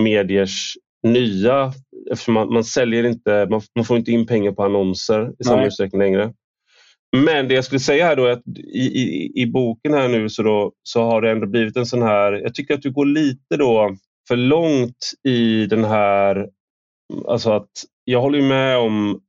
mediers 0.00 0.76
nya, 1.12 1.72
eftersom 2.10 2.34
man, 2.34 2.52
man 2.52 2.64
säljer 2.64 3.04
inte, 3.04 3.46
man, 3.50 3.60
man 3.74 3.84
får 3.84 3.96
inte 3.96 4.12
in 4.12 4.26
pengar 4.26 4.52
på 4.52 4.62
annonser 4.62 5.32
i 5.38 5.44
samma 5.44 5.56
Nej. 5.56 5.66
utsträckning 5.66 6.02
längre. 6.02 6.32
Men 7.16 7.48
det 7.48 7.54
jag 7.54 7.64
skulle 7.64 7.80
säga 7.80 8.06
här 8.06 8.16
då 8.16 8.24
är 8.24 8.30
att 8.30 8.42
i, 8.56 8.80
i, 8.80 9.32
i 9.42 9.46
boken 9.46 9.94
här 9.94 10.08
nu 10.08 10.28
så, 10.28 10.42
då, 10.42 10.72
så 10.82 11.02
har 11.02 11.22
det 11.22 11.30
ändå 11.30 11.46
blivit 11.46 11.76
en 11.76 11.86
sån 11.86 12.02
här, 12.02 12.32
jag 12.32 12.54
tycker 12.54 12.74
att 12.74 12.82
du 12.82 12.90
går 12.90 13.06
lite 13.06 13.56
då 13.56 13.96
för 14.28 14.36
långt 14.36 15.12
i 15.28 15.66
den 15.66 15.84
här, 15.84 16.48
alltså 17.28 17.50
att 17.50 17.70
jag 18.04 18.20
håller 18.20 18.42
med 18.42 18.78
om 18.78 19.20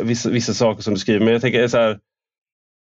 vissa, 0.00 0.30
vissa 0.30 0.54
saker 0.54 0.82
som 0.82 0.94
du 0.94 1.00
skriver 1.00 1.24
men 1.24 1.32
jag 1.32 1.42
tänker 1.42 1.68
så 1.68 1.76
här, 1.76 1.98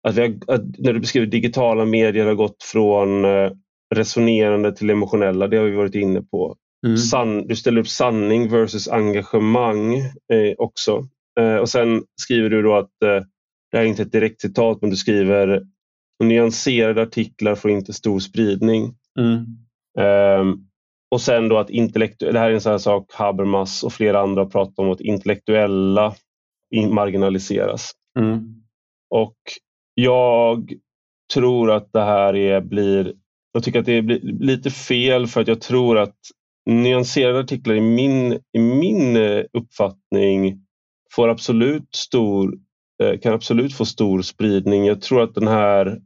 att, 0.08 0.16
har, 0.16 0.42
att 0.48 0.62
när 0.78 0.94
du 0.94 1.00
beskriver 1.00 1.28
digitala 1.28 1.86
medier 1.86 2.26
har 2.26 2.34
gått 2.34 2.64
från 2.64 3.26
eh, 3.26 3.52
resonerande 3.96 4.76
till 4.76 4.90
emotionella, 4.90 5.48
det 5.48 5.58
har 5.58 5.66
vi 5.66 5.76
varit 5.76 5.96
inne 5.96 6.22
på. 6.22 6.56
Mm. 6.86 6.98
Sann, 6.98 7.48
du 7.48 7.56
ställer 7.56 7.82
upp 7.82 7.88
sanning 7.88 8.50
versus 8.50 8.88
engagemang 8.88 9.96
eh, 10.34 10.54
också. 10.58 11.08
Eh, 11.40 11.56
och 11.56 11.70
sen 11.70 12.04
skriver 12.22 12.50
du 12.50 12.62
då 12.62 12.76
att 12.76 13.04
eh, 13.04 13.26
det 13.72 13.78
här 13.78 13.84
är 13.84 13.86
inte 13.86 14.02
ett 14.02 14.12
direkt 14.12 14.42
citat 14.42 14.82
men 14.82 14.90
du 14.90 14.96
skriver 14.96 15.64
nyanserade 16.24 17.02
artiklar 17.02 17.56
får 17.56 17.72
inte 17.72 17.94
stor 17.94 18.20
spridning. 18.20 18.96
Mm. 19.20 19.46
Ehm, 20.00 20.58
och 21.12 21.22
sen 21.22 21.50
då 21.50 21.58
att 21.58 21.70
intellektu- 21.70 22.32
det 22.32 22.40
här 22.40 22.50
är 22.50 22.54
en 22.54 22.62
sån 22.62 22.72
här 22.72 22.78
sak 22.78 23.14
Habermas 23.14 23.84
och 23.84 23.94
flera 23.94 24.20
andra 24.20 24.46
pratar 24.46 24.84
om 24.84 24.92
att 24.92 25.02
intellektuella 25.02 26.16
in- 26.76 26.94
marginaliseras. 26.94 27.92
Mm. 28.20 28.64
Och 29.10 29.38
jag 29.94 30.74
tror 31.34 31.72
att 31.72 31.94
det 31.94 32.04
här 32.04 32.36
är, 32.36 32.62
blir, 32.62 33.14
jag 33.54 33.64
tycker 33.64 33.80
att 33.80 33.86
det 33.86 34.02
blir 34.02 34.20
lite 34.22 34.70
fel 34.72 35.28
för 35.28 35.42
att 35.42 35.48
jag 35.48 35.62
tror 35.62 35.98
att 35.98 36.16
nyanserade 36.66 37.40
artiklar 37.40 37.76
i 37.76 37.82
min, 37.82 38.34
i 38.34 38.60
min 38.60 39.16
eh, 39.16 39.44
uppfattning 39.54 40.66
får 41.16 41.30
absolut 41.30 41.96
stor, 41.96 42.54
eh, 43.04 43.20
kan 43.20 43.34
absolut 43.34 43.74
få 43.74 43.86
stor 43.86 44.22
spridning. 44.22 44.86
Jag 44.86 45.02
tror 45.02 45.24
att 45.24 45.36
den 45.36 45.48
här, 45.48 46.00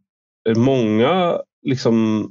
eh, 0.49 0.55
många 0.57 1.41
liksom 1.61 2.27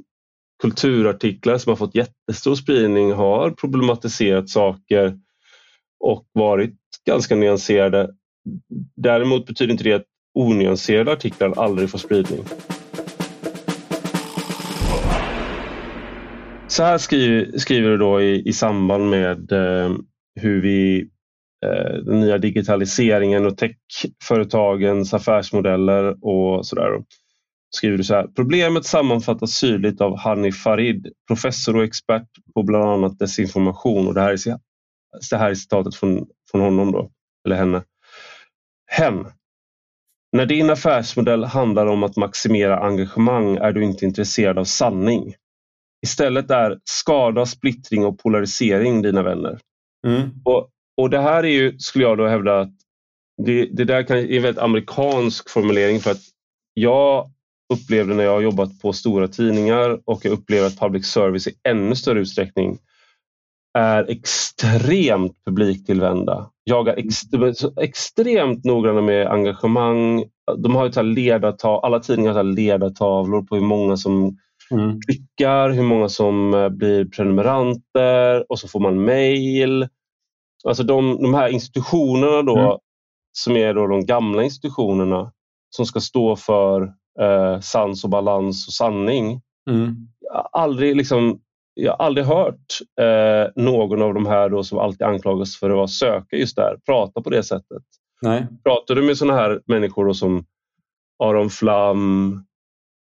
kulturartiklar 0.61 1.57
som 1.57 1.69
har 1.69 1.75
fått 1.75 1.95
jättestor 1.95 2.55
spridning 2.55 3.11
har 3.11 3.51
problematiserat 3.51 4.49
saker 4.49 5.19
och 5.99 6.25
varit 6.33 6.75
ganska 7.05 7.35
nyanserade. 7.35 8.09
Däremot 8.95 9.45
betyder 9.45 9.71
inte 9.71 9.83
det 9.83 9.93
att 9.93 10.05
onyanserade 10.33 11.11
artiklar 11.11 11.53
aldrig 11.57 11.89
får 11.89 11.97
spridning. 11.97 12.43
Så 16.79 16.83
här 16.83 16.97
skriver, 16.97 17.57
skriver 17.57 17.89
du 17.89 17.97
då 17.97 18.21
i, 18.21 18.49
i 18.49 18.53
samband 18.53 19.09
med 19.09 19.51
eh, 19.51 19.91
hur 20.35 20.61
vi 20.61 21.09
eh, 21.65 21.93
den 22.05 22.19
nya 22.19 22.37
digitaliseringen 22.37 23.45
och 23.45 23.57
techföretagens 23.57 25.13
affärsmodeller 25.13 26.25
och 26.25 26.65
sådär. 26.65 27.03
Skriver 27.75 27.97
du 27.97 28.03
så 28.03 28.15
här. 28.15 28.27
Problemet 28.27 28.85
sammanfattas 28.85 29.59
tydligt 29.59 30.01
av 30.01 30.17
Hanif 30.17 30.63
Farid, 30.63 31.07
professor 31.27 31.75
och 31.75 31.83
expert 31.83 32.27
på 32.53 32.63
bland 32.63 32.85
annat 32.85 33.19
desinformation. 33.19 34.07
Och 34.07 34.13
det 34.13 34.21
här 34.21 34.31
är, 34.31 34.59
det 35.31 35.37
här 35.37 35.49
är 35.49 35.55
citatet 35.55 35.95
från, 35.95 36.27
från 36.51 36.61
honom 36.61 36.91
då, 36.91 37.11
eller 37.45 37.55
henne. 37.55 37.83
Hen. 38.91 39.25
När 40.31 40.45
din 40.45 40.69
affärsmodell 40.69 41.43
handlar 41.43 41.85
om 41.85 42.03
att 42.03 42.15
maximera 42.15 42.79
engagemang 42.79 43.57
är 43.57 43.71
du 43.71 43.83
inte 43.83 44.05
intresserad 44.05 44.57
av 44.57 44.65
sanning. 44.65 45.35
Istället 46.05 46.51
är 46.51 46.79
skada, 46.83 47.45
splittring 47.45 48.05
och 48.05 48.19
polarisering 48.19 49.01
dina 49.01 49.23
vänner. 49.23 49.59
Mm. 50.07 50.29
Och, 50.45 50.69
och 50.97 51.09
det 51.09 51.19
här 51.19 51.43
är 51.43 51.49
ju, 51.49 51.79
skulle 51.79 52.05
jag 52.05 52.17
då 52.17 52.27
hävda, 52.27 52.59
att 52.59 52.73
det, 53.45 53.65
det 53.65 53.83
där 53.83 54.03
kan, 54.03 54.17
är 54.17 54.31
en 54.31 54.41
väldigt 54.43 54.63
amerikansk 54.63 55.49
formulering 55.49 55.99
för 55.99 56.11
att 56.11 56.21
jag 56.73 57.29
upplevde 57.73 58.15
när 58.15 58.23
jag 58.23 58.31
har 58.31 58.41
jobbat 58.41 58.79
på 58.81 58.93
stora 58.93 59.27
tidningar 59.27 59.99
och 60.05 60.25
jag 60.25 60.33
upplever 60.33 60.67
att 60.67 60.79
public 60.79 61.05
service 61.05 61.47
i 61.47 61.53
ännu 61.63 61.95
större 61.95 62.19
utsträckning 62.19 62.77
är 63.77 64.09
extremt 64.09 65.45
publiktillvända. 65.45 66.49
Jag 66.63 66.87
är 66.87 66.95
extremt 67.81 68.63
noggranna 68.63 69.01
med 69.01 69.27
engagemang. 69.27 70.23
De 70.57 70.75
har 70.75 70.85
ju 70.85 71.03
ledartav, 71.03 71.85
alla 71.85 71.99
tidningar 71.99 72.33
har 72.33 72.43
ledartavlor 72.43 73.41
på 73.41 73.55
hur 73.55 73.63
många 73.63 73.97
som 73.97 74.37
Mm. 74.71 74.99
klickar, 75.01 75.69
hur 75.69 75.83
många 75.83 76.09
som 76.09 76.53
eh, 76.53 76.69
blir 76.69 77.05
prenumeranter 77.05 78.51
och 78.51 78.59
så 78.59 78.67
får 78.67 78.79
man 78.79 79.03
mail. 79.05 79.87
Alltså 80.65 80.83
de, 80.83 81.21
de 81.21 81.33
här 81.33 81.49
institutionerna 81.49 82.41
då, 82.41 82.57
Mm. 82.57 82.77
som 83.31 83.57
är 83.57 83.73
då 83.73 83.87
de 83.87 84.05
gamla 84.05 84.43
institutionerna, 84.43 85.31
som 85.69 85.85
ska 85.85 85.99
stå 85.99 86.35
för 86.35 86.81
eh, 87.19 87.59
sans 87.59 88.03
och 88.03 88.09
balans 88.09 88.67
och 88.67 88.73
sanning. 88.73 89.41
Mm. 89.69 89.95
Jag 90.19 90.33
har 90.33 90.49
aldrig, 90.61 90.95
liksom, 90.95 91.39
jag 91.73 91.91
har 91.91 92.05
aldrig 92.05 92.25
hört 92.25 92.79
eh, 93.01 93.63
någon 93.63 94.01
av 94.01 94.13
de 94.13 94.25
här 94.25 94.49
då 94.49 94.63
som 94.63 94.79
alltid 94.79 95.01
anklagas 95.01 95.55
för 95.59 95.69
att 95.69 95.75
vara 95.75 95.87
söka 95.87 96.35
just 96.35 96.55
där 96.55 96.77
prata 96.85 97.21
på 97.21 97.29
det 97.29 97.43
sättet. 97.43 97.83
Nej. 98.21 98.47
Pratar 98.63 98.95
du 98.95 99.01
med 99.01 99.17
sådana 99.17 99.39
här 99.39 99.61
människor 99.65 100.05
då 100.05 100.13
som 100.13 100.45
Aron 101.23 101.49
Flam, 101.49 102.43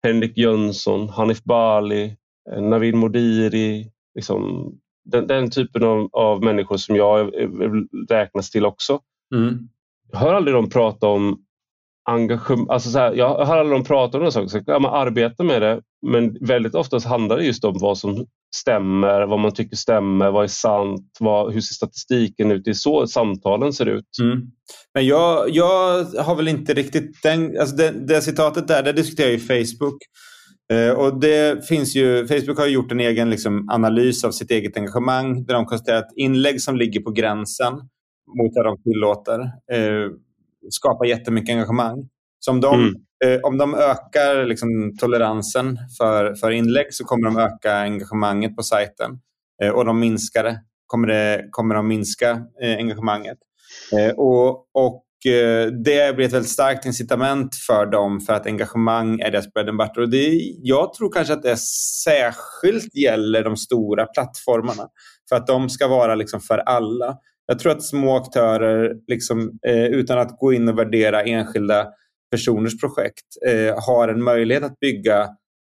Henrik 0.06 0.36
Jönsson, 0.36 1.08
Hanif 1.08 1.44
Bali, 1.44 2.16
eh, 2.52 2.62
Navid 2.62 2.94
Modiri, 2.94 3.90
liksom, 4.14 4.72
den, 5.04 5.26
den 5.26 5.50
typen 5.50 5.84
av, 5.84 6.08
av 6.12 6.44
människor 6.44 6.76
som 6.76 6.96
jag 6.96 7.32
räknas 8.08 8.50
till 8.50 8.66
också. 8.66 9.00
Mm. 9.34 9.68
Jag 10.12 10.18
hör 10.18 10.34
aldrig 10.34 10.54
dem 10.54 10.70
prata 10.70 11.06
om 11.06 11.38
engagemang. 12.04 12.66
Alltså 12.70 12.90
så 12.90 12.98
här, 12.98 13.14
jag 13.14 13.46
hör 13.46 13.56
aldrig 13.56 13.78
dem 13.78 13.84
prata 13.84 14.18
om 14.18 14.24
de 14.24 14.32
saker. 14.32 14.64
Kan 14.64 14.82
man 14.82 14.94
arbeta 14.94 15.44
med 15.44 15.62
det 15.62 15.82
men 16.06 16.38
väldigt 16.40 16.74
ofta 16.74 16.98
handlar 17.08 17.36
det 17.36 17.44
just 17.44 17.64
om 17.64 17.78
vad 17.80 17.98
som 17.98 18.26
stämmer, 18.54 19.26
vad 19.26 19.38
man 19.40 19.54
tycker 19.54 19.76
stämmer, 19.76 20.30
vad 20.30 20.44
är 20.44 20.48
sant, 20.48 21.16
vad, 21.20 21.52
hur 21.52 21.60
ser 21.60 21.74
statistiken 21.74 22.50
ut? 22.50 22.64
Det 22.64 22.70
är 22.70 22.74
så 22.74 23.06
samtalen 23.06 23.72
ser 23.72 23.86
ut. 23.86 24.18
Mm. 24.22 24.40
Men 24.94 25.06
jag, 25.06 25.50
jag 25.50 26.04
har 26.04 26.36
väl 26.36 26.48
inte 26.48 26.74
riktigt 26.74 27.22
den, 27.22 27.60
alltså 27.60 27.76
det, 27.76 27.90
det 27.90 28.20
citatet 28.22 28.68
där, 28.68 28.82
det 28.82 28.92
diskuterar 28.92 29.30
ju 29.30 29.38
Facebook. 29.38 29.98
Eh, 30.72 30.90
och 30.90 31.20
det 31.20 31.68
finns 31.68 31.96
ju, 31.96 32.26
Facebook 32.26 32.58
har 32.58 32.66
gjort 32.66 32.92
en 32.92 33.00
egen 33.00 33.30
liksom, 33.30 33.68
analys 33.70 34.24
av 34.24 34.30
sitt 34.30 34.50
eget 34.50 34.76
engagemang 34.76 35.44
där 35.44 35.54
de 35.54 35.64
konstaterar 35.64 35.98
att 35.98 36.12
inlägg 36.16 36.60
som 36.60 36.76
ligger 36.76 37.00
på 37.00 37.10
gränsen 37.10 37.72
mot 38.38 38.52
vad 38.54 38.64
de 38.64 38.82
tillåter 38.82 39.40
eh, 39.72 40.10
skapar 40.70 41.04
jättemycket 41.06 41.52
engagemang. 41.54 42.08
Så 42.38 42.50
om 42.50 42.60
de, 42.60 42.80
Mm. 42.80 42.94
Eh, 43.24 43.40
om 43.42 43.58
de 43.58 43.74
ökar 43.74 44.44
liksom, 44.44 44.96
toleransen 44.98 45.78
för, 45.98 46.34
för 46.34 46.50
inlägg 46.50 46.94
så 46.94 47.04
kommer 47.04 47.30
de 47.30 47.38
öka 47.38 47.76
engagemanget 47.76 48.56
på 48.56 48.62
sajten. 48.62 49.10
Eh, 49.62 49.70
och 49.70 49.84
de 49.84 50.00
minskar 50.00 50.44
det, 50.44 50.60
kommer, 50.86 51.08
det, 51.08 51.48
kommer 51.50 51.74
de 51.74 51.88
minska 51.88 52.30
eh, 52.62 52.76
engagemanget. 52.76 53.38
Och, 54.16 54.50
och 54.74 55.02
det 55.84 56.16
blir 56.16 56.26
ett 56.26 56.32
väldigt 56.32 56.50
starkt 56.50 56.86
incitament 56.86 57.54
för 57.66 57.86
dem 57.86 58.20
för 58.20 58.32
att 58.32 58.46
engagemang 58.46 59.20
är 59.20 59.30
deras 59.30 59.52
bread 59.52 59.68
and 59.68 59.78
butter. 59.78 60.00
Och 60.00 60.10
det, 60.10 60.40
jag 60.62 60.94
tror 60.94 61.12
kanske 61.12 61.32
att 61.34 61.42
det 61.42 61.56
särskilt 62.04 62.94
gäller 62.94 63.44
de 63.44 63.56
stora 63.56 64.06
plattformarna. 64.06 64.88
För 65.28 65.36
att 65.36 65.46
de 65.46 65.68
ska 65.68 65.88
vara 65.88 66.14
liksom 66.14 66.40
för 66.40 66.58
alla. 66.58 67.18
Jag 67.46 67.58
tror 67.58 67.72
att 67.72 67.82
små 67.82 68.16
aktörer, 68.16 68.94
liksom, 69.06 69.58
utan 69.90 70.18
att 70.18 70.38
gå 70.38 70.52
in 70.52 70.68
och 70.68 70.78
värdera 70.78 71.22
enskilda 71.22 71.86
personers 72.30 72.80
projekt, 72.80 73.26
eh, 73.46 73.84
har 73.86 74.08
en 74.08 74.22
möjlighet 74.22 74.64
att 74.64 74.80
bygga 74.80 75.28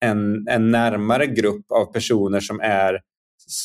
en, 0.05 0.47
en 0.47 0.71
närmare 0.71 1.27
grupp 1.27 1.71
av 1.71 1.85
personer 1.93 2.39
som, 2.39 2.59
är, 2.59 2.99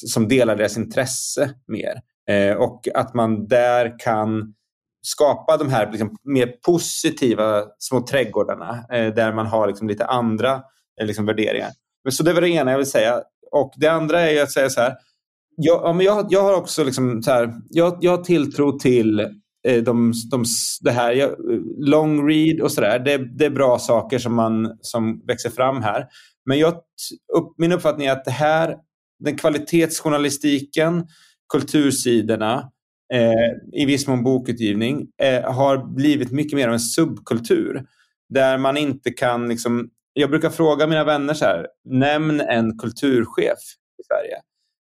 som 0.06 0.28
delar 0.28 0.56
deras 0.56 0.76
intresse 0.76 1.50
mer. 1.66 2.00
Eh, 2.30 2.56
och 2.56 2.88
att 2.94 3.14
man 3.14 3.46
där 3.46 3.98
kan 3.98 4.54
skapa 5.02 5.56
de 5.56 5.68
här 5.68 5.90
liksom, 5.90 6.16
mer 6.24 6.46
positiva 6.46 7.64
små 7.78 8.00
trädgårdarna 8.00 8.84
eh, 8.92 9.14
där 9.14 9.32
man 9.32 9.46
har 9.46 9.66
liksom, 9.66 9.88
lite 9.88 10.06
andra 10.06 10.62
eh, 11.00 11.06
liksom, 11.06 11.26
värderingar. 11.26 11.70
Så 12.10 12.22
det 12.22 12.32
var 12.32 12.40
det 12.40 12.48
ena 12.48 12.70
jag 12.70 12.78
vill 12.78 12.90
säga. 12.90 13.22
Och 13.52 13.72
det 13.76 13.88
andra 13.88 14.20
är 14.20 14.42
att 14.42 14.52
säga 14.52 14.70
så 14.70 14.80
här. 14.80 14.94
Jag, 15.56 15.80
ja, 15.84 15.92
men 15.92 16.06
jag, 16.06 16.26
jag 16.30 16.42
har 16.42 16.54
också 16.54 16.84
liksom, 16.84 17.22
så 17.22 17.30
här, 17.30 17.54
jag, 17.68 17.98
jag 18.00 18.16
har 18.16 18.24
tilltro 18.24 18.78
till 18.78 19.28
Eh, 19.66 19.82
de, 19.82 20.12
de, 20.30 20.44
det 20.80 20.90
här. 20.90 21.36
Long 21.78 22.28
read 22.28 22.60
och 22.60 22.72
sådär. 22.72 22.98
Det, 22.98 23.16
det 23.16 23.44
är 23.44 23.50
bra 23.50 23.78
saker 23.78 24.18
som, 24.18 24.34
man, 24.34 24.78
som 24.80 25.26
växer 25.26 25.50
fram 25.50 25.82
här. 25.82 26.06
Men 26.46 26.58
jag, 26.58 26.74
upp, 27.32 27.54
min 27.58 27.72
uppfattning 27.72 28.06
är 28.06 28.12
att 28.12 28.24
det 28.24 28.30
här, 28.30 28.76
den 29.24 29.36
kvalitetsjournalistiken, 29.36 31.06
kultursidorna, 31.52 32.70
eh, 33.14 33.80
i 33.82 33.84
viss 33.86 34.06
mån 34.06 34.24
bokutgivning, 34.24 35.06
eh, 35.22 35.52
har 35.52 35.94
blivit 35.94 36.32
mycket 36.32 36.56
mer 36.56 36.68
av 36.68 36.74
en 36.74 36.80
subkultur. 36.80 37.86
Där 38.34 38.58
man 38.58 38.76
inte 38.76 39.10
kan... 39.10 39.48
Liksom, 39.48 39.90
jag 40.12 40.30
brukar 40.30 40.50
fråga 40.50 40.86
mina 40.86 41.04
vänner 41.04 41.34
så 41.34 41.44
här, 41.44 41.66
nämn 41.84 42.40
en 42.40 42.78
kulturchef 42.78 43.58
i 43.98 44.02
Sverige. 44.06 44.40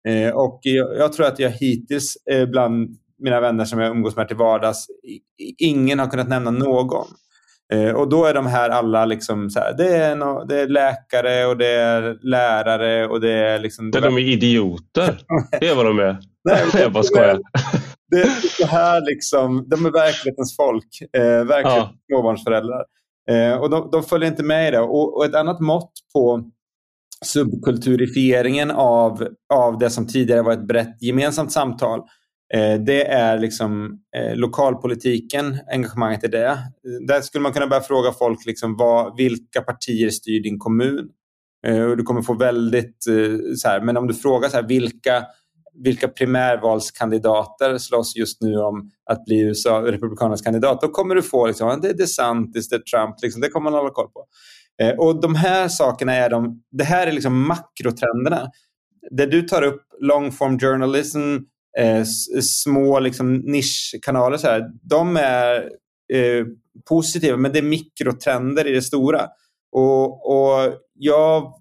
Eh, 0.08 0.34
och 0.34 0.60
jag, 0.62 0.96
jag, 0.96 1.12
tror 1.12 1.26
att 1.26 1.38
jag 1.38 1.50
hittills 1.50 2.16
eh, 2.30 2.48
bland 2.48 2.98
mina 3.24 3.40
vänner 3.40 3.64
som 3.64 3.80
jag 3.80 3.90
umgås 3.90 4.16
med 4.16 4.28
till 4.28 4.36
vardags, 4.36 4.86
ingen 5.58 5.98
har 5.98 6.06
kunnat 6.06 6.28
nämna 6.28 6.50
någon. 6.50 7.06
Eh, 7.72 7.90
och 7.90 8.08
då 8.08 8.24
är 8.24 8.34
de 8.34 8.46
här 8.46 8.70
alla 8.70 9.04
liksom 9.04 9.50
så 9.50 9.60
här, 9.60 9.74
det, 9.76 9.96
är 9.96 10.16
no, 10.16 10.44
det 10.44 10.60
är 10.60 10.68
läkare 10.68 11.46
och 11.46 11.56
det 11.56 11.66
är 11.68 12.18
lärare 12.22 13.08
och 13.08 13.20
det 13.20 13.32
är 13.32 13.58
liksom... 13.58 13.90
Det 13.90 14.00
de 14.00 14.14
är 14.16 14.20
idioter. 14.20 15.18
Det 15.60 15.68
är 15.68 15.74
vad 15.74 15.86
de 15.86 15.98
är. 15.98 16.18
Nej, 16.44 16.64
jag 16.82 16.92
bara 16.92 17.04
skojar. 17.04 17.40
Det 18.10 18.20
är 18.20 18.48
så 18.48 18.66
här 18.66 19.00
liksom, 19.00 19.68
de 19.68 19.86
är 19.86 19.90
verklighetens 19.90 20.56
folk. 20.56 21.16
Eh, 21.16 21.44
verkligen 21.44 21.78
Ja. 21.78 21.92
småbarnsföräldrar. 22.10 22.84
Eh, 23.30 23.54
och 23.54 23.70
de, 23.70 23.88
de 23.92 24.02
följer 24.02 24.30
inte 24.30 24.42
med 24.42 24.68
i 24.68 24.70
det. 24.70 24.80
Och, 24.80 25.16
och 25.16 25.24
ett 25.24 25.34
annat 25.34 25.60
mått 25.60 25.92
på 26.14 26.50
subkulturifieringen 27.24 28.70
av, 28.70 29.28
av 29.54 29.78
det 29.78 29.90
som 29.90 30.06
tidigare 30.06 30.42
var 30.42 30.52
ett 30.52 30.68
brett 30.68 31.02
gemensamt 31.02 31.52
samtal. 31.52 32.00
Eh, 32.54 32.80
det 32.80 33.06
är 33.06 33.38
liksom 33.38 33.98
eh, 34.16 34.36
lokalpolitiken, 34.36 35.58
engagemanget 35.72 36.24
i 36.24 36.28
det. 36.28 36.58
Där 37.06 37.20
skulle 37.20 37.42
man 37.42 37.52
kunna 37.52 37.66
börja 37.66 37.82
fråga 37.82 38.12
folk 38.12 38.46
liksom 38.46 38.76
vad, 38.76 39.16
vilka 39.16 39.62
partier 39.62 40.10
styr 40.10 40.42
din 40.42 40.58
kommun. 40.58 41.08
Eh, 41.66 41.82
och 41.82 41.96
du 41.96 42.02
kommer 42.02 42.22
få 42.22 42.34
väldigt... 42.34 43.06
Eh, 43.08 43.54
så 43.56 43.68
här, 43.68 43.80
men 43.80 43.96
om 43.96 44.06
du 44.06 44.14
frågar 44.14 44.48
så 44.48 44.56
här, 44.56 44.68
vilka, 44.68 45.24
vilka 45.84 46.08
primärvalskandidater 46.08 47.78
slåss 47.78 48.16
just 48.16 48.40
nu 48.42 48.56
om 48.56 48.90
att 49.10 49.24
bli 49.24 49.40
USA, 49.40 49.82
Republikanernas 49.82 50.42
kandidat, 50.42 50.80
då 50.80 50.88
kommer 50.88 51.14
du 51.14 51.22
få 51.22 51.46
liksom, 51.46 51.80
det 51.82 51.88
är 51.88 51.94
DeSantis, 51.94 52.68
det 52.68 52.76
är 52.76 52.80
Trump, 52.80 53.16
liksom, 53.22 53.40
det 53.40 53.48
kommer 53.48 53.70
man 53.70 53.78
hålla 53.78 53.90
koll 53.90 54.08
på. 54.08 54.24
Eh, 54.82 54.98
och 54.98 55.20
de 55.20 55.34
här 55.34 55.68
sakerna 55.68 56.14
är 56.14 56.30
de, 56.30 56.62
det 56.70 56.84
här 56.84 57.06
är 57.06 57.12
liksom 57.12 57.46
makrotrenderna. 57.46 58.50
Det 59.10 59.26
du 59.26 59.42
tar 59.42 59.62
upp, 59.62 59.82
long 60.00 60.32
form 60.32 60.58
journalism, 60.58 61.36
Eh, 61.78 62.04
små 62.42 63.00
liksom 63.00 63.34
nischkanaler, 63.34 64.36
så 64.36 64.46
här, 64.46 64.70
de 64.82 65.16
är 65.16 65.70
eh, 66.12 66.46
positiva, 66.88 67.36
men 67.36 67.52
det 67.52 67.58
är 67.58 67.62
mikrotrender 67.62 68.66
i 68.66 68.72
det 68.72 68.82
stora. 68.82 69.28
Och, 69.72 70.30
och 70.30 70.74
jag 70.94 71.52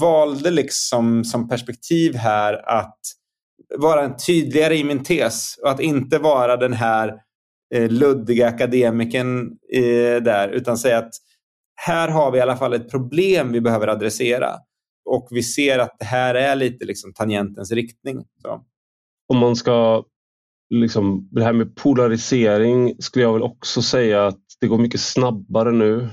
valde 0.00 0.50
liksom 0.50 1.24
som 1.24 1.48
perspektiv 1.48 2.14
här 2.14 2.68
att 2.68 2.98
vara 3.78 4.04
en 4.04 4.16
tydligare 4.16 4.76
i 4.76 4.84
min 4.84 5.04
tes 5.04 5.58
och 5.62 5.70
att 5.70 5.80
inte 5.80 6.18
vara 6.18 6.56
den 6.56 6.72
här 6.72 7.14
eh, 7.74 7.90
luddiga 7.90 8.48
akademikern 8.48 9.58
eh, 9.72 10.22
där, 10.22 10.48
utan 10.48 10.78
säga 10.78 10.98
att 10.98 11.14
här 11.76 12.08
har 12.08 12.30
vi 12.30 12.38
i 12.38 12.40
alla 12.40 12.56
fall 12.56 12.74
ett 12.74 12.90
problem 12.90 13.52
vi 13.52 13.60
behöver 13.60 13.88
adressera. 13.88 14.58
Och 15.04 15.28
vi 15.30 15.42
ser 15.42 15.78
att 15.78 15.96
det 15.98 16.04
här 16.04 16.34
är 16.34 16.56
lite 16.56 16.84
liksom 16.84 17.12
tangentens 17.12 17.72
riktning. 17.72 18.24
Så. 18.42 18.64
Om 19.28 19.38
man 19.38 19.56
ska, 19.56 20.04
liksom, 20.74 21.28
det 21.30 21.44
här 21.44 21.52
med 21.52 21.76
polarisering 21.76 22.94
skulle 22.98 23.24
jag 23.24 23.32
väl 23.32 23.42
också 23.42 23.82
säga 23.82 24.26
att 24.26 24.40
det 24.60 24.66
går 24.66 24.78
mycket 24.78 25.00
snabbare 25.00 25.72
nu 25.72 26.08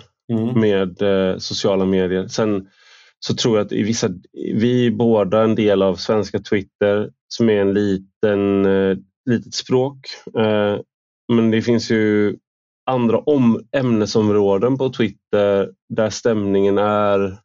med 0.55 1.01
eh, 1.01 1.37
sociala 1.37 1.85
medier. 1.85 2.27
Sen 2.27 2.67
så 3.19 3.35
tror 3.35 3.57
jag 3.57 3.65
att 3.65 3.71
i 3.71 3.83
vissa, 3.83 4.09
vi 4.33 4.87
är 4.87 4.91
båda 4.91 5.43
en 5.43 5.55
del 5.55 5.81
av 5.81 5.95
svenska 5.95 6.39
Twitter 6.39 7.09
som 7.27 7.49
är 7.49 7.61
en 7.61 7.73
liten, 7.73 8.65
eh, 8.65 8.97
litet 9.29 9.53
språk. 9.53 9.97
Eh, 10.39 10.79
men 11.33 11.51
det 11.51 11.61
finns 11.61 11.91
ju 11.91 12.37
andra 12.85 13.19
om, 13.19 13.61
ämnesområden 13.71 14.77
på 14.77 14.89
Twitter 14.89 15.71
där 15.89 16.09
stämningen 16.09 16.77
är 16.77 17.37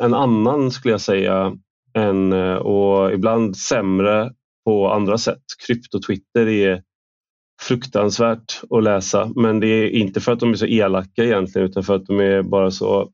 en 0.00 0.14
annan 0.14 0.70
skulle 0.70 0.94
jag 0.94 1.00
säga. 1.00 1.56
Än, 1.94 2.32
eh, 2.32 2.54
och 2.54 3.12
ibland 3.12 3.56
sämre 3.56 4.32
på 4.68 4.90
andra 4.90 5.18
sätt. 5.18 5.42
Krypto-Twitter 5.66 6.48
är 6.48 6.82
fruktansvärt 7.62 8.60
att 8.70 8.82
läsa 8.82 9.32
men 9.36 9.60
det 9.60 9.66
är 9.66 9.90
inte 9.90 10.20
för 10.20 10.32
att 10.32 10.40
de 10.40 10.50
är 10.50 10.54
så 10.54 10.66
elaka 10.66 11.24
egentligen 11.24 11.68
utan 11.68 11.82
för 11.82 11.94
att 11.94 12.06
de 12.06 12.20
är 12.20 12.42
bara 12.42 12.70
så 12.70 13.12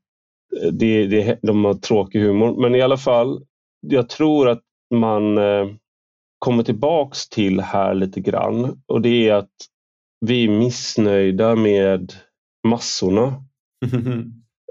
det, 0.71 1.07
det, 1.07 1.39
de 1.41 1.65
har 1.65 1.73
tråkig 1.73 2.19
humor. 2.19 2.61
Men 2.61 2.75
i 2.75 2.81
alla 2.81 2.97
fall, 2.97 3.45
jag 3.79 4.09
tror 4.09 4.49
att 4.49 4.61
man 4.95 5.37
eh, 5.37 5.67
kommer 6.39 6.63
tillbaks 6.63 7.29
till 7.29 7.59
här 7.59 7.93
lite 7.93 8.19
grann 8.21 8.81
och 8.87 9.01
det 9.01 9.29
är 9.29 9.33
att 9.33 9.55
vi 10.25 10.43
är 10.45 10.49
missnöjda 10.49 11.55
med 11.55 12.13
massorna. 12.67 13.43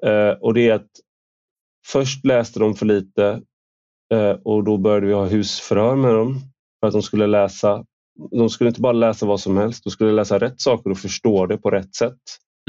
Eh, 0.07 0.31
och 0.41 0.55
det 0.55 0.69
är 0.69 0.75
att 0.75 0.91
först 1.87 2.25
läste 2.25 2.61
de 2.61 2.75
för 2.75 2.87
lite 2.87 3.43
eh, 4.15 4.31
och 4.31 4.65
då 4.65 4.79
började 4.79 5.07
vi 5.07 5.13
ha 5.13 5.27
husförhör 5.27 5.97
med 5.97 6.15
dem 6.15 6.41
för 6.85 6.89
att 6.89 6.93
de 6.93 7.03
skulle 7.03 7.27
läsa. 7.27 7.85
De 8.31 8.51
skulle 8.51 8.69
inte 8.69 8.81
bara 8.81 8.93
läsa 8.93 9.27
vad 9.27 9.41
som 9.41 9.57
helst, 9.57 9.85
de 9.85 9.91
skulle 9.91 10.13
läsa 10.13 10.39
rätt 10.39 10.61
saker 10.61 10.91
och 10.91 10.99
förstå 10.99 11.47
det 11.47 11.59
på 11.59 11.71
rätt 11.71 11.95
sätt. 11.95 12.21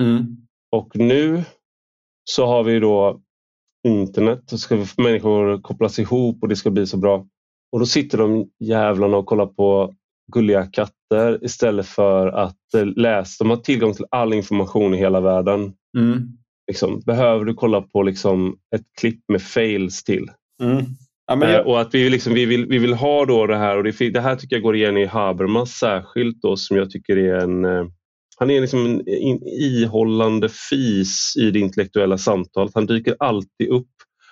Mm. 0.01 0.37
Och 0.71 0.95
nu 0.95 1.43
så 2.23 2.45
har 2.45 2.63
vi 2.63 2.79
då 2.79 3.21
internet 3.87 4.51
och 4.51 4.59
ska 4.59 4.85
människor 4.97 5.61
kopplas 5.61 5.99
ihop 5.99 6.37
och 6.41 6.47
det 6.47 6.55
ska 6.55 6.71
bli 6.71 6.87
så 6.87 6.97
bra. 6.97 7.27
Och 7.71 7.79
då 7.79 7.85
sitter 7.85 8.17
de 8.17 8.49
jävlarna 8.59 9.17
och 9.17 9.25
kollar 9.25 9.45
på 9.45 9.93
gulliga 10.33 10.65
katter 10.65 11.45
istället 11.45 11.85
för 11.85 12.27
att 12.27 12.73
eh, 12.73 12.85
läsa. 12.85 13.43
De 13.43 13.49
har 13.49 13.57
tillgång 13.57 13.93
till 13.93 14.05
all 14.11 14.33
information 14.33 14.93
i 14.93 14.97
hela 14.97 15.21
världen. 15.21 15.73
Mm. 15.97 16.27
Liksom, 16.67 16.99
behöver 16.99 17.45
du 17.45 17.53
kolla 17.53 17.81
på 17.81 18.03
liksom 18.03 18.57
ett 18.75 18.85
klipp 18.99 19.19
med 19.27 19.41
fails 19.41 20.03
till? 20.03 20.31
Mm. 20.63 20.85
Ja, 21.27 21.49
eh, 21.49 21.59
och 21.59 21.81
att 21.81 21.93
vi, 21.95 22.09
liksom, 22.09 22.33
vi, 22.33 22.45
vill, 22.45 22.65
vi 22.65 22.77
vill 22.77 22.93
ha 22.93 23.25
då 23.25 23.47
det 23.47 23.57
här 23.57 23.77
och 23.77 23.83
det, 23.83 24.09
det 24.09 24.21
här 24.21 24.35
tycker 24.35 24.55
jag 24.55 24.63
går 24.63 24.75
igen 24.75 24.97
i 24.97 25.05
Habermas 25.05 25.71
särskilt 25.71 26.41
då 26.41 26.57
som 26.57 26.77
jag 26.77 26.89
tycker 26.89 27.17
är 27.17 27.35
en 27.35 27.65
eh, 27.65 27.85
han 28.37 28.51
är 28.51 28.61
liksom 28.61 28.85
en, 28.85 29.01
en 29.07 29.39
ihållande 29.43 30.49
fis 30.49 31.33
i 31.37 31.51
det 31.51 31.59
intellektuella 31.59 32.17
samtalet. 32.17 32.71
Han 32.75 32.85
dyker 32.85 33.15
alltid 33.19 33.69
upp 33.69 33.87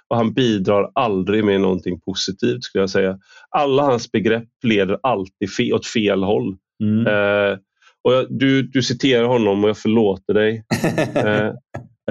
och 0.07 0.17
han 0.17 0.33
bidrar 0.33 0.91
aldrig 0.95 1.45
med 1.45 1.61
någonting 1.61 1.99
positivt 1.99 2.63
skulle 2.63 2.81
jag 2.81 2.89
säga. 2.89 3.19
Alla 3.49 3.83
hans 3.83 4.11
begrepp 4.11 4.49
leder 4.63 4.99
alltid 5.03 5.53
fe 5.57 5.73
åt 5.73 5.85
fel 5.85 6.23
håll. 6.23 6.57
Mm. 6.83 7.07
Eh, 7.07 7.57
och 8.03 8.13
jag, 8.13 8.25
du, 8.29 8.61
du 8.61 8.83
citerar 8.83 9.25
honom 9.25 9.63
och 9.63 9.69
jag 9.69 9.77
förlåter 9.77 10.33
dig. 10.33 10.63
eh, 11.15 11.47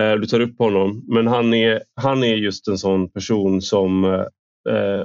eh, 0.04 0.16
du 0.16 0.26
tar 0.26 0.40
upp 0.40 0.58
honom. 0.58 1.04
Men 1.08 1.26
han 1.26 1.54
är, 1.54 1.82
han 1.94 2.24
är 2.24 2.34
just 2.34 2.68
en 2.68 2.78
sån 2.78 3.10
person 3.10 3.62
som 3.62 4.04
eh, 4.04 4.24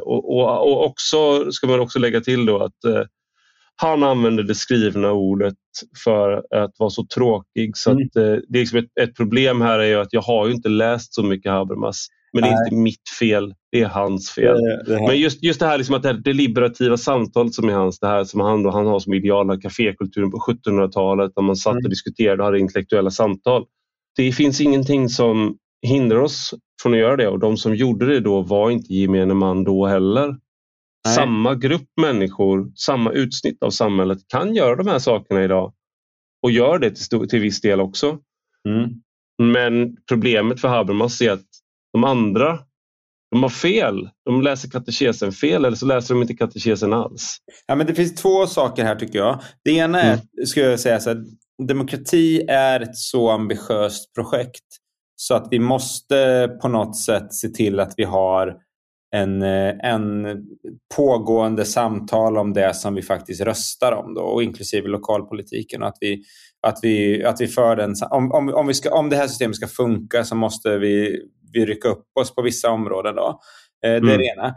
och, 0.04 0.38
och, 0.38 0.72
och, 0.72 0.86
också 0.86 1.52
ska 1.52 1.68
man 1.68 1.80
också 1.80 2.00
lägga 2.00 2.22
till 2.22 2.46
då 2.46 2.64
att 2.64 2.84
eh, 2.86 3.04
han 3.82 4.04
använder 4.04 4.44
det 4.44 4.56
skrivna 4.56 5.12
ordet 5.12 5.56
för 6.04 6.32
att 6.56 6.72
vara 6.80 6.90
så 6.90 7.06
tråkig. 7.06 7.78
Så 7.78 7.92
mm. 7.92 8.04
att, 8.04 8.16
eh, 8.16 8.24
det 8.24 8.58
är 8.58 8.60
liksom 8.60 8.80
ett, 8.80 8.98
ett, 9.02 9.16
problem 9.16 9.62
här 9.62 9.80
är 9.80 9.98
att 9.98 10.14
jag 10.14 10.22
har 10.22 10.50
inte 10.50 10.70
läst 10.70 11.14
så 11.14 11.24
mycket 11.24 11.52
Habermas. 11.52 12.08
Men 12.34 12.44
det 12.44 12.50
är 12.50 12.64
inte 12.64 12.76
mitt 12.76 13.10
fel, 13.20 13.54
det 13.72 13.82
är 13.82 13.88
hans 13.88 14.32
fel. 14.32 14.56
Det, 14.56 14.84
det 14.86 15.08
men 15.08 15.20
just, 15.20 15.44
just 15.44 15.60
det 15.60 15.66
här 15.66 15.78
liksom 15.78 15.96
att 15.96 16.04
det 16.04 16.14
deliberativa 16.14 16.98
samtalet 16.98 17.54
som 17.54 17.70
är 17.70 17.74
hans, 17.74 18.00
det 18.00 18.08
här 18.08 18.24
som 18.24 18.40
han, 18.40 18.64
då, 18.64 18.70
han 18.70 18.86
har 18.86 19.00
som 19.00 19.14
ideal 19.14 19.62
kafékulturen 19.62 20.32
på 20.32 20.38
1700-talet 20.38 21.32
när 21.36 21.44
man 21.44 21.56
satt 21.56 21.74
och 21.74 21.80
mm. 21.80 21.90
diskuterade 21.90 22.42
och 22.42 22.46
hade 22.46 22.60
intellektuella 22.60 23.12
samtal. 23.12 23.66
Det 24.16 24.32
finns 24.32 24.62
ingenting 24.62 25.10
som 25.10 25.58
hindrar 25.82 26.20
oss 26.20 26.54
från 26.82 26.94
att 26.94 27.00
göra 27.00 27.16
det 27.16 27.28
och 27.28 27.40
de 27.40 27.58
som 27.58 27.76
gjorde 27.76 28.06
det 28.06 28.20
då 28.20 28.42
var 28.42 28.72
inte 28.72 28.94
gemene 28.94 29.34
man 29.34 29.64
då 29.64 29.88
heller. 29.88 30.28
Nej. 30.28 31.16
Samma 31.16 31.56
grupp 31.56 31.90
människor, 32.02 32.72
samma 32.76 33.12
utsnitt 33.12 33.64
av 33.64 33.70
samhället 33.70 34.18
kan 34.28 34.56
göra 34.56 34.76
de 34.76 34.88
här 34.88 35.00
sakerna 35.00 35.44
idag 35.44 35.74
och 36.44 36.52
gör 36.52 36.80
det 36.80 36.96
till, 36.96 37.30
till 37.30 37.40
viss 37.40 37.62
del 37.62 37.82
också. 37.82 38.20
Mm. 38.70 38.90
Men 39.44 39.98
problemet 40.10 40.62
för 40.62 40.68
Habermas 40.68 41.22
är 41.22 41.32
att 41.32 41.46
de 41.94 42.04
andra 42.04 42.60
de 43.32 43.44
har 43.44 43.50
fel. 43.50 44.10
De 44.26 44.42
läser 44.42 44.70
katekesen 44.70 45.32
fel 45.32 45.66
eller 45.66 45.78
så 45.78 45.86
läser 45.86 46.14
de 46.14 46.22
inte 46.22 46.34
katekesen 46.34 46.94
alls. 46.94 47.38
Ja, 47.66 47.76
men 47.76 47.88
det 47.88 47.96
finns 47.96 48.16
två 48.16 48.48
saker 48.48 48.84
här 48.84 48.96
tycker 48.96 49.20
jag. 49.20 49.42
Det 49.64 49.72
ena 49.72 50.02
är, 50.02 50.14
mm. 50.14 50.46
ska 50.46 50.62
jag 50.62 50.80
säga 50.80 51.00
så 51.00 51.10
här, 51.10 51.26
demokrati 51.68 52.42
är 52.48 52.80
ett 52.80 52.96
så 52.96 53.30
ambitiöst 53.30 54.14
projekt 54.14 54.64
så 55.20 55.36
att 55.36 55.48
vi 55.52 55.60
måste 55.60 56.50
på 56.62 56.68
något 56.68 56.98
sätt 56.98 57.34
se 57.34 57.48
till 57.48 57.80
att 57.80 57.94
vi 57.98 58.04
har 58.04 58.56
en, 59.16 59.42
en 59.42 60.38
pågående 60.96 61.66
samtal 61.66 62.38
om 62.38 62.54
det 62.54 62.76
som 62.76 62.96
vi 62.96 63.02
faktiskt 63.02 63.42
röstar 63.42 63.92
om 63.92 64.14
då, 64.14 64.22
och 64.22 64.44
inklusive 64.44 64.88
lokalpolitiken. 64.88 65.84
Att 65.84 65.98
vi, 66.02 66.24
att 66.68 66.80
vi, 66.82 67.24
att 67.24 67.42
vi 67.42 67.48
för 67.48 67.76
den, 67.76 67.96
om, 68.12 68.32
om, 68.32 68.54
om, 68.54 68.68
vi 68.68 68.74
ska, 68.74 68.96
om 68.96 69.10
det 69.10 69.16
här 69.16 69.28
systemet 69.28 69.56
ska 69.56 69.68
funka 69.68 70.24
så 70.24 70.36
måste 70.36 70.78
vi 70.78 71.22
vi 71.54 71.66
rycka 71.66 71.90
upp 71.90 72.06
oss 72.20 72.36
på 72.36 72.42
vissa 72.42 72.70
områden. 72.70 73.16
Då. 73.16 73.40
Eh, 73.86 73.90
det 73.90 73.96
är 73.96 73.98
mm. 73.98 74.18
det 74.18 74.26
ena. 74.26 74.48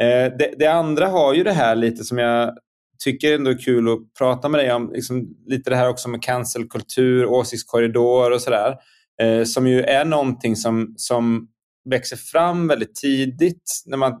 Eh, 0.00 0.32
det, 0.38 0.54
det, 0.58 0.66
andra 0.66 1.06
har 1.06 1.34
ju 1.34 1.44
det 1.44 1.52
här 1.52 1.76
lite 1.76 2.04
som 2.04 2.18
jag 2.18 2.56
tycker 3.04 3.34
ändå 3.34 3.50
är 3.50 3.58
kul 3.58 3.88
att 3.88 3.98
prata 4.18 4.48
med 4.48 4.60
dig 4.60 4.72
om. 4.72 4.92
Liksom, 4.92 5.28
lite 5.46 5.70
det 5.70 5.76
här 5.76 5.88
också 5.88 6.08
med 6.08 6.22
cancelkultur, 6.22 7.26
åsiktskorridor 7.26 8.32
och 8.32 8.40
sådär. 8.40 8.76
Eh, 9.22 9.44
som 9.44 9.66
ju 9.66 9.80
är 9.80 10.04
någonting 10.04 10.56
som, 10.56 10.94
som 10.96 11.48
växer 11.90 12.16
fram 12.16 12.68
väldigt 12.68 12.94
tidigt. 12.94 13.82
När 13.86 13.96
man 13.96 14.20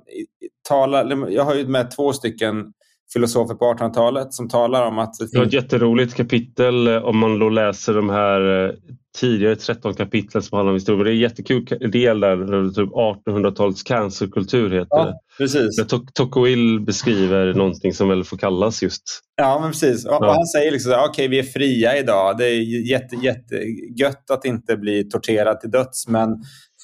talar, 0.68 1.30
jag 1.30 1.44
har 1.44 1.54
ju 1.54 1.66
med 1.66 1.90
två 1.90 2.12
stycken 2.12 2.72
filosofer 3.12 3.54
på 3.54 3.64
1800-talet 3.64 4.34
som 4.34 4.48
talar 4.48 4.86
om 4.86 4.98
att... 4.98 5.14
Det, 5.32 5.38
är 5.38 5.42
ett 5.42 5.52
jätteroligt 5.52 6.14
kapitel 6.14 6.88
om 6.88 7.18
man 7.18 7.38
då 7.38 7.48
läser 7.48 7.94
de 7.94 8.10
här 8.10 8.72
tidigare 9.16 9.56
13 9.56 9.94
kapitel 9.94 10.42
som 10.42 10.56
handlar 10.56 10.70
om 10.70 10.76
historia. 10.76 11.04
Det 11.04 11.10
är 11.10 11.12
en 11.12 11.18
jättekul 11.18 11.64
del 11.92 12.20
där, 12.20 12.74
typ 12.74 12.90
1800-talets 12.90 13.82
cancerkultur 13.82 14.70
heter 14.70 14.86
ja, 14.90 15.04
det. 15.04 15.14
Precis. 15.38 15.86
Tocqueville 16.14 16.80
beskriver 16.80 17.54
någonting 17.54 17.92
som 17.94 18.08
väl 18.08 18.24
får 18.24 18.36
kallas 18.36 18.82
just... 18.82 19.02
Ja, 19.36 19.58
men 19.60 19.70
precis. 19.70 20.06
Och, 20.06 20.12
ja. 20.12 20.18
och 20.18 20.34
han 20.34 20.46
säger 20.46 20.70
liksom 20.70 20.92
okej 20.92 21.08
okay, 21.10 21.28
vi 21.28 21.38
är 21.38 21.42
fria 21.42 21.98
idag. 21.98 22.38
Det 22.38 22.46
är 22.46 22.90
jätte, 22.90 23.16
jättegött 23.16 24.30
att 24.30 24.44
inte 24.44 24.76
bli 24.76 25.04
torterad 25.04 25.60
till 25.60 25.70
döds 25.70 26.08
men 26.08 26.28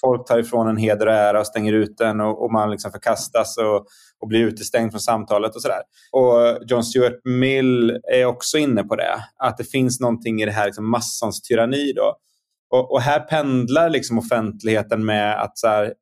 folk 0.00 0.26
tar 0.26 0.38
ifrån 0.38 0.68
en 0.68 0.76
heder 0.76 1.06
och 1.06 1.12
ära 1.12 1.40
och 1.40 1.46
stänger 1.46 1.72
ut 1.72 1.98
den 1.98 2.20
och, 2.20 2.44
och 2.44 2.52
man 2.52 2.70
liksom 2.70 2.92
förkastas 2.92 3.56
och, 3.58 3.86
och 4.20 4.28
blir 4.28 4.40
utestängd 4.40 4.90
från 4.92 5.00
samtalet 5.00 5.54
och 5.54 5.62
sådär. 5.62 5.82
Och 6.12 6.58
John 6.66 6.84
Stuart 6.84 7.20
Mill 7.24 8.00
är 8.12 8.24
också 8.24 8.58
inne 8.58 8.82
på 8.82 8.96
det, 8.96 9.24
att 9.36 9.56
det 9.56 9.64
finns 9.64 10.00
någonting 10.00 10.42
i 10.42 10.44
det 10.44 10.52
här 10.52 10.66
liksom 10.66 10.90
massans 10.90 11.42
tyranni. 11.42 11.92
Då. 11.92 12.16
Och, 12.70 12.92
och 12.92 13.00
här 13.00 13.20
pendlar 13.20 13.90
liksom 13.90 14.18
offentligheten 14.18 15.04
med 15.04 15.42
att 15.42 15.58
så 15.58 15.66
här, 15.66 15.94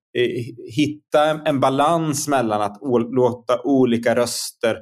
hitta 0.76 1.30
en 1.45 1.61
balans 1.61 2.28
mellan 2.28 2.62
att 2.62 2.78
låta 3.12 3.62
olika 3.64 4.14
röster 4.14 4.76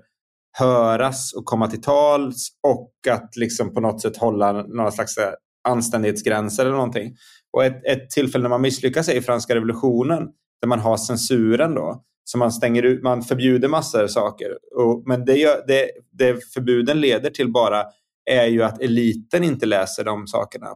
höras 0.58 1.32
och 1.32 1.44
komma 1.44 1.66
till 1.66 1.82
tals 1.82 2.48
och 2.68 2.92
att 3.10 3.36
liksom 3.36 3.74
på 3.74 3.80
något 3.80 4.02
sätt 4.02 4.16
hålla 4.16 4.52
några 4.52 4.90
slags 4.90 5.16
eh, 5.16 5.32
anständighetsgränser 5.68 6.62
eller 6.62 6.76
någonting. 6.76 7.14
Och 7.52 7.64
ett, 7.64 7.86
ett 7.86 8.10
tillfälle 8.10 8.42
när 8.42 8.48
man 8.48 8.60
misslyckas 8.60 9.08
är 9.08 9.14
i 9.14 9.20
franska 9.20 9.54
revolutionen 9.54 10.28
där 10.60 10.68
man 10.68 10.78
har 10.78 10.96
censuren 10.96 11.74
då. 11.74 12.04
Så 12.24 12.38
man, 12.38 12.52
stänger 12.52 12.82
ut, 12.82 13.02
man 13.02 13.22
förbjuder 13.22 13.68
massor 13.68 14.02
av 14.02 14.08
saker. 14.08 14.58
Och, 14.76 15.02
men 15.06 15.24
det, 15.24 15.36
gör, 15.36 15.64
det, 15.66 15.90
det 16.12 16.52
förbuden 16.52 17.00
leder 17.00 17.30
till 17.30 17.52
bara 17.52 17.84
är 18.30 18.46
ju 18.46 18.62
att 18.62 18.80
eliten 18.82 19.44
inte 19.44 19.66
läser 19.66 20.04
de 20.04 20.26
sakerna, 20.26 20.66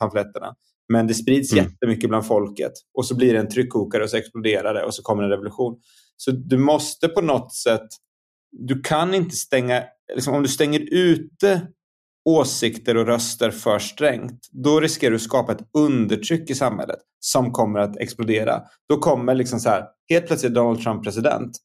pamfletterna. 0.00 0.54
Men 0.88 1.06
det 1.06 1.14
sprids 1.14 1.52
mm. 1.52 1.64
jättemycket 1.64 2.08
bland 2.08 2.26
folket 2.26 2.72
och 2.94 3.06
så 3.06 3.16
blir 3.16 3.32
det 3.32 3.38
en 3.38 3.48
tryckkokare 3.48 4.02
och 4.02 4.10
så 4.10 4.16
exploderar 4.16 4.74
det 4.74 4.84
och 4.84 4.94
så 4.94 5.02
kommer 5.02 5.22
en 5.22 5.30
revolution. 5.30 5.76
Så 6.16 6.30
du 6.30 6.58
måste 6.58 7.08
på 7.08 7.20
något 7.20 7.54
sätt, 7.54 7.88
du 8.52 8.80
kan 8.80 9.14
inte 9.14 9.36
stänga, 9.36 9.84
liksom, 10.14 10.34
om 10.34 10.42
du 10.42 10.48
stänger 10.48 10.94
ute 10.94 11.66
åsikter 12.24 12.96
och 12.96 13.06
röster 13.06 13.50
för 13.50 13.78
strängt, 13.78 14.48
då 14.52 14.80
riskerar 14.80 15.10
du 15.10 15.16
att 15.16 15.22
skapa 15.22 15.52
ett 15.52 15.68
undertryck 15.78 16.50
i 16.50 16.54
samhället 16.54 16.98
som 17.20 17.52
kommer 17.52 17.80
att 17.80 17.96
explodera. 17.96 18.62
Då 18.88 18.96
kommer 18.96 19.34
liksom 19.34 19.60
så 19.60 19.68
här, 19.68 19.84
helt 20.10 20.26
plötsligt 20.26 20.54
Donald 20.54 20.82
Trump 20.82 21.04
president 21.04 21.56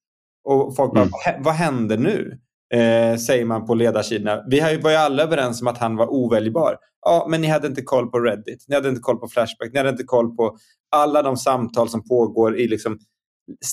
och 0.44 0.76
folk 0.76 0.94
bara, 0.94 1.04
mm. 1.04 1.44
vad 1.44 1.54
händer 1.54 1.98
nu? 1.98 2.40
Eh, 2.74 3.18
säger 3.18 3.46
man 3.46 3.66
på 3.66 3.74
ledarsidorna. 3.74 4.44
Vi 4.50 4.78
var 4.82 4.92
ju 4.92 4.98
alla 4.98 5.24
överens 5.24 5.62
om 5.62 5.68
att 5.68 5.78
han 5.78 5.96
var 5.96 6.08
oväljbar. 6.08 6.78
Ja, 7.02 7.28
men 7.30 7.42
ni 7.42 7.48
hade 7.48 7.68
inte 7.68 7.82
koll 7.82 8.12
på 8.12 8.20
Reddit, 8.20 8.66
ni 8.68 8.76
hade 8.76 8.90
inte 8.90 9.02
koll 9.02 9.18
på 9.18 9.28
Flashback, 9.28 9.70
ni 9.74 9.78
hade 9.78 9.90
inte 9.90 10.04
koll 10.04 10.36
på 10.36 10.58
alla 10.92 11.22
de 11.22 11.38
samtal 11.38 11.90
som 11.90 12.08
pågår 12.08 12.60
i 12.60 12.68
liksom, 12.68 13.00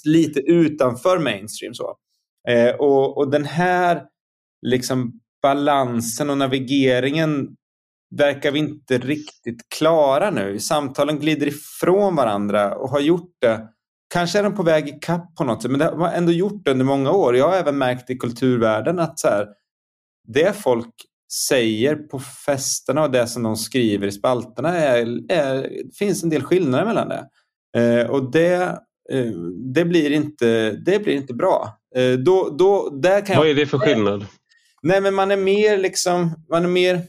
lite 0.05 0.41
utanför 0.41 1.19
mainstream. 1.19 1.75
Så. 1.75 1.97
Eh, 2.49 2.75
och, 2.75 3.19
och 3.19 3.31
den 3.31 3.45
här 3.45 4.03
liksom 4.67 5.21
balansen 5.47 6.31
och 6.31 6.39
navigeringen 6.39 7.49
verkar 8.17 8.51
vi 8.53 8.59
inte 8.59 8.99
riktigt 8.99 9.69
klara 9.69 10.31
nu. 10.31 10.59
Samtalen 10.59 11.19
glider 11.19 11.47
ifrån 11.47 12.17
varandra 12.17 12.75
och 12.75 12.91
har 12.91 13.01
gjort 13.01 13.37
det. 13.41 13.69
Kanske 14.15 14.39
är 14.39 14.43
de 14.43 14.55
på 14.55 14.63
väg 14.63 14.89
i 14.89 14.99
kapp 15.01 15.37
på 15.37 15.45
något 15.45 15.63
sätt, 15.63 15.71
men 15.71 15.81
det 15.81 15.85
har 15.85 16.13
ändå 16.13 16.33
gjort 16.33 16.65
det 16.65 16.71
under 16.71 16.85
många 16.85 17.11
år. 17.11 17.37
Jag 17.37 17.49
har 17.49 17.57
även 17.57 17.79
märkt 17.79 18.11
i 18.11 18.17
kulturvärlden 18.17 18.99
att 18.99 19.19
så 19.19 19.29
här, 19.29 19.47
det 20.29 20.57
folk 20.57 20.95
säger 21.49 21.97
på 21.97 22.19
festerna 22.19 23.03
och 23.03 23.11
det 23.11 23.27
som 23.27 23.43
de 23.43 23.57
skriver 23.57 24.07
i 24.07 24.13
spalterna 24.13 24.77
är, 24.77 25.33
är, 25.33 25.63
det 25.63 25.97
finns 25.99 26.23
en 26.23 26.31
del 26.31 26.43
skillnader 26.43 26.85
mellan 26.85 27.09
det. 27.09 27.29
Eh, 27.81 28.11
och 28.11 28.31
det, 28.31 28.63
eh, 29.13 29.33
det, 29.75 29.85
blir 29.85 30.11
inte, 30.11 30.71
det 30.71 30.99
blir 30.99 31.15
inte 31.15 31.35
bra. 31.35 31.79
Eh, 31.97 32.13
då, 32.13 32.57
då, 32.59 32.91
där 32.91 33.27
kan 33.27 33.37
Vad 33.37 33.49
är 33.49 33.55
det 33.55 33.67
för 33.67 33.79
skillnad? 33.79 34.27
Nej, 34.87 35.01
men 35.01 35.15
man 35.15 35.31
är 35.31 35.37
mer 35.37 35.79
liksom, 35.79 36.45
man 36.51 36.65
är 36.65 36.69
mer, 36.69 37.03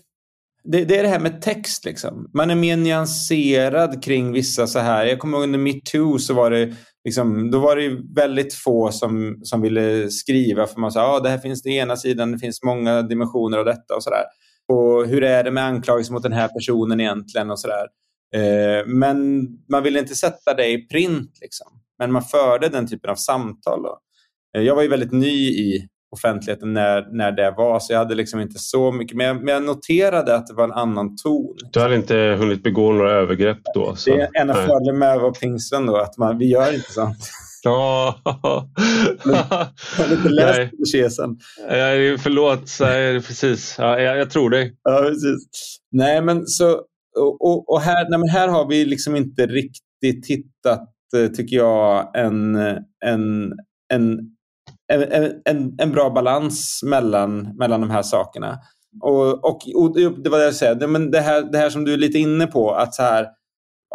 det, 0.64 0.86
det, 0.86 0.98
är 0.98 1.04
det 1.04 1.10
här 1.10 1.20
med 1.20 1.42
text 1.42 1.86
liksom. 1.86 2.30
Man 2.34 2.50
är 2.50 2.56
mer 2.56 2.78
nyanserad 2.78 4.04
kring 4.04 4.32
vissa 4.32 4.68
så 4.68 4.80
här. 4.80 5.06
Jag 5.06 5.20
kommer 5.20 5.38
ihåg 5.38 5.44
under 5.44 5.60
metoo 5.60 6.20
så 6.20 6.34
var 6.34 6.52
det 6.52 6.76
liksom, 7.06 7.52
då 7.52 7.60
var 7.60 7.76
det 7.76 7.98
väldigt 8.16 8.54
få 8.54 8.92
som, 8.92 9.40
som 9.44 9.62
ville 9.62 10.10
skriva 10.10 10.68
för 10.68 10.80
man 10.80 10.92
sa, 10.92 11.00
ja, 11.00 11.16
ah, 11.16 11.20
det 11.20 11.30
här 11.30 11.38
finns 11.38 11.62
det 11.64 11.70
ena 11.70 11.96
sidan, 11.96 12.32
det 12.32 12.40
finns 12.40 12.64
många 12.64 13.02
dimensioner 13.02 13.58
av 13.58 13.66
detta 13.66 13.96
och 13.96 14.04
sådär. 14.04 14.24
Och 14.68 15.08
hur 15.08 15.24
är 15.24 15.44
det 15.44 15.52
med 15.52 15.64
anklagelser 15.64 16.14
mot 16.14 16.24
den 16.24 16.34
här 16.34 16.48
personen 16.48 17.00
egentligen 17.00 17.52
och 17.52 17.60
sådär. 17.60 17.88
Eh, 18.36 18.86
men 18.86 19.48
man 19.72 19.84
ville 19.84 20.00
inte 20.00 20.16
sätta 20.16 20.54
det 20.54 20.68
i 20.68 20.88
print. 20.88 21.32
Liksom. 21.42 21.68
Men 22.00 22.12
man 22.12 22.24
förde 22.24 22.70
den 22.70 22.88
typen 22.88 23.10
av 23.10 23.16
samtal. 23.16 23.84
Då. 23.84 24.00
Eh, 24.58 24.64
jag 24.64 24.76
var 24.76 24.82
ju 24.82 24.90
väldigt 24.90 25.12
ny 25.12 25.50
i 25.50 25.88
offentligheten 26.18 26.74
när, 26.74 27.08
när 27.12 27.32
det 27.32 27.54
var, 27.58 27.80
så 27.80 27.94
jag 27.94 28.00
hade 28.00 28.16
liksom 28.16 28.40
inte 28.40 28.60
så 28.60 28.92
mycket. 28.92 29.18
Men 29.18 29.28
jag, 29.28 29.44
men 29.44 29.54
jag 29.54 29.64
noterade 29.64 30.36
att 30.36 30.48
det 30.48 30.54
var 30.54 30.64
en 30.64 30.72
annan 30.72 31.16
ton. 31.16 31.56
Du 31.72 31.80
hade 31.80 31.96
inte 31.96 32.16
hunnit 32.40 32.64
begå 32.64 32.92
några 32.92 33.12
övergrepp 33.12 33.60
då? 33.74 33.96
Så. 33.96 34.10
Det 34.10 34.22
är 34.22 34.30
en 34.34 34.50
av 34.50 34.54
fördelarna 34.54 35.00
med 35.00 35.14
att 35.14 35.22
vara 35.22 35.32
pingsten 35.32 35.86
då, 35.86 35.98
att 35.98 36.18
man, 36.18 36.38
vi 36.38 36.46
gör 36.52 36.74
inte 36.74 36.92
sånt. 36.92 37.18
Ja. 37.64 38.16
jag 39.26 40.06
har 40.06 40.12
inte 40.12 40.30
läst 40.30 40.72
katekesen. 40.72 41.38
Förlåt, 42.20 42.78
nej, 42.80 43.22
precis. 43.22 43.76
Ja, 43.78 44.00
jag, 44.00 44.18
jag, 44.18 44.30
tror 44.30 44.50
dig. 44.50 44.76
Ja, 44.84 45.02
precis. 45.02 45.48
Nej, 45.92 46.22
men 46.22 46.48
så, 46.48 46.82
och, 47.20 47.70
och 47.70 47.82
här, 47.82 48.10
nej, 48.10 48.20
men 48.20 48.30
här 48.30 48.48
har 48.48 48.70
vi 48.70 48.86
liksom 48.86 49.16
inte 49.16 49.46
riktigt 49.46 50.28
hittat, 50.28 50.88
eh, 51.16 51.28
tycker 51.28 51.56
jag, 51.56 52.18
en, 52.18 52.56
en, 53.06 53.54
en, 53.94 54.20
en, 54.94 55.42
en, 55.46 55.76
en 55.78 55.92
bra 55.92 56.10
balans 56.10 56.82
mellan, 56.84 57.58
mellan 57.58 57.82
de 57.82 57.90
här 57.90 58.02
sakerna. 58.02 58.58
Och, 59.02 59.46
och, 59.46 59.62
och 59.76 59.96
det 60.24 60.30
var 60.30 60.38
det 60.38 60.46
jag 60.46 60.56
säger, 60.56 60.88
men 60.88 61.12
det 61.12 61.20
här, 61.20 61.52
det 61.52 61.58
här 61.58 61.70
som 61.70 61.86
du 61.86 61.94
är 61.94 61.98
lite 61.98 62.18
inne 62.18 62.48
på, 62.48 62.72
att 62.72 62.96
så 62.96 63.04
här, 63.04 63.28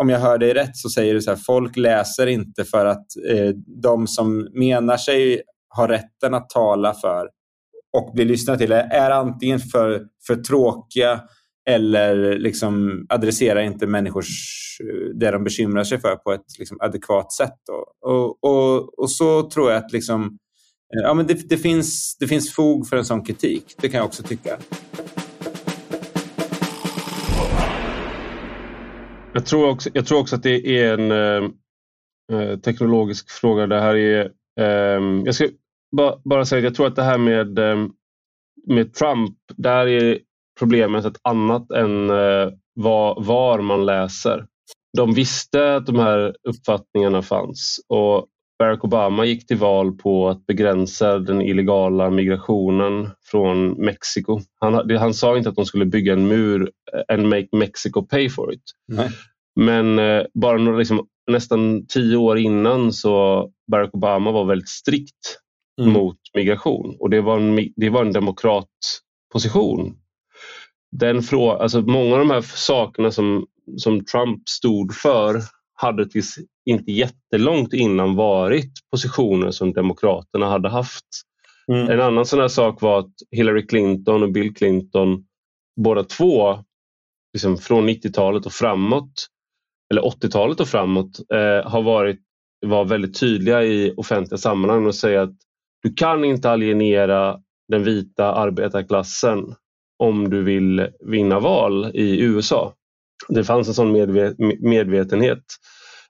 om 0.00 0.08
jag 0.08 0.18
hör 0.18 0.38
dig 0.38 0.54
rätt 0.54 0.76
så 0.76 0.88
säger 0.88 1.14
du 1.14 1.22
så 1.22 1.30
här, 1.30 1.38
folk 1.46 1.76
läser 1.76 2.26
inte 2.26 2.64
för 2.64 2.86
att 2.86 3.06
eh, 3.28 3.48
de 3.82 4.06
som 4.06 4.48
menar 4.52 4.96
sig 4.96 5.42
har 5.68 5.88
rätten 5.88 6.34
att 6.34 6.50
tala 6.50 6.94
för 6.94 7.28
och 7.96 8.12
bli 8.14 8.24
lyssnade 8.24 8.58
till 8.58 8.72
är 8.72 9.10
antingen 9.10 9.58
för, 9.58 10.02
för 10.26 10.36
tråkiga 10.36 11.20
eller 11.68 12.38
liksom 12.38 13.06
adresserar 13.08 13.60
inte 13.60 13.86
människors 13.86 14.28
eh, 14.80 15.16
det 15.18 15.30
de 15.30 15.44
bekymrar 15.44 15.84
sig 15.84 16.00
för 16.00 16.16
på 16.16 16.32
ett 16.32 16.58
liksom 16.58 16.78
adekvat 16.80 17.32
sätt. 17.32 17.58
Och, 18.00 18.44
och, 18.44 18.98
och, 18.98 19.10
så 19.10 19.50
tror 19.50 19.70
jag 19.70 19.84
att 19.84 19.92
liksom, 19.92 20.22
eh, 20.24 20.28
Eh, 20.96 21.02
ja, 21.02 21.14
men 21.14 21.26
det, 21.26 21.48
det, 21.48 21.56
finns, 21.56 22.16
det 22.20 22.26
finns 22.26 22.54
fog 22.54 22.88
för 22.88 22.96
en 22.96 23.04
sån 23.04 23.24
kritik. 23.24 23.74
Det 23.78 23.88
kan 23.88 23.98
jag 23.98 24.06
också 24.06 24.22
tycka. 24.22 24.58
Jag 29.34 29.46
tror 29.46 29.68
också, 29.68 29.90
jag 29.94 30.06
tror 30.06 30.20
också 30.20 30.36
att 30.36 30.42
det 30.42 30.78
är 30.78 30.98
en 30.98 31.10
eh, 31.10 31.50
eh 32.32 32.58
teknologisk 32.58 33.30
fråga. 33.30 33.66
Det 33.66 33.80
här 33.80 33.96
är, 33.96 34.30
eh, 34.60 35.24
jag 35.24 35.34
ska 35.34 35.48
ba, 35.96 36.20
bara 36.24 36.44
säga 36.44 36.58
att 36.58 36.64
jag 36.64 36.74
tror 36.74 36.86
att 36.86 36.96
det 36.96 37.02
här 37.02 37.18
med, 37.18 37.58
ehm, 37.58 37.90
med 38.66 38.94
Trump, 38.94 39.36
där 39.56 39.86
är 39.86 40.18
problemet 40.58 41.04
ett 41.04 41.20
annat 41.22 41.70
än 41.70 42.10
eh, 42.10 42.50
var, 42.74 43.24
var 43.24 43.60
man 43.60 43.86
läser. 43.86 44.46
De 44.96 45.14
visste 45.14 45.76
att 45.76 45.86
de 45.86 45.98
här 45.98 46.36
uppfattningarna 46.48 47.22
fanns 47.22 47.80
och 47.88 48.26
Barack 48.62 48.84
Obama 48.84 49.24
gick 49.24 49.46
till 49.46 49.56
val 49.56 49.92
på 49.92 50.28
att 50.28 50.46
begränsa 50.46 51.18
den 51.18 51.42
illegala 51.42 52.10
migrationen 52.10 53.10
från 53.24 53.68
Mexiko. 53.70 54.40
Han, 54.60 54.90
han 54.98 55.14
sa 55.14 55.36
inte 55.36 55.48
att 55.48 55.56
de 55.56 55.66
skulle 55.66 55.86
bygga 55.86 56.12
en 56.12 56.28
mur 56.28 56.70
and 57.08 57.28
make 57.28 57.48
Mexico 57.52 58.02
pay 58.02 58.30
for 58.30 58.54
it. 58.54 58.62
Nej. 58.88 59.08
Men 59.60 59.98
eh, 59.98 60.22
bara 60.34 60.58
några, 60.58 60.78
liksom, 60.78 61.06
nästan 61.30 61.86
tio 61.86 62.16
år 62.16 62.38
innan 62.38 62.92
så 62.92 63.48
Barack 63.70 63.94
Obama 63.94 64.32
var 64.32 64.44
väldigt 64.44 64.68
strikt 64.68 65.38
mm. 65.80 65.92
mot 65.92 66.18
migration 66.34 66.96
och 67.00 67.10
det 67.10 67.20
var 67.20 67.40
en, 67.40 67.68
det 67.76 67.90
var 67.90 68.04
en 68.04 68.12
demokratposition. 68.12 69.96
Den 70.96 71.22
frå, 71.22 71.50
alltså 71.50 71.80
många 71.80 72.12
av 72.12 72.18
de 72.18 72.30
här 72.30 72.42
sakerna 72.42 73.10
som, 73.10 73.46
som 73.76 74.04
Trump 74.04 74.48
stod 74.48 74.94
för 74.94 75.42
hade 75.82 76.08
tills 76.08 76.38
inte 76.70 76.92
jättelångt 76.92 77.72
innan 77.72 78.14
varit 78.14 78.72
positioner 78.90 79.50
som 79.50 79.72
Demokraterna 79.72 80.46
hade 80.46 80.68
haft. 80.68 81.06
Mm. 81.72 81.90
En 81.90 82.00
annan 82.00 82.26
sån 82.26 82.40
här 82.40 82.48
sak 82.48 82.82
var 82.82 82.98
att 82.98 83.12
Hillary 83.30 83.66
Clinton 83.66 84.22
och 84.22 84.32
Bill 84.32 84.54
Clinton 84.54 85.24
båda 85.80 86.04
två 86.04 86.58
liksom 87.32 87.58
från 87.58 87.88
90-talet 87.88 88.46
och 88.46 88.52
framåt 88.52 89.26
eller 89.90 90.02
80-talet 90.02 90.60
och 90.60 90.68
framåt 90.68 91.20
eh, 91.34 91.70
har 91.70 91.82
varit 91.82 92.20
var 92.66 92.84
väldigt 92.84 93.20
tydliga 93.20 93.64
i 93.64 93.94
offentliga 93.96 94.38
sammanhang 94.38 94.86
och 94.86 94.94
säga 94.94 95.22
att 95.22 95.36
du 95.82 95.94
kan 95.94 96.24
inte 96.24 96.50
alienera 96.50 97.40
den 97.68 97.84
vita 97.84 98.34
arbetarklassen 98.34 99.54
om 99.98 100.30
du 100.30 100.42
vill 100.42 100.88
vinna 101.00 101.40
val 101.40 101.90
i 101.94 102.20
USA. 102.20 102.74
Det 103.28 103.44
fanns 103.44 103.68
en 103.68 103.74
sån 103.74 103.92
medvetenhet. 104.60 105.42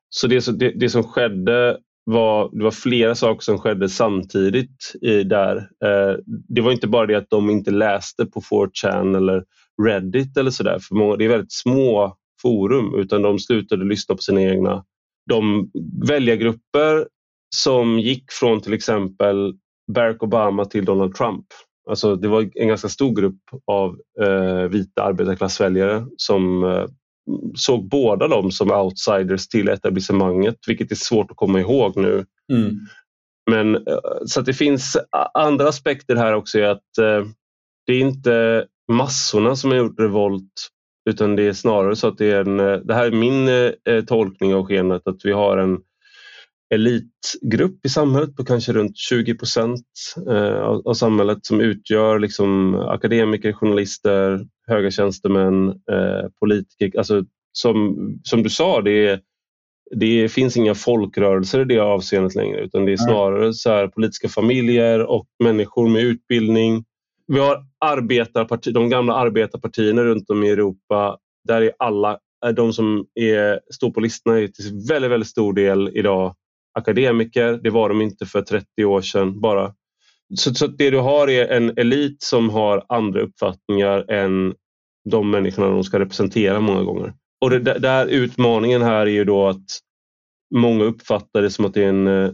Så 0.09 0.27
det, 0.27 0.59
det, 0.59 0.73
det, 0.77 0.91
som 0.91 1.05
skedde 1.05 1.79
var, 2.05 2.51
det 2.53 2.65
var 2.65 2.71
flera 2.71 3.15
saker 3.15 3.43
som 3.43 3.59
skedde 3.59 3.89
samtidigt 3.89 4.93
i, 5.03 5.23
där. 5.23 5.57
Eh, 5.57 6.17
det 6.49 6.61
var 6.61 6.73
inte 6.73 6.89
bara 6.89 7.07
det 7.07 7.15
att 7.15 7.31
de 7.31 7.51
inte 7.51 7.71
läste 7.71 8.27
på 8.27 8.41
4chan 8.41 9.17
eller 9.17 9.45
Reddit 9.83 10.37
eller 10.37 10.51
sådär, 10.51 10.79
för 10.79 11.17
det 11.17 11.25
är 11.25 11.29
väldigt 11.29 11.53
små 11.53 12.17
forum 12.43 12.95
utan 12.95 13.23
de 13.23 13.39
slutade 13.39 13.85
lyssna 13.85 14.15
på 14.15 14.23
sina 14.23 14.43
egna. 14.43 14.85
De 15.31 15.71
väljargrupper 16.09 17.07
som 17.57 17.99
gick 17.99 18.33
från 18.33 18.61
till 18.61 18.73
exempel 18.73 19.55
Barack 19.95 20.23
Obama 20.23 20.65
till 20.65 20.85
Donald 20.85 21.15
Trump. 21.15 21.47
Alltså 21.89 22.17
det 22.17 22.29
var 22.29 22.51
en 22.55 22.69
ganska 22.69 22.89
stor 22.89 23.17
grupp 23.17 23.41
av 23.67 23.97
eh, 24.21 24.69
vita 24.69 25.03
arbetarklassväljare 25.03 26.07
som 26.17 26.65
eh, 26.65 26.87
såg 27.55 27.89
båda 27.89 28.29
dem 28.29 28.51
som 28.51 28.71
outsiders 28.71 29.49
till 29.49 29.69
etablissemanget, 29.69 30.57
vilket 30.67 30.91
är 30.91 30.97
svårt 30.97 31.31
att 31.31 31.37
komma 31.37 31.61
ihåg 31.61 31.97
nu. 31.97 32.25
Mm. 32.53 32.79
Men 33.51 33.75
eh, 33.75 33.99
Så 34.27 34.41
det 34.41 34.55
finns 34.55 34.97
andra 35.35 35.69
aspekter 35.69 36.17
här 36.17 36.35
också. 36.35 36.63
Att 36.63 36.99
eh, 36.99 37.27
Det 37.87 37.93
är 37.93 38.01
inte 38.01 38.67
massorna 38.93 39.57
som 39.57 39.71
har 39.71 39.79
gjort 39.79 40.01
revolt 40.01 40.69
utan 41.11 41.37
det 41.37 41.43
är 41.43 41.53
snarare 41.53 41.97
så 41.97 42.09
att 42.09 42.19
det 42.19 42.31
är 42.31 42.41
en, 42.41 42.61
eh, 42.61 42.77
det 42.77 42.95
här 42.95 43.07
är 43.07 43.11
min 43.11 43.49
eh, 43.49 44.05
tolkning 44.05 44.55
av 44.55 44.67
skenet, 44.67 45.07
att 45.07 45.25
vi 45.25 45.33
har 45.33 45.59
en 45.59 45.81
elitgrupp 46.73 47.87
i 47.87 47.89
samhället 47.89 48.37
på 48.37 48.45
kanske 48.45 48.73
runt 48.73 48.97
20 48.97 49.35
procent 49.35 49.87
eh, 50.31 50.63
av, 50.63 50.95
samhället 50.95 51.47
som 51.47 51.61
utgör 51.61 52.19
liksom 52.19 52.75
akademiker, 52.75 53.53
journalister, 53.53 54.47
höga 54.67 54.91
tjänstemän, 54.91 55.69
eh, 55.69 56.29
politiker. 56.41 56.99
Alltså, 56.99 57.25
som, 57.53 57.97
som 58.23 58.43
du 58.43 58.51
sa, 58.51 58.81
det, 58.81 59.21
det 59.97 60.29
finns 60.29 60.57
inga 60.57 60.75
folkrörelser 60.75 61.61
i 61.61 61.65
det 61.65 61.79
avseendet 61.79 62.35
längre 62.35 62.61
utan 62.61 62.85
det 62.85 62.93
är 62.93 62.97
snarare 62.97 63.55
så 63.55 63.71
här, 63.71 63.89
politiska 63.89 64.29
familjer 64.29 65.01
och 65.01 65.27
människor 65.45 65.89
med 65.89 66.03
utbildning 66.03 66.85
vi 67.27 67.39
har 67.39 67.65
arbetarparti, 67.79 68.73
de 68.73 68.91
gamla 68.91 69.15
arbetarpartierna 69.15 70.05
runt 70.05 70.31
om 70.31 70.45
i 70.45 70.51
Europa. 70.51 71.19
Där 71.49 71.63
är 71.63 71.73
alla, 71.79 72.19
de 72.57 72.73
som 72.73 73.07
är, 73.15 73.61
står 73.75 73.91
på 73.91 74.01
listorna 74.01 74.39
är 74.39 74.49
till 74.49 74.89
väldigt, 74.89 75.11
väldigt 75.11 75.29
stor 75.29 75.53
del 75.53 75.91
idag 75.95 76.35
akademiker. 76.73 77.61
Det 77.63 77.71
var 77.71 77.89
de 77.89 78.01
inte 78.01 78.27
för 78.27 78.43
30 78.43 78.85
år 78.85 79.01
sedan 79.01 79.41
bara. 79.41 79.75
Så, 80.35 80.55
så 80.55 80.67
det 80.67 80.91
du 80.91 80.99
har 80.99 81.29
är 81.29 81.49
en 81.49 81.79
elit 81.79 82.23
som 82.23 82.51
har 82.51 82.85
andra 82.89 83.21
uppfattningar 83.21 84.11
än 84.11 84.55
de 85.11 85.31
människorna 85.31 85.69
de 85.69 85.85
ska 85.85 85.99
representera 85.99 86.61
många 86.61 86.83
gånger. 86.83 87.15
Och 87.41 87.51
det, 87.51 87.59
där 87.59 88.07
utmaningen 88.07 88.83
här 88.83 89.07
är 89.07 89.11
ju 89.11 89.25
då 89.25 89.49
att 89.49 89.67
många 90.55 90.85
uppfattar 90.85 91.43
det 91.43 91.51
som 91.51 91.65
att 91.65 91.75
det 91.75 91.85
är 91.85 91.89
en 91.89 92.07
eh, 92.07 92.31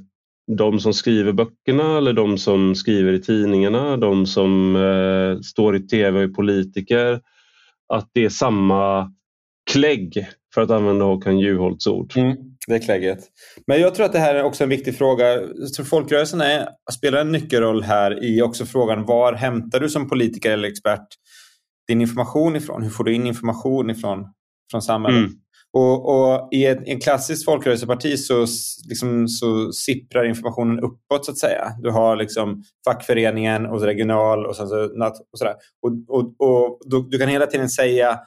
de 0.56 0.80
som 0.80 0.94
skriver 0.94 1.32
böckerna 1.32 1.98
eller 1.98 2.12
de 2.12 2.38
som 2.38 2.74
skriver 2.74 3.12
i 3.12 3.22
tidningarna, 3.22 3.96
de 3.96 4.26
som 4.26 4.76
eh, 4.76 5.40
står 5.40 5.76
i 5.76 5.80
tv 5.80 6.18
och 6.18 6.24
är 6.24 6.28
politiker, 6.34 7.20
att 7.88 8.10
det 8.12 8.24
är 8.24 8.28
samma 8.28 9.12
klägg 9.70 10.26
för 10.54 10.60
att 10.60 10.70
använda 10.70 11.04
Håkan 11.04 11.38
Juholts 11.38 11.86
ord. 11.86 12.12
Mm, 12.16 12.36
det 12.66 12.74
är 12.74 12.78
klägget. 12.78 13.18
Men 13.66 13.80
jag 13.80 13.94
tror 13.94 14.06
att 14.06 14.12
det 14.12 14.18
här 14.18 14.34
är 14.34 14.42
också 14.42 14.64
en 14.64 14.70
viktig 14.70 14.98
fråga. 14.98 15.32
Jag 15.34 15.72
tror 15.76 15.84
folkrörelsen 15.86 16.40
är, 16.40 16.68
spelar 16.92 17.20
en 17.20 17.32
nyckelroll 17.32 17.82
här 17.82 18.24
i 18.24 18.42
också 18.42 18.66
frågan 18.66 19.04
var 19.04 19.32
hämtar 19.32 19.80
du 19.80 19.88
som 19.88 20.08
politiker 20.08 20.50
eller 20.50 20.68
expert 20.68 21.08
din 21.88 22.00
information 22.00 22.56
ifrån? 22.56 22.82
Hur 22.82 22.90
får 22.90 23.04
du 23.04 23.14
in 23.14 23.26
information 23.26 23.90
ifrån 23.90 24.26
från 24.70 24.82
samhället? 24.82 25.18
Mm. 25.18 25.32
Och, 25.72 26.08
och 26.08 26.48
i, 26.52 26.66
ett, 26.66 26.78
en 26.86 27.00
klassisk 27.00 27.44
folkrörelseparti 27.44 28.18
så, 28.18 28.46
liksom, 28.88 29.28
så 29.28 29.72
sipprar 29.72 30.24
informationen 30.24 30.80
uppåt 30.80 31.24
så 31.24 31.30
att 31.30 31.38
säga. 31.38 31.72
Du 31.82 31.90
har 31.90 32.16
liksom 32.16 32.62
fackföreningen 32.88 33.66
och 33.66 33.80
regional 33.80 34.46
och, 34.46 34.56
sen 34.56 34.68
så, 34.68 34.84
och 35.32 35.38
sådär. 35.38 35.54
Och, 35.82 36.16
och, 36.16 36.34
och 36.38 36.80
du, 36.84 37.08
du, 37.10 37.18
kan 37.18 37.28
hela 37.28 37.46
tiden 37.46 37.68
säga 37.68 38.18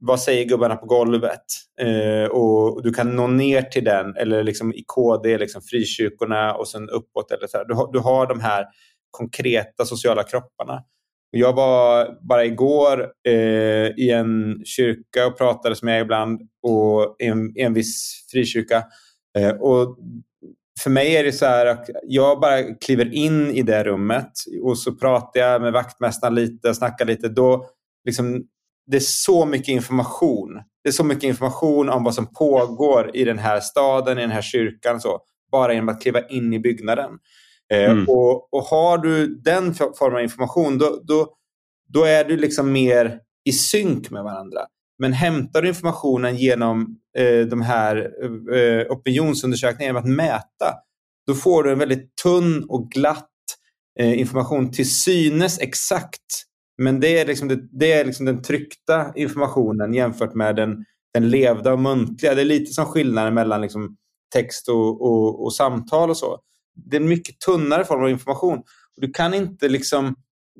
vad 0.00 0.20
säger 0.20 0.44
gubbarna 0.44 0.76
på 0.76 0.86
golvet? 0.86 1.44
Eh, 1.80 2.30
och 2.30 2.82
du 2.82 2.92
kan 2.92 3.16
nå 3.16 3.26
ner 3.26 3.62
till 3.62 3.84
den 3.84 4.16
eller 4.16 4.42
liksom 4.42 4.72
i 4.74 4.84
KD, 4.86 5.38
liksom 5.38 5.62
frikyrkorna 5.62 6.54
och 6.54 6.68
sen 6.68 6.88
uppåt. 6.88 7.30
Eller 7.30 7.46
så 7.46 7.64
du, 7.64 7.74
har, 7.74 7.92
du 7.92 7.98
har 7.98 8.26
de 8.26 8.40
här 8.40 8.66
konkreta 9.10 9.84
sociala 9.84 10.22
kropparna. 10.22 10.82
Jag 11.30 11.52
var 11.52 12.08
bara 12.28 12.44
igår 12.44 13.12
eh, 13.28 13.86
i 13.96 14.10
en 14.10 14.62
kyrka 14.64 15.26
och 15.26 15.38
pratade 15.38 15.76
som 15.76 15.88
jag 15.88 16.00
ibland 16.00 16.40
och 16.62 17.16
i 17.18 17.26
en, 17.26 17.58
i 17.58 17.62
en 17.62 17.74
viss 17.74 18.26
frikyrka. 18.32 18.84
Eh, 19.38 19.50
och 19.50 19.98
för 20.82 20.90
mig 20.90 21.16
är 21.16 21.24
det 21.24 21.32
så 21.32 21.46
här 21.46 21.66
att 21.66 21.90
jag 22.02 22.40
bara 22.40 22.62
kliver 22.62 23.14
in 23.14 23.50
i 23.50 23.62
det 23.62 23.84
rummet 23.84 24.32
och 24.62 24.78
så 24.78 24.92
pratar 24.94 25.40
jag 25.40 25.62
med 25.62 25.72
vaktmästaren 25.72 26.34
lite, 26.34 26.74
snackar 26.74 27.04
lite. 27.04 27.28
Då 27.28 27.66
liksom, 28.04 28.44
det 28.90 28.96
är 28.96 29.00
så 29.00 29.46
mycket 29.46 29.68
information. 29.68 30.62
Det 30.82 30.88
är 30.88 30.92
så 30.92 31.04
mycket 31.04 31.24
information 31.24 31.88
om 31.88 32.04
vad 32.04 32.14
som 32.14 32.34
pågår 32.34 33.16
i 33.16 33.24
den 33.24 33.38
här 33.38 33.60
staden, 33.60 34.18
i 34.18 34.20
den 34.20 34.30
här 34.30 34.42
kyrkan. 34.42 35.00
Så, 35.00 35.20
bara 35.52 35.74
genom 35.74 35.88
att 35.88 36.02
kliva 36.02 36.28
in 36.28 36.52
i 36.52 36.58
byggnaden. 36.58 37.10
Eh, 37.72 37.90
mm. 37.90 38.04
och, 38.08 38.54
och, 38.54 38.62
har 38.62 38.98
du 38.98 39.26
den 39.26 39.74
formen 39.74 40.16
av 40.16 40.22
information, 40.22 40.78
då, 40.78 41.00
då, 41.04 41.34
då 41.88 42.04
är 42.04 42.24
du 42.24 42.36
liksom 42.36 42.72
mer 42.72 43.18
i 43.44 43.52
synk 43.52 44.10
med 44.10 44.24
varandra. 44.24 44.60
Men 44.98 45.12
hämtar 45.12 45.62
du 45.62 45.68
informationen 45.68 46.36
genom 46.36 46.96
eh, 47.18 47.46
de 47.46 47.62
här 47.62 47.96
eh, 48.54 48.86
opinionsundersökningarna, 48.90 49.98
genom 49.98 50.10
att 50.10 50.16
mäta, 50.16 50.74
då 51.26 51.34
får 51.34 51.62
du 51.62 51.72
en 51.72 51.78
väldigt 51.78 52.16
tunn 52.22 52.64
och 52.68 52.90
glatt 52.90 53.28
eh, 54.00 54.20
information 54.20 54.72
till 54.72 54.90
synes 54.90 55.58
exakt. 55.60 56.46
Men 56.82 57.00
det 57.00 57.18
är, 57.18 57.26
liksom 57.26 57.48
det, 57.48 57.68
det 57.72 57.92
är 57.92 58.04
liksom 58.04 58.26
den 58.26 58.42
tryckta 58.42 59.12
informationen 59.16 59.94
jämfört 59.94 60.34
med 60.34 60.56
den, 60.56 60.84
den 61.14 61.30
levda 61.30 61.72
och 61.72 61.78
muntliga. 61.78 62.34
Det 62.34 62.40
är 62.40 62.44
lite 62.44 62.72
som 62.72 62.84
skillnaden 62.84 63.34
mellan 63.34 63.60
liksom 63.60 63.96
text 64.34 64.68
och, 64.68 65.02
och, 65.02 65.44
och 65.44 65.54
samtal 65.54 66.10
och 66.10 66.16
så. 66.16 66.38
Det 66.74 66.96
är 66.96 67.00
en 67.00 67.08
mycket 67.08 67.40
tunnare 67.40 67.84
form 67.84 68.02
av 68.02 68.10
information. 68.10 68.62
Du 68.96 69.10
kan 69.10 69.34
inte 69.34 69.68
liksom, 69.68 70.14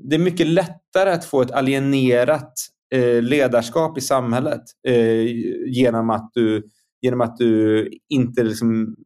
det 0.09 0.17
är 0.17 0.21
mycket 0.21 0.47
lättare 0.47 1.11
att 1.11 1.25
få 1.25 1.43
ett 1.43 1.51
alienerat 1.51 2.53
eh, 2.95 3.23
ledarskap 3.23 3.99
i 3.99 4.01
samhället 4.01 4.63
eh, 4.89 5.25
genom, 5.67 6.11
att 6.11 6.31
du, 6.35 6.63
genom 7.01 7.21
att 7.21 7.37
du 7.37 7.89
inte 8.09 8.43
liksom 8.43 8.97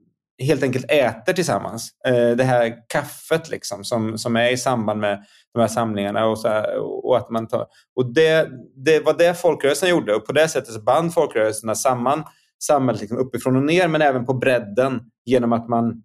helt 0.43 0.63
enkelt 0.63 0.91
äter 0.91 1.33
tillsammans. 1.33 1.91
Eh, 2.07 2.31
det 2.37 2.45
här 2.45 2.75
kaffet 2.89 3.51
liksom, 3.51 3.85
som, 3.85 4.19
som 4.19 4.37
är 4.37 4.53
i 4.53 4.57
samband 4.57 5.01
med 5.01 5.25
de 5.55 5.61
här 5.61 5.69
samlingarna. 5.69 6.27
Och, 6.27 6.39
så 6.39 6.49
här, 6.49 6.77
och 7.07 7.17
att 7.17 7.31
man 7.31 7.49
tar, 7.49 7.67
och 7.97 8.15
det, 8.15 8.49
det 8.85 9.01
var 9.01 9.19
det 9.19 9.35
folkrörelsen 9.35 9.89
gjorde 9.89 10.15
och 10.15 10.27
på 10.27 10.33
det 10.33 10.49
sättet 10.49 10.75
så 10.75 10.81
band 10.81 11.15
folkrörelserna 11.15 11.75
samman 11.75 12.25
samhället 12.63 13.01
liksom 13.01 13.19
uppifrån 13.19 13.57
och 13.57 13.63
ner 13.63 13.89
men 13.89 14.03
även 14.03 14.27
på 14.27 14.35
bredden 14.35 15.01
genom 15.25 15.53
att 15.53 15.69
man 15.69 16.03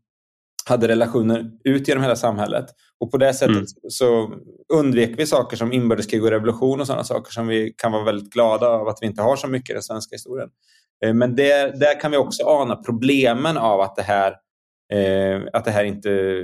hade 0.66 0.88
relationer 0.88 1.52
ut 1.64 1.88
genom 1.88 2.04
hela 2.04 2.16
samhället. 2.16 2.66
Och 3.00 3.12
på 3.12 3.18
det 3.18 3.34
sättet 3.34 3.56
mm. 3.56 3.66
så 3.90 4.34
undvek 4.74 5.14
vi 5.18 5.26
saker 5.26 5.58
som 5.58 5.74
inbördeskrig 5.74 6.24
och 6.24 6.30
revolution 6.30 6.82
och 6.82 6.88
sådana 6.88 7.04
saker 7.04 7.32
som 7.32 7.48
vi 7.48 7.74
kan 7.78 7.92
vara 7.92 8.04
väldigt 8.04 8.34
glada 8.34 8.68
av 8.68 8.88
att 8.88 8.98
vi 9.02 9.06
inte 9.06 9.22
har 9.22 9.36
så 9.36 9.48
mycket 9.48 9.70
i 9.70 9.74
den 9.74 9.84
svenska 9.84 10.16
historien. 10.16 10.50
Eh, 11.06 11.14
men 11.14 11.36
där, 11.36 11.80
där 11.80 12.00
kan 12.00 12.12
vi 12.12 12.18
också 12.18 12.44
ana 12.44 12.76
problemen 12.76 13.58
av 13.58 13.82
att 13.82 13.96
det 13.96 14.02
här, 14.02 14.32
eh, 14.94 15.42
att 15.54 15.66
det 15.66 15.72
här 15.72 15.84
inte 15.84 16.44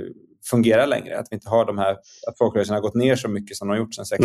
fungerar 0.50 0.86
längre. 0.86 1.18
Att 1.18 1.26
vi 1.30 1.34
inte 1.34 1.48
har 1.48 1.64
de 1.64 1.78
här, 1.78 1.90
att 2.28 2.38
folkrörelserna 2.38 2.76
har 2.76 2.82
gått 2.82 2.94
ner 2.94 3.16
så 3.16 3.28
mycket 3.28 3.56
som 3.56 3.68
de 3.68 3.72
har 3.72 3.78
gjort 3.78 3.94
sedan 3.94 4.06
60 4.06 4.22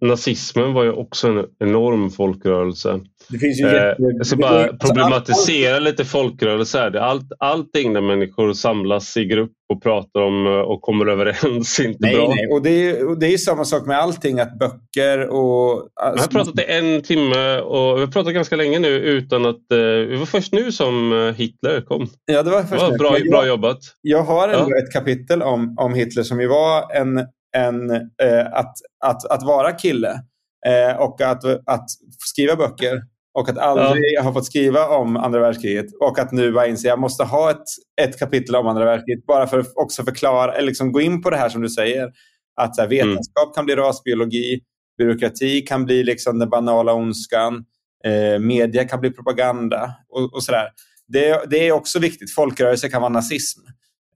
Nazismen 0.00 0.72
var 0.72 0.84
ju 0.84 0.92
också 0.92 1.28
en 1.28 1.46
enorm 1.58 2.10
folkrörelse. 2.10 3.00
Det 3.28 3.38
finns 3.38 3.60
ju 3.60 3.66
eh, 3.66 3.94
jag 3.98 4.26
ska 4.26 4.36
bara 4.36 4.76
problematisera 4.76 5.76
all... 5.76 5.82
lite 5.82 6.04
folkrörelser. 6.04 6.96
Allt, 6.96 7.32
allting 7.38 7.92
där 7.92 8.00
människor 8.00 8.52
samlas 8.52 9.16
i 9.16 9.24
grupp 9.24 9.52
och 9.72 9.82
pratar 9.82 10.20
om 10.20 10.46
eh, 10.46 10.52
och 10.52 10.82
kommer 10.82 11.06
överens 11.06 11.78
är 11.78 11.84
inte 11.88 11.98
nej, 12.00 12.14
bra. 12.14 12.28
Nej, 12.28 12.46
och 12.46 12.62
det 12.62 12.70
är, 12.70 13.08
och 13.08 13.18
det 13.18 13.26
är 13.26 13.38
samma 13.38 13.64
sak 13.64 13.86
med 13.86 13.98
allting, 13.98 14.40
att 14.40 14.58
böcker 14.58 15.28
och... 15.28 15.88
Alltså... 16.00 16.28
Jag 16.32 16.40
har 16.40 16.44
pratat 16.44 16.60
i 16.60 16.72
en 16.72 17.02
timme 17.02 17.60
och 17.60 17.96
vi 17.96 18.00
har 18.00 18.06
pratat 18.06 18.34
ganska 18.34 18.56
länge 18.56 18.78
nu 18.78 18.88
utan 18.88 19.46
att... 19.46 19.56
Uh, 19.72 19.78
det 20.08 20.16
var 20.16 20.26
först 20.26 20.52
nu 20.52 20.72
som 20.72 21.12
eh, 21.12 21.34
Hitler 21.34 21.80
kom. 21.80 22.06
Ja, 22.24 22.42
det 22.42 22.50
var 22.50 22.62
först 22.62 22.84
det 22.84 22.90
var 22.90 22.98
bra, 22.98 23.18
jag, 23.18 23.30
bra 23.30 23.46
jobbat. 23.46 23.78
Jag 24.00 24.22
har 24.22 24.48
ändå 24.48 24.70
ja. 24.70 24.78
ett 24.78 24.92
kapitel 24.92 25.42
om, 25.42 25.74
om 25.78 25.94
Hitler 25.94 26.22
som 26.22 26.40
ju 26.40 26.46
var 26.46 26.92
en, 26.92 27.18
en 27.56 27.90
uh, 27.90 28.46
att, 28.52 28.74
att, 29.04 29.26
att 29.30 29.42
vara 29.42 29.72
kille 29.72 30.20
uh, 30.68 31.00
och 31.00 31.20
att, 31.20 31.44
att 31.44 31.86
skriva 32.18 32.56
böcker 32.56 33.02
och 33.32 33.48
att 33.48 33.58
aldrig 33.58 34.04
ja. 34.16 34.22
ha 34.22 34.32
fått 34.32 34.46
skriva 34.46 34.88
om 34.88 35.16
andra 35.16 35.40
världskriget 35.40 35.86
och 36.00 36.18
att 36.18 36.32
nu 36.32 36.52
bara 36.52 36.66
inse 36.66 36.88
att 36.88 36.90
jag 36.90 36.98
måste 36.98 37.24
ha 37.24 37.50
ett, 37.50 37.64
ett 38.02 38.18
kapitel 38.18 38.56
om 38.56 38.66
andra 38.66 38.84
världskriget 38.84 39.26
bara 39.26 39.46
för 39.46 39.58
att 39.58 39.72
också 39.74 40.04
förklara, 40.04 40.54
eller 40.54 40.66
liksom 40.66 40.92
gå 40.92 41.00
in 41.00 41.22
på 41.22 41.30
det 41.30 41.36
här 41.36 41.48
som 41.48 41.62
du 41.62 41.68
säger. 41.68 42.12
Att 42.56 42.78
här, 42.78 42.88
vetenskap 42.88 43.46
mm. 43.46 43.54
kan 43.54 43.64
bli 43.64 43.76
rasbiologi, 43.76 44.60
byråkrati 44.98 45.60
kan 45.60 45.84
bli 45.84 46.04
liksom 46.04 46.38
den 46.38 46.50
banala 46.50 46.94
ondskan, 46.94 47.64
eh, 48.04 48.38
media 48.40 48.88
kan 48.88 49.00
bli 49.00 49.10
propaganda 49.10 49.94
och, 50.08 50.34
och 50.34 50.42
sådär. 50.42 50.68
Det, 51.08 51.50
det, 51.50 51.68
är 51.68 51.72
också 51.72 51.98
viktigt. 51.98 52.34
Folkrörelse 52.34 52.88
kan 52.88 53.02
vara 53.02 53.12
nazism. 53.12 53.60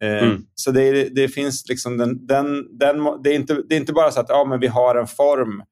Eh, 0.03 0.23
mm. 0.23 0.43
Så 0.55 0.71
det, 0.71 1.09
det, 1.15 1.29
finns 1.29 1.69
liksom 1.69 1.97
den, 1.97 2.27
den, 2.27 2.79
den, 2.79 3.23
det, 3.23 3.31
är 3.31 3.35
inte, 3.35 3.63
det 3.69 3.75
är 3.75 3.81
inte 3.81 3.93
bara 3.93 4.11
så 4.11 4.21
att 4.21 4.29
ja, 4.29 4.45
men 4.45 4.61
vi 4.61 4.67
har 4.67 4.95
en 4.95 5.07
form 5.07 5.63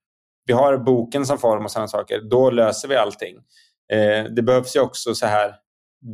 vi 0.46 0.52
har 0.52 0.78
boken 0.78 1.26
som 1.26 1.38
form 1.38 1.64
och 1.64 1.70
sådana 1.70 1.88
saker, 1.88 2.20
då 2.30 2.50
löser 2.50 2.88
vi 2.88 2.96
allting. 2.96 3.36
Eh, 3.92 4.24
det 4.24 4.42
behövs 4.42 4.76
ju 4.76 4.80
också 4.80 5.14
så 5.14 5.26
här 5.26 5.54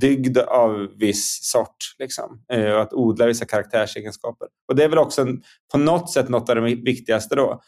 dygd 0.00 0.38
av 0.38 0.88
viss 0.96 1.38
sort. 1.42 1.76
Liksom, 1.98 2.44
eh, 2.52 2.72
och 2.72 2.80
att 2.80 2.92
odla 2.92 3.26
vissa 3.26 3.44
karaktärsegenskaper. 3.44 4.48
Och 4.68 4.76
det 4.76 4.84
är 4.84 4.88
väl 4.88 4.98
också 4.98 5.22
en, 5.22 5.42
på 5.72 5.78
något 5.78 6.10
sätt 6.10 6.28
något 6.28 6.48
av 6.48 6.56
det 6.56 6.62
viktigaste 6.74 7.34
då. 7.34 7.60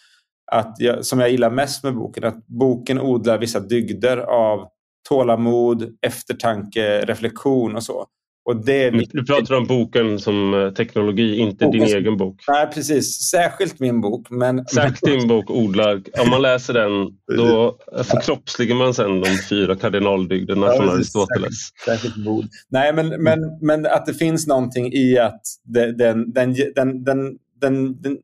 Att 0.53 0.77
jag, 0.79 1.07
som 1.07 1.21
jag 1.21 1.31
gillar 1.31 1.51
mest 1.51 1.85
med 1.85 1.95
boken, 1.95 2.25
att 2.25 2.47
boken 2.47 3.01
odlar 3.01 3.39
vissa 3.39 3.61
dygder 3.61 4.17
av 4.17 4.69
tålamod, 5.09 5.99
eftertanke, 6.03 7.01
reflektion 7.01 7.77
och 7.77 7.83
så. 7.83 8.07
Och 8.45 8.65
det 8.65 8.91
Du 8.91 9.25
pratar 9.25 9.55
om 9.55 9.67
boken 9.67 10.19
som 10.19 10.55
eh, 10.55 10.71
teknologi, 10.71 11.37
inte 11.37 11.65
boken. 11.65 11.81
din 11.81 11.97
egen 11.97 12.17
bok. 12.17 12.45
Nej, 12.49 12.67
precis. 12.67 13.31
Särskilt 13.31 13.81
min 13.81 14.01
bok. 14.01 14.31
Men... 14.31 14.67
Särskilt 14.67 15.03
din 15.03 15.29
bok 15.29 15.51
odlar. 15.51 16.03
Om 16.23 16.31
man 16.31 16.43
läser 16.43 16.75
den 16.75 16.91
då 17.37 17.79
förkroppsligar 18.05 18.77
man 18.77 18.95
sen 18.95 19.21
de 19.21 19.39
fyra 19.49 19.77
kardinaldygderna 19.77 20.67
ja, 20.67 20.77
från 20.77 20.89
Aristoteles. 20.89 21.69
Särskilt 21.85 22.17
mod. 22.17 22.49
Nej, 22.69 22.93
men, 22.93 23.23
men, 23.23 23.41
men 23.61 23.87
att 23.87 24.07
det 24.07 24.15
finns 24.15 24.47
någonting 24.47 24.93
i 24.93 25.19
att 25.19 25.43
den, 25.65 25.97
den, 25.97 26.33
den, 26.33 26.55
den, 26.75 27.05
den, 27.05 27.37
den, 27.61 28.01
den 28.03 28.19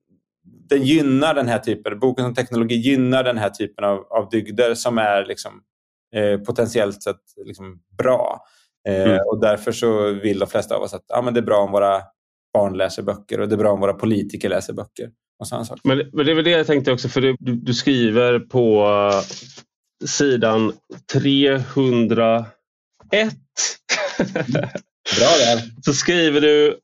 den 0.69 0.83
gynnar 0.83 1.35
den 1.35 1.49
här 1.49 1.59
typen, 1.59 1.99
boken 1.99 2.25
som 2.25 2.35
teknologi 2.35 2.75
gynnar 2.75 3.25
den 3.25 3.39
här 3.39 3.51
typen 3.51 3.85
av, 3.85 3.99
av 3.99 4.29
dygder 4.31 4.75
som 4.75 4.99
är 4.99 5.25
liksom, 5.25 5.53
eh, 6.15 6.41
potentiellt 6.41 7.03
sett 7.03 7.21
liksom, 7.47 7.81
bra. 7.99 8.41
Eh, 8.87 9.03
mm. 9.03 9.19
Och 9.27 9.41
därför 9.41 9.73
så 9.73 10.13
vill 10.13 10.39
de 10.39 10.49
flesta 10.49 10.77
av 10.77 10.83
oss 10.83 10.95
att 10.95 11.05
ja, 11.09 11.23
men 11.23 11.35
det 11.35 11.41
är 11.41 11.43
bra 11.43 11.59
om 11.59 11.73
våra 11.73 12.03
barn 12.55 12.77
läser 12.77 13.03
böcker 13.03 13.41
och 13.41 13.49
det 13.49 13.55
är 13.55 13.59
bra 13.59 13.73
om 13.73 13.81
våra 13.81 13.95
politiker 13.95 14.49
läser 14.49 14.73
böcker. 14.73 15.11
Och 15.41 15.49
sådana 15.49 15.65
saker. 15.65 15.81
Men, 15.85 16.11
men 16.13 16.27
det 16.27 16.33
är 16.33 16.35
väl 16.35 16.45
det 16.45 16.51
jag 16.51 16.67
tänkte 16.67 16.93
också, 16.93 17.09
för 17.09 17.21
du, 17.21 17.37
du 17.39 17.75
skriver 17.75 18.39
på 18.39 18.87
uh, 18.87 19.23
sidan 20.07 20.73
301 21.13 22.47
Bra 25.19 25.29
där. 25.39 25.63
Så 25.85 25.93
skriver 25.93 26.41
du 26.41 26.79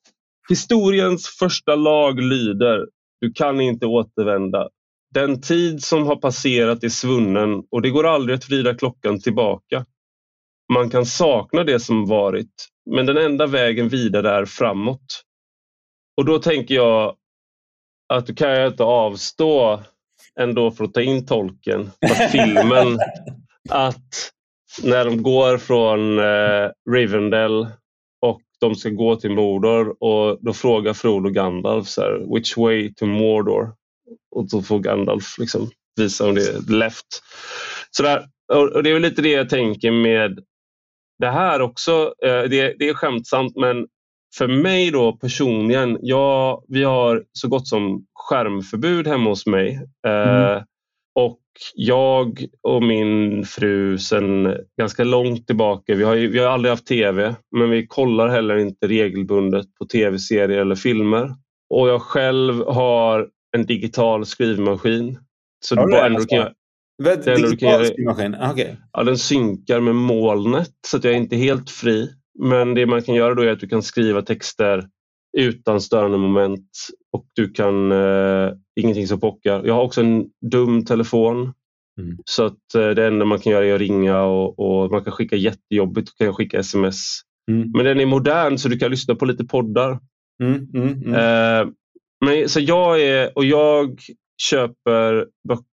Historiens 0.49 1.27
första 1.27 1.75
lag 1.75 2.21
lyder 2.21 2.87
Du 3.21 3.33
kan 3.33 3.61
inte 3.61 3.87
återvända. 3.87 4.69
Den 5.15 5.41
tid 5.41 5.83
som 5.83 6.07
har 6.07 6.17
passerat 6.17 6.85
är 6.85 6.89
svunnen 6.89 7.63
och 7.71 7.83
det 7.83 7.91
går 7.91 8.07
aldrig 8.07 8.39
att 8.39 8.49
vrida 8.49 8.75
klockan 8.75 9.21
tillbaka. 9.21 9.85
Man 10.73 10.91
kan 10.91 11.07
sakna 11.07 11.65
det 11.65 11.81
som 11.81 12.07
varit, 12.07 12.69
men 12.91 13.07
den 13.07 13.17
enda 13.17 13.47
vägen 13.47 13.89
vidare 13.89 14.31
är 14.31 14.45
framåt. 14.45 15.23
Och 16.17 16.25
då 16.25 16.39
tänker 16.39 16.75
jag 16.75 17.17
att 18.09 18.27
du 18.27 18.35
kan 18.35 18.51
jag 18.51 18.67
inte 18.67 18.85
avstå 18.85 19.81
ändå 20.41 20.71
för 20.71 20.85
att 20.85 20.95
ta 20.95 21.01
in 21.03 21.27
tolken 21.27 21.91
på 22.01 22.15
filmen. 22.33 22.99
att 23.71 24.33
när 24.83 25.05
de 25.05 25.23
går 25.23 25.59
från 25.59 26.19
eh, 26.19 26.71
Rivendell 26.91 27.67
och 28.27 28.41
de 28.61 28.75
ska 28.75 28.89
gå 28.89 29.17
till 29.17 29.31
Mordor 29.31 29.97
och 30.05 30.39
då 30.41 30.53
frågar 30.53 30.93
Frodo 30.95 31.31
Gandalf 31.31 31.89
så 31.89 32.01
här, 32.01 32.35
which 32.35 32.57
way 32.57 32.95
to 32.95 33.07
Mordor? 33.07 33.75
Och 34.37 34.49
då 34.49 34.63
får 34.63 34.79
Gandalf 34.79 35.39
liksom 35.39 35.71
visa 35.97 36.29
om 36.29 36.35
det 36.35 36.49
är 36.49 36.73
left. 36.73 37.07
Så 37.91 38.03
där, 38.03 38.27
och 38.53 38.83
det 38.83 38.91
är 38.91 39.01
lite 39.01 39.23
det 39.23 39.33
jag 39.33 39.49
tänker 39.49 39.91
med 39.91 40.39
det 41.23 41.31
här 41.31 41.61
också, 41.61 42.15
eh, 42.25 42.43
det, 42.43 42.75
det 42.79 42.89
är 42.89 42.95
skämtsamt 42.95 43.57
men 43.57 43.87
för 44.39 44.49
mig 44.49 44.91
då 44.91 45.13
personligen, 45.13 45.99
ja, 46.03 46.63
vi 46.69 46.85
har 46.85 47.25
så 47.33 47.49
gott 47.49 47.69
som 47.69 48.07
skärmförbud 48.15 49.07
hemma 49.07 49.31
hos 49.31 49.47
mig. 49.47 49.81
Eh, 50.07 50.53
mm. 50.53 50.63
och 51.15 51.41
jag 51.75 52.47
och 52.63 52.83
min 52.83 53.45
fru 53.45 53.99
sen 53.99 54.57
ganska 54.79 55.05
långt 55.05 55.47
tillbaka, 55.47 55.95
vi 55.95 56.05
har, 56.05 56.17
vi 56.17 56.39
har 56.39 56.51
aldrig 56.51 56.73
haft 56.73 56.87
tv, 56.87 57.35
men 57.57 57.71
vi 57.71 57.87
kollar 57.87 58.29
heller 58.29 58.57
inte 58.57 58.89
regelbundet 58.89 59.67
på 59.79 59.85
tv-serier 59.85 60.61
eller 60.61 60.75
filmer. 60.75 61.35
Och 61.71 61.89
jag 61.89 62.03
själv 62.03 62.67
har 62.67 63.29
en 63.57 63.67
digital 63.67 64.27
skrivmaskin 64.27 65.19
Så 65.61 65.77
Har 65.77 65.83
det 65.83 65.93
du 65.93 65.97
bara 65.97 66.07
ändå 66.07 66.25
kan 66.25 66.39
jag, 66.39 66.53
Vad- 67.05 67.25
Digital 67.25 67.85
skrivmaskin? 67.87 68.37
Okej. 68.51 68.77
ja, 68.93 69.03
den 69.05 69.19
synkar 69.19 69.81
med 69.81 69.95
molnet 69.95 70.71
så 70.87 70.97
att 70.97 71.05
jag 71.05 71.13
är 71.13 71.19
inte 71.19 71.37
helt 71.37 71.71
fri. 71.71 72.09
Men 72.39 72.75
det 72.75 72.87
man 72.87 73.03
kan 73.03 73.15
göra 73.15 73.35
då 73.35 73.43
är 73.43 73.51
att 73.53 73.61
du 73.61 73.69
kan 73.69 73.83
skriva 73.83 74.23
texter 74.23 74.85
utan 75.39 75.81
störande 75.81 76.19
moment 76.19 76.69
och 77.13 77.25
du 77.33 77.51
kan 77.51 77.93
eh, 77.93 78.51
ingenting 78.81 79.07
som 79.09 79.21
pockar. 79.21 79.65
Jag 79.65 79.75
har 79.75 79.83
också 79.83 80.01
en 80.01 80.25
dum 80.51 80.85
telefon 80.85 81.53
Mm. 82.01 82.17
så 82.25 82.45
att 82.45 82.75
eh, 82.77 82.89
det 82.89 83.07
enda 83.07 83.25
man 83.25 83.39
kan 83.39 83.53
göra 83.53 83.67
är 83.67 83.75
att 83.75 83.81
ringa 83.81 84.23
och, 84.23 84.59
och 84.59 84.91
man 84.91 85.05
kan 85.05 85.13
skicka 85.13 85.37
jättejobbigt, 85.37 86.11
då 86.19 86.25
kan 86.25 86.35
skicka 86.35 86.59
sms. 86.59 87.21
Mm. 87.51 87.71
Men 87.75 87.85
den 87.85 88.01
är 88.01 88.07
modern 88.07 88.59
så 88.59 88.69
du 88.69 88.79
kan 88.79 88.91
lyssna 88.91 89.15
på 89.15 89.25
lite 89.25 89.45
poddar. 89.45 89.99
Mm, 90.43 90.69
mm, 90.75 90.89
mm. 91.03 91.15
Eh, 91.15 91.69
men, 92.25 92.49
så 92.49 92.61
jag 92.61 93.03
är, 93.03 93.39
och 93.39 93.45
jag 93.45 94.01
köper 94.43 95.27
böcker 95.49 95.65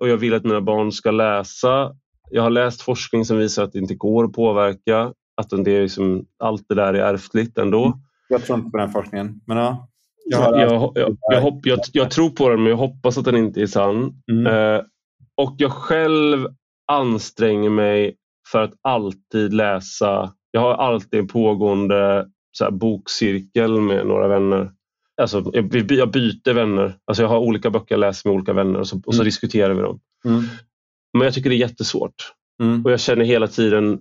och 0.00 0.08
jag 0.08 0.16
vill 0.16 0.34
att 0.34 0.44
mina 0.44 0.60
barn 0.60 0.92
ska 0.92 1.10
läsa. 1.10 1.96
Jag 2.30 2.42
har 2.42 2.50
läst 2.50 2.82
forskning 2.82 3.24
som 3.24 3.38
visar 3.38 3.64
att 3.64 3.72
det 3.72 3.78
inte 3.78 3.94
går 3.94 4.24
att 4.24 4.32
påverka. 4.32 5.12
Att 5.36 5.50
det 5.64 5.76
är 5.76 5.82
liksom, 5.82 6.26
allt 6.38 6.64
det 6.68 6.74
där 6.74 6.94
är 6.94 7.14
ärftligt 7.14 7.58
ändå. 7.58 7.98
Jag 8.28 8.44
tror 8.44 8.58
inte 8.58 8.70
på 8.70 8.76
den 8.76 8.92
forskningen. 8.92 9.40
Men 9.46 9.56
ja. 9.56 9.88
Jag, 10.24 10.60
jag, 10.60 10.92
jag, 10.94 11.16
jag, 11.20 11.40
hopp, 11.40 11.66
jag, 11.66 11.78
jag 11.92 12.10
tror 12.10 12.30
på 12.30 12.48
den 12.48 12.62
men 12.62 12.70
jag 12.70 12.76
hoppas 12.76 13.18
att 13.18 13.24
den 13.24 13.36
inte 13.36 13.62
är 13.62 13.66
sann. 13.66 14.12
Mm. 14.32 14.46
Eh, 14.46 14.82
och 15.36 15.54
jag 15.58 15.72
själv 15.72 16.48
anstränger 16.86 17.70
mig 17.70 18.16
för 18.52 18.62
att 18.62 18.74
alltid 18.82 19.52
läsa. 19.52 20.32
Jag 20.50 20.60
har 20.60 20.74
alltid 20.74 21.20
en 21.20 21.28
pågående 21.28 22.28
så 22.52 22.64
här, 22.64 22.70
bokcirkel 22.70 23.80
med 23.80 24.06
några 24.06 24.28
vänner. 24.28 24.70
Alltså, 25.20 25.50
jag, 25.54 25.90
jag 25.92 26.10
byter 26.10 26.52
vänner. 26.54 26.98
Alltså, 27.04 27.22
jag 27.22 27.28
har 27.28 27.38
olika 27.38 27.70
böcker 27.70 27.94
jag 27.94 28.00
läser 28.00 28.28
med 28.28 28.36
olika 28.36 28.52
vänner 28.52 28.78
och 28.80 28.88
så, 28.88 28.96
och 29.06 29.14
så 29.14 29.20
Mm. 29.20 29.24
diskuterar 29.24 29.74
vi 29.74 29.82
dem. 29.82 30.00
Mm. 30.24 30.42
Men 31.12 31.22
jag 31.24 31.34
tycker 31.34 31.50
det 31.50 31.56
är 31.56 31.58
jättesvårt. 31.68 32.32
Mm. 32.62 32.84
Och 32.84 32.92
jag 32.92 33.00
känner 33.00 33.24
hela 33.24 33.46
tiden 33.48 34.00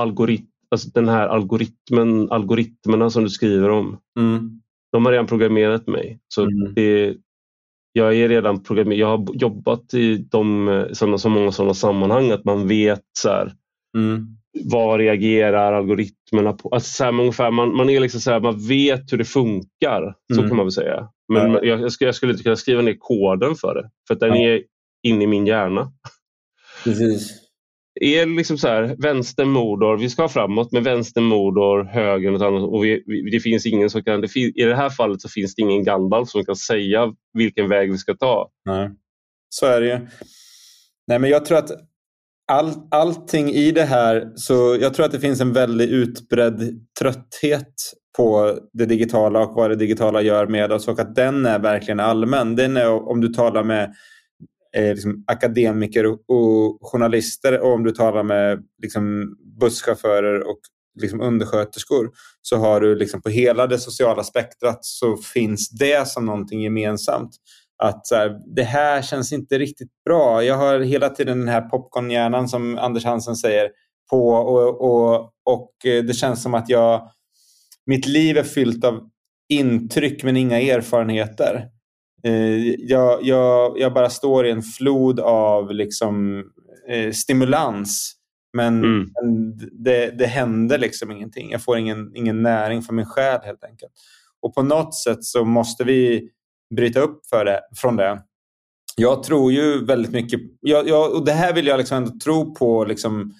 algorit, 0.00 0.50
alltså 0.70 0.88
den 0.94 1.08
här 1.08 1.28
algoritmen, 1.28 2.30
algoritmerna 2.30 3.10
som 3.10 3.24
du 3.24 3.30
skriver 3.30 3.70
om. 3.70 3.98
Mm. 4.18 4.60
De 4.92 5.04
har 5.04 5.12
redan 5.12 5.26
programmerat 5.26 5.86
mig. 5.86 6.20
Så 6.28 6.42
Mm. 6.42 6.74
det, 6.74 7.16
jag 7.92 8.16
är 8.16 8.28
redan 8.28 8.62
programmerad. 8.62 8.98
Jag 9.00 9.06
har 9.18 9.34
jobbat 9.34 9.94
i 9.94 10.16
de, 10.16 10.68
eh, 10.68 10.86
såna, 10.92 11.18
så 11.18 11.28
många 11.28 11.52
sådana 11.52 11.74
sammanhang 11.74 12.30
att 12.30 12.44
man 12.44 12.68
vet 12.68 13.02
så 13.18 13.28
här, 13.28 13.52
Mm. 13.96 14.36
Vad 14.64 15.00
reagerar 15.00 15.72
algoritmerna 15.72 16.52
på. 16.52 16.68
Alltså 16.68 16.90
så 16.92 17.04
här, 17.04 17.12
man, 17.12 17.20
ungefär, 17.20 17.50
man, 17.50 17.76
man, 17.76 17.90
är 17.90 18.00
liksom 18.00 18.20
så 18.20 18.30
här, 18.30 18.40
man 18.40 18.66
vet 18.68 19.12
hur 19.12 19.18
det 19.18 19.24
funkar. 19.24 20.14
Så 20.34 20.38
Mm. 20.40 20.48
kan 20.48 20.56
man 20.56 20.66
väl 20.66 20.72
säga. 20.72 21.08
Men 21.32 21.52
Ja. 21.52 21.60
jag, 21.62 21.80
jag, 21.80 21.92
skulle, 21.92 22.08
jag 22.08 22.14
skulle 22.14 22.32
inte 22.32 22.42
kunna 22.44 22.56
skriva 22.56 22.82
ner 22.82 22.96
koden 22.98 23.54
för 23.54 23.74
det. 23.74 23.90
För 24.08 24.14
att 24.14 24.20
den 24.20 24.42
Ja. 24.42 24.48
är 24.50 24.62
inne 25.06 25.24
i 25.24 25.26
min 25.26 25.46
hjärna. 25.46 25.92
Precis. 26.84 27.40
Är 28.00 28.26
liksom 28.26 28.58
så 28.58 28.68
här, 28.68 28.96
vänster 28.98 29.44
Mordor, 29.44 29.96
vi 29.96 30.10
ska 30.10 30.28
framåt, 30.28 30.72
men 30.72 30.82
vänster 30.82 31.20
Mordor, 31.20 31.84
höger 31.84 32.30
något 32.30 32.42
annat. 32.42 32.62
Och 32.62 32.84
vi, 32.84 33.02
vi, 33.06 33.30
det 33.30 33.40
finns 33.40 33.66
ingen 33.66 33.90
som 33.90 34.02
kan, 34.02 34.20
det 34.20 34.28
fin, 34.28 34.52
I 34.54 34.62
det 34.64 34.76
här 34.76 34.90
fallet 34.90 35.20
så 35.20 35.28
finns 35.28 35.54
det 35.54 35.62
ingen 35.62 35.84
Gandalf 35.84 36.28
som 36.28 36.44
kan 36.44 36.56
säga 36.56 37.12
vilken 37.32 37.68
väg 37.68 37.92
vi 37.92 37.98
ska 37.98 38.14
ta. 38.14 38.50
Nej. 38.64 38.90
Så 39.48 39.66
är 39.66 39.80
det 39.80 39.86
ju. 39.86 39.98
Nej, 41.06 41.18
men 41.18 41.30
jag 41.30 41.44
tror 41.44 41.58
att 41.58 41.70
all, 42.52 42.72
allting 42.90 43.50
i 43.50 43.72
det 43.72 43.84
här, 43.84 44.32
så 44.34 44.76
jag 44.80 44.94
tror 44.94 45.06
att 45.06 45.12
det 45.12 45.20
finns 45.20 45.40
en 45.40 45.52
väldigt 45.52 45.90
utbredd 45.90 46.80
trötthet 46.98 47.74
på 48.16 48.58
det 48.72 48.86
digitala 48.86 49.40
och 49.40 49.54
vad 49.54 49.70
det 49.70 49.76
digitala 49.76 50.22
gör 50.22 50.46
med 50.46 50.72
oss 50.72 50.88
och 50.88 51.00
att 51.00 51.14
den 51.14 51.46
är 51.46 51.58
verkligen 51.58 52.00
allmän. 52.00 52.56
Den 52.56 52.76
är 52.76 53.08
om 53.08 53.20
du 53.20 53.28
talar 53.28 53.64
med 53.64 53.94
eh, 54.76 54.94
liksom 54.94 55.24
akademiker 55.26 56.06
och, 56.06 56.20
och 56.30 56.78
journalister 56.82 57.60
och 57.60 57.72
om 57.72 57.84
du 57.84 57.90
talar 57.90 58.22
med 58.22 58.62
liksom, 58.82 59.34
busschaufförer 59.60 60.40
och 60.40 60.58
liksom, 61.00 61.20
undersköterskor 61.20 62.10
så 62.42 62.56
har 62.56 62.80
du 62.80 62.94
liksom, 62.94 63.22
på 63.22 63.28
hela 63.28 63.66
det 63.66 63.78
sociala 63.78 64.24
spektrat 64.24 64.78
så 64.84 65.16
finns 65.16 65.70
det 65.70 66.08
som 66.08 66.26
någonting 66.26 66.62
gemensamt 66.62 67.30
att 67.82 68.06
så 68.06 68.14
här, 68.14 68.40
det 68.56 68.62
här 68.62 69.02
känns 69.02 69.32
inte 69.32 69.58
riktigt 69.58 69.90
bra. 70.04 70.44
Jag 70.44 70.56
har 70.56 70.80
hela 70.80 71.08
tiden 71.08 71.38
den 71.38 71.48
här 71.48 71.60
popcornhjärnan 71.60 72.48
som 72.48 72.78
Anders 72.78 73.04
Hansen 73.04 73.36
säger 73.36 73.70
på 74.10 74.28
och, 74.28 74.80
och, 74.80 75.30
och 75.44 75.86
eh, 75.86 76.04
det 76.04 76.14
känns 76.14 76.42
som 76.42 76.54
att 76.54 76.68
jag 76.68 77.10
mitt 77.86 78.06
liv 78.06 78.38
är 78.38 78.42
fyllt 78.42 78.84
av 78.84 79.08
intryck 79.48 80.22
men 80.24 80.36
inga 80.36 80.60
erfarenheter. 80.60 81.68
Eh, 82.24 82.58
Jag, 82.78 83.22
jag, 83.22 83.78
jag 83.78 83.94
bara 83.94 84.10
står 84.10 84.46
i 84.46 84.50
en 84.50 84.62
flod 84.62 85.20
av 85.20 85.70
liksom, 85.74 86.44
eh, 86.88 87.10
stimulans 87.12 88.14
men, 88.56 88.84
Mm. 88.84 89.08
det, 89.84 90.10
det 90.18 90.26
händer 90.26 90.78
liksom 90.78 91.10
ingenting. 91.10 91.50
Jag 91.50 91.62
får 91.62 91.78
ingen, 91.78 92.12
ingen 92.16 92.42
näring 92.42 92.82
för 92.82 92.92
min 92.94 93.06
själ 93.06 93.40
helt 93.44 93.64
enkelt. 93.64 93.92
Och 94.42 94.54
på 94.54 94.62
något 94.62 94.94
sätt 94.94 95.24
så 95.24 95.44
måste 95.44 95.84
vi 95.84 96.30
bryta 96.76 97.00
upp 97.00 97.26
för 97.26 97.44
det, 97.44 97.60
från 97.76 97.96
det. 97.96 98.22
Jag 98.96 99.22
tror 99.22 99.52
ju 99.52 99.84
väldigt 99.84 100.12
mycket, 100.12 100.40
jag, 100.60 100.88
jag, 100.88 101.12
och 101.14 101.24
det 101.24 101.32
här 101.32 101.52
vill 101.54 101.66
jag 101.66 101.78
liksom 101.78 101.96
ändå 101.96 102.18
tro 102.24 102.54
på 102.54 102.84
liksom, 102.84 103.32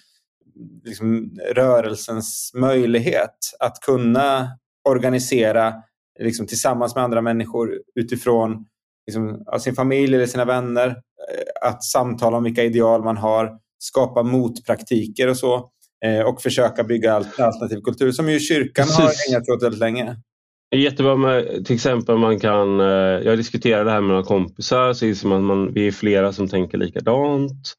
liksom 0.85 1.31
rörelsens 1.55 2.51
möjlighet 2.55 3.37
att 3.61 3.81
kunna 3.81 4.49
organisera 4.89 5.75
liksom, 6.21 6.47
tillsammans 6.47 6.95
med 6.95 7.05
andra 7.05 7.21
människor 7.23 7.81
utifrån 7.95 8.67
liksom, 9.07 9.45
sin 9.61 9.75
familj 9.75 10.15
eller 10.15 10.27
sina 10.27 10.45
vänner. 10.45 10.89
eh, 10.89 11.69
Att 11.69 11.85
samtala 11.85 12.37
om 12.37 12.45
vilka 12.45 12.63
ideal 12.65 13.05
man 13.05 13.17
har, 13.17 13.59
skapa 13.79 14.23
motpraktiker 14.23 15.29
och 15.29 15.37
så. 15.37 15.71
eh, 16.05 16.21
Och 16.21 16.43
försöka 16.43 16.85
bygga 16.85 17.13
al- 17.15 17.27
alternativ 17.39 17.81
kultur 17.81 18.13
som 18.13 18.29
ju 18.31 18.39
kyrkan 18.41 18.87
har 18.89 19.07
Precis. 19.07 19.33
ägnat 19.33 19.47
sig 19.47 19.55
åt 19.55 19.63
väldigt 19.63 19.81
länge. 19.81 20.17
Det 20.75 20.79
är 20.79 20.83
jättebra 20.83 21.17
med 21.17 21.65
till 21.67 21.75
exempel 21.75 22.19
man 22.19 22.41
kan, 22.41 22.81
eh, 22.81 22.87
jag 23.25 23.39
diskuterar 23.39 23.85
det 23.85 23.91
här 23.91 24.01
med 24.01 24.09
några 24.09 24.23
kompisar 24.23 24.93
så 24.93 25.07
inser 25.07 25.29
man 25.29 25.39
att 25.39 25.45
man, 25.45 25.73
vi 25.73 25.87
är 25.87 25.93
flera 25.93 26.33
som 26.33 26.49
tänker 26.49 26.79
likadant. 26.79 27.75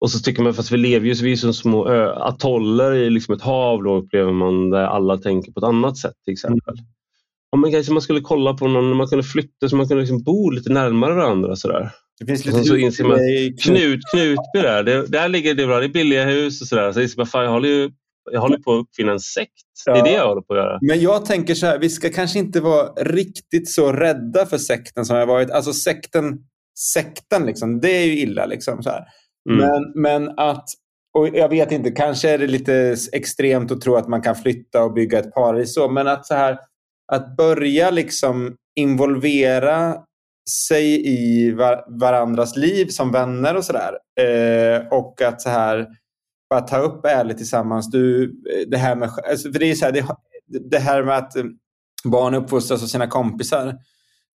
Och 0.00 0.10
så 0.10 0.18
tycker 0.18 0.42
man, 0.42 0.54
fast 0.54 0.72
vi 0.72 0.76
lever 0.76 1.06
ju 1.06 1.14
vi 1.14 1.32
är 1.32 1.36
som 1.36 1.54
små 1.54 1.88
ö, 1.88 2.12
atoller 2.14 2.94
i 2.94 3.10
liksom 3.10 3.34
ett 3.34 3.42
hav 3.42 3.82
då 3.82 3.96
upplever 3.96 4.32
man 4.32 4.70
där 4.70 4.84
alla 4.84 5.18
tänker 5.18 5.52
på 5.52 5.60
ett 5.60 5.64
annat 5.64 5.96
sätt 5.96 6.12
till 6.24 6.32
exempel. 6.32 6.74
Om 7.52 7.60
man 7.60 7.72
kanske 7.72 7.92
man 7.92 8.02
skulle 8.02 8.20
kolla 8.20 8.54
på 8.54 8.68
någon, 8.68 8.96
man 8.96 9.08
kunde 9.08 9.24
flytta 9.24 9.68
så 9.68 9.76
man 9.76 9.88
kunde 9.88 10.00
liksom 10.02 10.22
bo 10.22 10.50
lite 10.50 10.72
närmare 10.72 11.14
varandra 11.14 11.56
sådär. 11.56 11.90
Det 12.20 12.26
finns 12.26 12.40
Och 12.40 12.46
lite 12.46 12.58
sen 12.58 12.64
så 12.64 12.76
inser 12.76 13.04
man- 13.04 13.18
Knut, 13.62 14.00
Knutby 14.12 14.62
där, 14.62 14.82
det, 14.82 15.06
där 15.06 15.28
ligger 15.28 15.54
det 15.54 15.66
bra, 15.66 15.78
det 15.80 15.86
är 15.86 15.88
billiga 15.88 16.24
hus 16.24 16.60
och 16.60 16.66
sådär. 16.68 16.92
Så 16.92 17.00
inser 17.00 17.16
man, 17.18 17.26
fan, 17.26 17.44
jag 17.44 17.50
håller 17.50 17.68
ju 17.68 17.90
jag 18.32 18.40
håller 18.40 18.58
på 18.58 18.72
att 18.74 18.80
uppfinna 18.82 19.12
en 19.12 19.20
sekt. 19.20 19.52
Det 19.86 19.90
är 19.90 19.96
Ja. 19.96 20.02
det 20.04 20.12
jag 20.12 20.28
håller 20.28 20.42
på 20.42 20.54
att 20.54 20.58
göra. 20.60 20.78
Men 20.80 21.00
jag 21.00 21.24
tänker 21.24 21.54
så 21.54 21.66
här, 21.66 21.78
vi 21.78 21.90
ska 21.90 22.08
kanske 22.10 22.38
inte 22.38 22.60
vara 22.60 22.88
riktigt 22.92 23.70
så 23.70 23.92
rädda 23.92 24.46
för 24.46 24.58
sekten 24.58 25.04
som 25.04 25.16
jag 25.16 25.26
varit. 25.26 25.50
Alltså 25.50 25.72
sekten, 25.72 26.38
sekten 26.94 27.46
liksom, 27.46 27.80
det 27.80 27.90
är 27.90 28.04
ju 28.06 28.18
illa. 28.18 28.46
Liksom, 28.46 28.82
så. 28.82 28.90
Mm. 28.90 29.04
Men, 29.58 29.92
men 30.02 30.38
att, 30.38 30.64
och 31.18 31.28
jag 31.28 31.48
vet 31.48 31.72
inte, 31.72 31.90
kanske 31.90 32.30
är 32.30 32.38
det 32.38 32.46
lite 32.46 32.96
extremt 33.12 33.70
att 33.72 33.80
tro 33.80 33.96
att 33.96 34.08
man 34.08 34.22
kan 34.22 34.36
flytta 34.36 34.82
och 34.84 34.92
bygga 34.92 35.18
ett 35.18 35.34
paradis 35.34 35.74
så, 35.74 35.88
men 35.90 36.06
att 36.06 36.26
så 36.26 36.34
här, 36.34 36.58
att 37.12 37.36
börja 37.36 37.90
liksom 37.90 38.56
involvera 38.76 39.96
sig 40.66 41.06
i 41.06 41.50
var, 41.50 42.00
varandras 42.00 42.56
liv 42.56 42.86
som 42.86 43.12
vänner 43.12 43.56
och 43.56 43.64
sådär. 43.64 43.92
Eh, 44.20 44.88
och 44.90 45.22
att 45.22 45.42
så 45.42 45.48
här, 45.50 45.86
bara 46.50 46.60
ta 46.60 46.78
upp 46.78 47.04
ärligt 47.04 47.36
tillsammans. 47.36 47.90
Du, 47.90 48.24
eh, 48.24 48.68
det 48.68 48.76
här 48.76 48.96
med, 48.96 49.10
alltså, 49.30 49.52
för 49.52 49.58
det, 49.58 49.70
är 49.70 49.74
så 49.74 49.84
här, 49.84 49.92
det, 49.92 50.04
det 50.70 50.78
här 50.78 51.02
med 51.02 51.16
att 51.16 51.36
eh, 51.36 51.44
barn 52.04 52.34
uppfostras 52.34 52.82
av 52.82 52.86
sina 52.86 53.06
kompisar. 53.06 53.76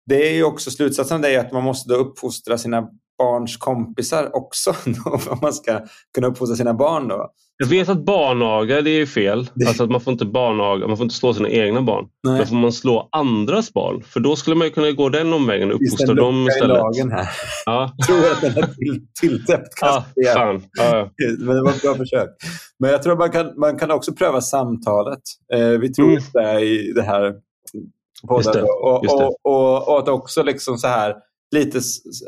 Det 0.05 0.29
är 0.29 0.33
ju 0.33 0.43
också 0.43 0.71
slutsatsen 0.71 1.15
av 1.15 1.21
det 1.21 1.35
är 1.35 1.39
att 1.39 1.51
man 1.51 1.63
måste 1.63 1.89
då 1.89 1.95
uppfostra 1.95 2.57
sina 2.57 2.89
barns 3.17 3.57
kompisar 3.57 4.35
också. 4.35 4.73
Om 5.29 5.37
man 5.41 5.53
ska 5.53 5.79
kunna 6.15 6.27
uppfostra 6.27 6.55
sina 6.55 6.73
barn 6.73 7.07
då. 7.07 7.29
Jag 7.57 7.67
vet 7.67 7.89
att 7.89 8.05
barnaga 8.05 8.81
det 8.81 8.89
är 8.89 9.05
fel. 9.05 9.49
Alltså 9.67 9.83
att 9.83 9.89
man 9.89 10.01
får 10.01 10.11
inte 10.13 10.25
barnaga, 10.25 10.87
man 10.87 10.97
får 10.97 11.03
inte 11.03 11.15
slå 11.15 11.33
sina 11.33 11.49
egna 11.49 11.81
barn. 11.81 12.05
Nej. 12.23 12.37
Men 12.37 12.47
får 12.47 12.55
man 12.55 12.71
slå 12.71 13.09
andras 13.11 13.73
barn? 13.73 14.03
För 14.03 14.19
då 14.19 14.35
skulle 14.35 14.55
man 14.55 14.67
ju 14.67 14.73
kunna 14.73 14.91
gå 14.91 15.09
den 15.09 15.33
omvägen 15.33 15.71
och 15.71 15.79
det 15.79 15.85
uppfostra 15.85 16.13
dem 16.13 16.47
istället. 16.47 16.77
lagen 16.77 17.11
här? 17.11 17.29
Ja, 17.65 17.93
Jag 17.97 18.07
tror 18.07 18.17
att 18.31 18.41
den 18.41 18.63
är 18.63 18.67
till, 18.67 19.07
tilltäppt. 19.21 19.73
ja 19.81 20.05
igen. 20.15 20.33
fan. 20.35 20.63
Ja. 20.71 21.09
Men 21.39 21.55
det 21.55 21.61
var 21.61 21.69
ett 21.71 21.81
bra 21.81 21.95
försök. 21.95 22.29
Men 22.79 22.91
jag 22.91 23.03
tror 23.03 23.15
man 23.17 23.31
kan, 23.31 23.59
man 23.59 23.77
kan 23.79 23.91
också 23.91 24.13
pröva 24.13 24.41
samtalet. 24.41 25.21
Eh, 25.53 25.67
vi 25.67 25.93
tror 25.93 26.09
Mm. 26.09 26.23
det 26.33 26.59
i 26.61 26.91
det 26.95 27.03
här 27.03 27.33
podden. 28.27 28.53
Det, 28.53 28.61
Och, 28.61 29.05
det. 29.07 29.13
och, 29.13 29.35
och, 29.43 29.87
och 29.89 29.99
att 29.99 30.07
också 30.07 30.43
liksom 30.43 30.77
så 30.77 30.87
här 30.87 31.15
lite 31.53 31.79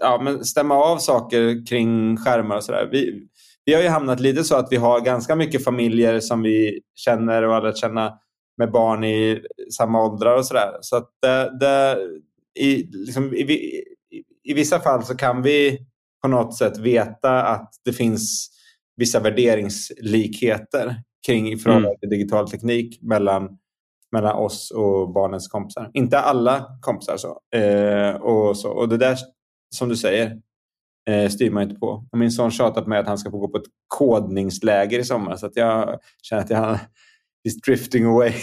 ja, 0.02 0.22
men 0.24 0.46
stämma 0.46 0.76
av 0.76 0.98
saker 0.98 1.66
kring 1.68 2.18
skärmar 2.18 2.56
och 2.56 2.64
sådär. 2.64 2.90
Vi, 2.92 3.28
vi 3.66 3.74
har 3.74 3.82
ju 3.82 3.88
hamnat 3.88 4.20
lite 4.20 4.44
så 4.44 4.56
att 4.56 4.68
vi 4.72 4.76
har 4.76 5.02
ganska 5.02 5.36
mycket 5.36 5.64
familjer 5.64 6.20
som 6.20 6.42
vi 6.42 6.82
känner 6.96 7.44
och 7.44 7.54
har 7.54 7.62
lärt 7.62 7.78
känna 7.78 8.14
med 8.58 8.72
barn 8.72 9.04
i 9.04 9.42
samma 9.78 10.06
åldrar 10.06 10.38
och 10.38 10.46
sådär. 10.46 10.78
Så 10.82 10.96
att 10.96 11.10
det, 11.22 11.58
det, 11.60 11.98
i, 12.60 12.84
liksom, 12.84 13.34
i, 13.34 13.42
i, 13.42 13.84
i 14.44 14.54
vissa 14.54 14.80
fall 14.80 15.04
så 15.04 15.18
kan 15.18 15.42
vi 15.42 15.80
på 16.22 16.28
något 16.28 16.58
sätt 16.58 16.78
veta 16.78 17.44
att 17.44 17.74
det 17.86 17.94
finns 17.94 18.50
vissa 18.98 19.20
värderingslikheter 19.20 20.96
kring 21.26 21.54
i 21.54 21.58
förhållande 21.58 21.90
mm. 21.90 22.00
till 22.00 22.10
digital 22.10 22.50
teknik 22.50 23.02
mellan, 23.02 23.58
mellan 24.16 24.36
oss 24.36 24.72
och 24.72 25.14
barnens 25.14 25.48
kompisar. 25.48 25.90
Inte 25.94 26.20
alla 26.20 26.66
kompisar. 26.82 27.18
Så. 27.18 27.58
Eh, 27.58 28.16
och, 28.16 28.58
så. 28.58 28.70
och 28.70 28.90
det 28.90 28.98
där, 28.98 29.18
som 29.76 29.90
du 29.90 29.96
säger, 29.96 30.38
eh, 31.10 31.30
styr 31.30 31.52
man 31.52 31.64
inte 31.64 31.76
på. 31.76 32.06
Min 32.18 32.32
son 32.32 32.52
tjatar 32.52 32.82
på 32.82 32.90
mig 32.90 33.00
att 33.00 33.08
han 33.08 33.18
ska 33.18 33.32
få 33.32 33.38
gå 33.38 33.48
på 33.48 33.58
ett 33.58 33.68
kodningsläger 33.88 35.00
i 35.00 35.04
sommar 35.04 35.36
så 35.36 35.46
att 35.46 35.56
jag 35.56 36.00
känner 36.22 36.44
att 36.44 36.50
jag 36.50 36.80
is 37.48 37.62
drifting 37.62 38.06
away. 38.06 38.34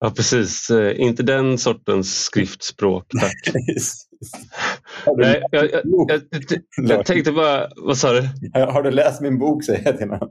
ja, 0.00 0.10
precis. 0.10 0.70
Eh, 0.70 1.00
inte 1.00 1.22
den 1.22 1.58
sortens 1.58 2.24
skriftspråk, 2.24 3.04
tack. 3.20 3.54
Nej, 5.16 5.42
jag, 5.50 5.70
jag, 5.70 5.80
jag, 5.84 6.22
jag, 6.76 7.06
tänkte 7.06 7.32
bara, 7.32 7.68
vad 7.76 7.98
sa 7.98 8.12
du? 8.12 8.28
Har 8.54 8.82
du 8.82 8.90
läst 8.90 9.20
min 9.20 9.38
bok 9.38 9.64
säger 9.64 9.82
jag 9.84 9.98
till 9.98 10.08
honom. 10.08 10.28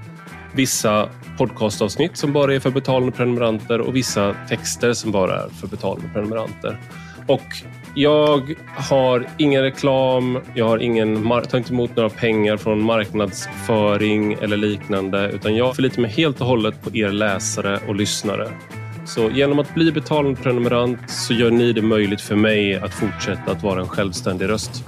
vissa 0.55 1.09
podcastavsnitt 1.39 2.17
som 2.17 2.33
bara 2.33 2.55
är 2.55 2.61
för 2.61 2.71
betalande 2.71 3.13
prenumeranter 3.13 3.81
och 3.81 3.97
vissa 3.97 4.35
texter 4.49 4.93
som 4.93 5.13
bara 5.13 5.43
är 5.45 5.49
för 5.49 5.67
betalande 5.67 6.09
prenumeranter. 6.13 6.79
Och 7.27 7.63
jag 7.95 8.55
har 8.77 9.27
ingen 9.39 9.63
reklam, 9.63 10.39
jag 10.55 10.69
har 10.69 10.79
ingen, 10.79 11.29
tar 11.29 11.59
inte 11.59 11.73
emot 11.73 11.97
några 11.97 12.11
pengar 12.11 12.57
från 12.57 12.83
marknadsföring 12.83 14.33
eller 14.33 14.57
liknande 14.57 15.31
utan 15.31 15.57
jag 15.57 15.77
förlitar 15.77 16.03
mig 16.03 16.11
helt 16.11 16.41
och 16.41 16.47
hållet 16.47 16.83
på 16.83 16.97
er 16.97 17.09
läsare 17.09 17.81
och 17.89 17.95
lyssnare. 17.95 18.49
Så 19.05 19.31
genom 19.31 19.59
att 19.59 19.75
bli 19.75 19.93
betalande 19.93 20.43
prenumerant 20.43 21.11
så 21.11 21.35
gör 21.35 21.51
ni 21.51 21.73
det 21.73 21.83
möjligt 21.83 22.21
för 22.21 22.37
mig 22.37 22.77
att 22.77 22.95
fortsätta 22.95 23.53
att 23.53 23.63
vara 23.63 23.81
en 23.81 23.89
självständig 23.89 24.49
röst. 24.49 24.85